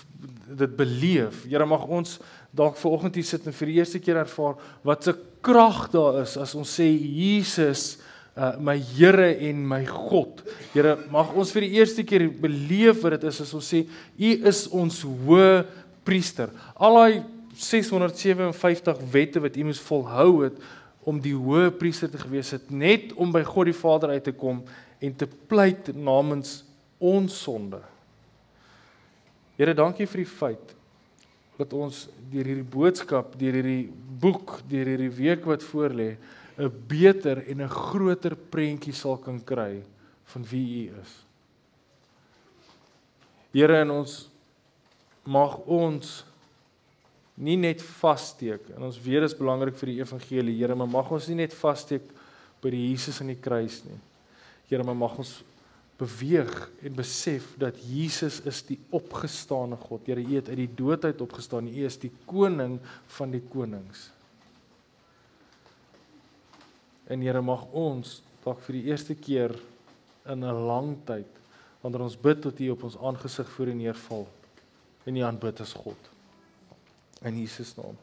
dit 0.57 0.73
beleef. 0.79 1.43
Here 1.45 1.67
mag 1.69 1.85
ons 1.85 2.17
dalk 2.57 2.79
vanoggend 2.81 3.19
hier 3.19 3.27
sit 3.27 3.45
en 3.45 3.53
vir 3.53 3.69
die 3.69 3.77
eerste 3.77 4.01
keer 4.01 4.17
ervaar 4.23 4.57
wat 4.81 5.07
'n 5.07 5.19
krag 5.45 5.91
daar 5.93 6.21
is 6.23 6.37
as 6.37 6.55
ons 6.55 6.79
sê 6.79 6.87
Jesus 6.89 8.01
uh 8.37 8.53
my 8.61 8.77
Here 8.77 9.31
en 9.49 9.63
my 9.67 9.81
God. 9.89 10.43
Here, 10.75 10.95
mag 11.09 11.33
ons 11.33 11.51
vir 11.55 11.65
die 11.65 11.79
eerste 11.79 12.05
keer 12.05 12.27
beleef 12.29 13.01
wat 13.01 13.17
dit 13.17 13.27
is 13.31 13.41
as 13.41 13.53
ons 13.57 13.71
sê 13.73 13.83
U 13.89 14.33
is 14.51 14.67
ons 14.69 15.01
hoë 15.25 15.65
priester. 16.07 16.53
Al 16.77 16.99
daai 17.01 17.23
657 17.57 19.01
wette 19.11 19.41
wat 19.41 19.57
U 19.57 19.65
moes 19.65 19.81
volhou 19.81 20.31
het 20.45 20.61
om 21.07 21.19
die 21.23 21.33
hoë 21.33 21.71
priester 21.79 22.11
te 22.11 22.21
gewees 22.21 22.53
het 22.53 22.69
net 22.69 23.15
om 23.17 23.33
by 23.33 23.41
God 23.47 23.71
die 23.71 23.77
Vader 23.77 24.13
uit 24.13 24.27
te 24.27 24.35
kom 24.35 24.61
en 25.01 25.13
te 25.17 25.27
pleit 25.27 25.89
namens 25.95 26.61
ons 26.99 27.33
sonde. 27.41 27.81
Here, 29.57 29.73
dankie 29.73 30.05
vir 30.05 30.21
die 30.21 30.29
feit 30.29 30.73
dat 31.57 31.71
ons 31.73 32.03
deur 32.29 32.45
hierdie 32.45 32.65
boodskap, 32.69 33.31
deur 33.39 33.55
hierdie 33.57 33.87
boek, 34.21 34.59
deur 34.69 34.91
hierdie 34.91 35.13
week 35.17 35.47
wat 35.49 35.65
voorlê, 35.65 36.11
'n 36.57 36.71
beter 36.87 37.43
en 37.47 37.61
'n 37.61 37.69
groter 37.69 38.35
prentjie 38.35 38.93
sal 38.93 39.17
kan 39.17 39.43
kry 39.43 39.83
van 40.25 40.43
wie 40.49 40.89
U 40.89 40.99
is. 41.01 41.13
Here, 43.53 43.81
en 43.81 43.91
ons 43.91 44.29
mag 45.23 45.57
ons 45.65 46.25
nie 47.35 47.57
net 47.57 47.81
vassteek 47.81 48.71
en 48.75 48.83
ons 48.83 48.97
weet 49.03 49.21
dit 49.21 49.29
is 49.29 49.37
belangrik 49.37 49.75
vir 49.77 49.91
die 49.91 49.99
evangelie 50.01 50.57
Here 50.57 50.75
maar 50.75 50.89
mag 50.89 51.11
ons 51.11 51.27
nie 51.27 51.35
net 51.43 51.53
vassteek 51.53 52.01
by 52.61 52.69
die 52.73 52.89
Jesus 52.89 53.21
aan 53.21 53.27
die 53.27 53.41
kruis 53.41 53.83
nie. 53.85 53.99
Here 54.69 54.83
maar 54.83 54.97
mag 54.97 55.17
ons 55.17 55.43
beweeg 55.97 56.69
en 56.81 56.95
besef 56.95 57.53
dat 57.57 57.77
Jesus 57.77 58.39
is 58.45 58.63
die 58.65 58.79
opgestane 58.89 59.77
God. 59.77 60.05
Here 60.05 60.21
U 60.21 60.35
het 60.35 60.49
uit 60.49 60.57
die 60.57 60.75
dood 60.75 61.05
uit 61.05 61.21
opgestaan. 61.21 61.67
U 61.67 61.85
is 61.85 61.97
die 61.97 62.11
koning 62.25 62.79
van 63.07 63.31
die 63.31 63.41
konings 63.41 64.09
En 67.07 67.21
Here 67.21 67.41
mag 67.41 67.65
ons 67.71 68.21
dalk 68.43 68.59
vir 68.67 68.79
die 68.79 68.85
eerste 68.91 69.15
keer 69.15 69.55
in 70.27 70.43
'n 70.43 70.67
lang 70.67 70.97
tyd 71.05 71.27
wanneer 71.81 72.01
ons 72.01 72.17
bid 72.19 72.41
tot 72.41 72.59
U 72.59 72.69
op 72.69 72.83
ons 72.83 72.97
aangesig 72.97 73.49
voor 73.49 73.67
U 73.67 73.73
neerval 73.73 74.27
en 75.05 75.15
U 75.15 75.19
aanbid 75.19 75.61
as 75.61 75.73
God 75.73 76.09
in 77.23 77.37
Jesus 77.39 77.75
naam. 77.75 77.95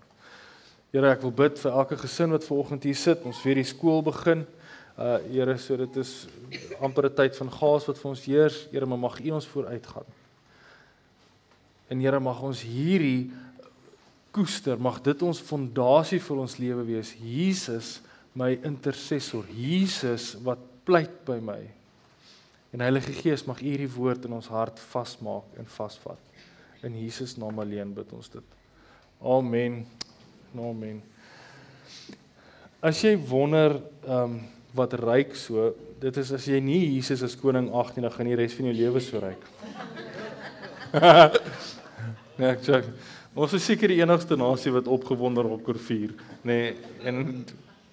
Here, 0.95 1.11
ek 1.11 1.23
wil 1.23 1.33
bid 1.35 1.59
vir 1.59 1.73
elke 1.73 1.97
gesin 1.99 2.31
wat 2.31 2.45
ver 2.47 2.57
oggend 2.57 2.85
hier 2.87 2.95
sit. 2.95 3.25
Ons 3.27 3.43
weer 3.43 3.59
die 3.59 3.67
skool 3.67 4.03
begin. 4.03 4.47
Uh 4.97 5.19
Here, 5.27 5.59
so 5.59 5.77
dit 5.77 5.97
is 5.97 6.27
amper 6.81 7.11
'n 7.11 7.15
tyd 7.15 7.37
van 7.37 7.51
gaas 7.51 7.87
wat 7.87 7.99
vir 7.99 8.11
ons 8.11 8.25
heers. 8.25 8.67
Here, 8.71 8.87
mag 8.87 9.21
U 9.21 9.31
ons 9.31 9.47
vooruitgaan. 9.47 10.07
En 11.91 12.01
Here, 12.01 12.21
mag 12.21 12.41
ons 12.43 12.63
hierdie 12.63 13.33
koester, 14.31 14.79
mag 14.79 15.01
dit 15.03 15.23
ons 15.23 15.41
fondasie 15.41 16.21
vir 16.21 16.37
ons 16.37 16.59
lewe 16.59 16.85
wees. 16.85 17.15
Jesus, 17.19 18.01
my 18.35 18.59
intercessor. 18.67 19.47
Jesus 19.55 20.35
wat 20.45 20.61
pleit 20.85 21.23
by 21.27 21.39
my. 21.43 21.61
En 22.75 22.83
Heilige 22.83 23.15
Gees, 23.15 23.47
mag 23.47 23.63
U 23.63 23.67
hierdie 23.69 23.91
woord 23.95 24.27
in 24.27 24.35
ons 24.35 24.51
hart 24.51 24.81
vasmaak 24.91 25.59
en 25.61 25.69
vasvat. 25.77 26.19
In 26.85 26.97
Jesus 26.99 27.37
naam 27.39 27.63
alleen 27.63 27.95
bid 27.95 28.11
ons 28.13 28.29
dit. 28.33 28.57
Amen. 29.23 29.85
Amen. 30.59 30.99
As 32.85 33.01
jy 33.01 33.15
wonder 33.31 33.79
ehm 34.05 34.35
um, 34.35 34.43
wat 34.75 34.97
ryk 34.99 35.37
so, 35.39 35.69
dit 36.03 36.17
is 36.19 36.33
as 36.35 36.49
jy 36.51 36.57
nie 36.59 36.97
Jesus 36.97 37.21
as 37.23 37.37
koning 37.39 37.69
ag 37.79 37.93
nie, 37.95 38.03
dan 38.03 38.11
gaan 38.11 38.27
die 38.27 38.35
res 38.35 38.57
van 38.59 38.67
jou 38.67 38.73
lewe 38.75 38.99
so 38.99 39.21
ryk. 39.23 39.45
nee, 42.39 42.49
ek 42.51 42.65
sê 42.67 42.81
ons 43.39 43.55
is 43.55 43.69
seker 43.71 43.95
die 43.95 44.01
enigste 44.03 44.35
nasie 44.39 44.73
wat 44.75 44.91
opgewonde 44.91 45.45
raak 45.47 45.71
oor 45.71 45.79
vuur, 45.79 46.17
nê? 46.43 46.59
Nee, 46.59 46.75
en 47.07 47.23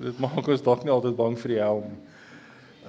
dit 0.02 0.20
maak 0.24 0.48
ons 0.48 0.66
dalk 0.66 0.86
nie 0.86 0.94
altyd 0.94 1.16
bang 1.18 1.38
vir 1.44 1.56
die 1.56 1.62
hel 1.62 1.84
nie. 1.86 2.00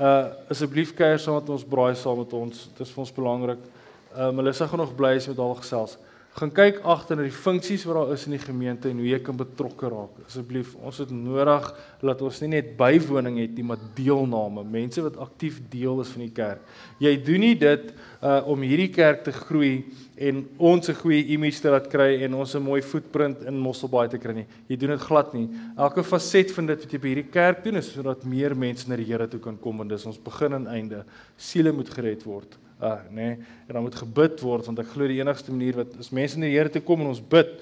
Uh 0.00 0.52
asseblief 0.52 0.94
kuier 0.96 1.20
saam 1.20 1.40
met 1.40 1.50
ons, 1.52 1.66
braai 1.68 1.94
saam 1.98 2.22
met 2.22 2.32
ons. 2.36 2.64
Dit 2.72 2.86
is 2.86 2.94
vir 2.94 3.04
ons 3.04 3.14
belangrik. 3.18 3.68
Uh 4.16 4.30
Melissa 4.32 4.66
gaan 4.66 4.80
nog 4.80 4.96
bly 4.96 5.16
as 5.20 5.28
met 5.28 5.40
haar 5.40 5.60
gesels 5.60 5.98
gaan 6.32 6.52
kyk 6.54 6.78
agter 6.88 7.18
na 7.18 7.26
die 7.26 7.34
funksies 7.34 7.82
wat 7.84 7.98
daar 7.98 8.12
is 8.14 8.22
in 8.24 8.32
die 8.32 8.40
gemeente 8.40 8.88
en 8.88 9.00
hoe 9.02 9.08
jy 9.10 9.18
kan 9.24 9.36
betrokke 9.36 9.90
raak. 9.92 10.14
Asseblief, 10.24 10.70
ons 10.80 11.02
het 11.02 11.10
nodig 11.12 11.66
dat 12.00 12.22
ons 12.24 12.38
nie 12.40 12.48
net 12.54 12.70
bywoning 12.78 13.36
het 13.42 13.52
nie, 13.58 13.66
maar 13.68 13.82
deelname, 13.98 14.64
mense 14.64 15.04
wat 15.04 15.18
aktief 15.20 15.60
deel 15.72 16.00
is 16.00 16.12
van 16.14 16.24
die 16.24 16.32
kerk. 16.32 16.64
Jy 17.04 17.12
doen 17.26 17.44
nie 17.44 17.54
dit 17.60 17.92
uh 18.22 18.40
om 18.48 18.64
hierdie 18.64 18.88
kerk 18.94 19.26
te 19.26 19.34
groei 19.34 19.84
en 20.16 20.46
ons 20.56 20.88
'n 20.88 20.94
goeie 20.94 21.26
image 21.34 21.60
te 21.60 21.68
laat 21.68 21.88
kry 21.90 22.22
en 22.24 22.34
ons 22.34 22.54
'n 22.54 22.62
mooi 22.62 22.80
footprint 22.80 23.42
in 23.44 23.58
Mosselbaai 23.58 24.08
te 24.08 24.18
kry 24.18 24.32
nie. 24.32 24.46
Jy 24.68 24.76
doen 24.76 24.90
dit 24.96 25.00
glad 25.00 25.34
nie. 25.34 25.48
Elke 25.76 26.02
faset 26.02 26.50
van 26.52 26.66
dit 26.66 26.80
wat 26.80 26.92
jy 26.92 26.98
by 26.98 27.08
hierdie 27.08 27.30
kerk 27.30 27.64
doen 27.64 27.76
is 27.76 27.92
sodat 27.92 28.24
meer 28.24 28.56
mense 28.56 28.88
na 28.88 28.96
die 28.96 29.04
Here 29.04 29.28
toe 29.28 29.40
kan 29.40 29.58
kom 29.58 29.80
en 29.80 29.88
dis 29.88 30.06
ons 30.06 30.18
begin 30.18 30.52
en 30.52 30.66
einde. 30.66 31.04
Siele 31.36 31.72
moet 31.72 31.90
gered 31.90 32.24
word 32.24 32.56
uh 32.82 32.98
nê 33.14 33.14
nee, 33.14 33.38
en 33.68 33.76
dan 33.76 33.84
moet 33.84 33.94
gebid 33.94 34.40
word 34.42 34.66
want 34.66 34.80
ek 34.82 34.90
glo 34.90 35.06
die 35.06 35.20
enigste 35.22 35.54
manier 35.54 35.76
wat 35.78 35.94
as 36.02 36.10
mense 36.10 36.38
na 36.38 36.48
die 36.48 36.56
Here 36.56 36.72
toe 36.72 36.82
kom 36.82 37.04
en 37.04 37.12
ons 37.12 37.22
bid 37.22 37.52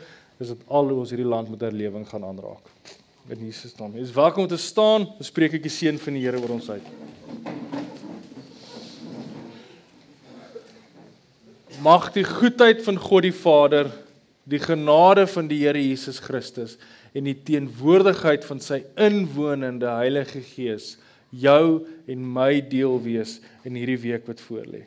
is 0.40 0.54
dit 0.54 0.60
al 0.72 0.88
hoe 0.88 1.02
ons 1.02 1.10
hierdie 1.12 1.28
land 1.28 1.50
met 1.52 1.60
herlewing 1.66 2.06
gaan 2.08 2.24
aanraak. 2.24 2.70
In 3.28 3.42
Jesus 3.44 3.74
naam. 3.76 3.92
Jy 3.94 4.06
is 4.08 4.14
welkom 4.16 4.46
om 4.46 4.48
te 4.50 4.56
staan. 4.58 5.04
Ons 5.20 5.28
spreek 5.28 5.58
ek 5.58 5.66
die 5.66 5.72
seën 5.72 5.98
van 6.00 6.16
die 6.16 6.22
Here 6.24 6.40
oor 6.40 6.54
ons 6.56 6.70
uit. 6.72 6.86
Mag 11.84 12.08
die 12.16 12.24
goedheid 12.24 12.80
van 12.84 12.96
God 13.00 13.28
die 13.28 13.36
Vader, 13.36 13.90
die 14.48 14.60
genade 14.60 15.26
van 15.30 15.50
die 15.52 15.60
Here 15.60 15.80
Jesus 15.80 16.18
Christus 16.24 16.78
en 17.12 17.28
die 17.28 17.36
teenwoordigheid 17.36 18.46
van 18.48 18.62
sy 18.64 18.80
inwonende 18.96 19.92
Heilige 20.00 20.40
Gees 20.46 20.94
jou 21.30 21.84
en 22.10 22.24
my 22.34 22.56
deel 22.72 22.96
wees 23.04 23.38
in 23.68 23.76
hierdie 23.78 24.00
week 24.08 24.26
wat 24.30 24.42
voorlê. 24.48 24.86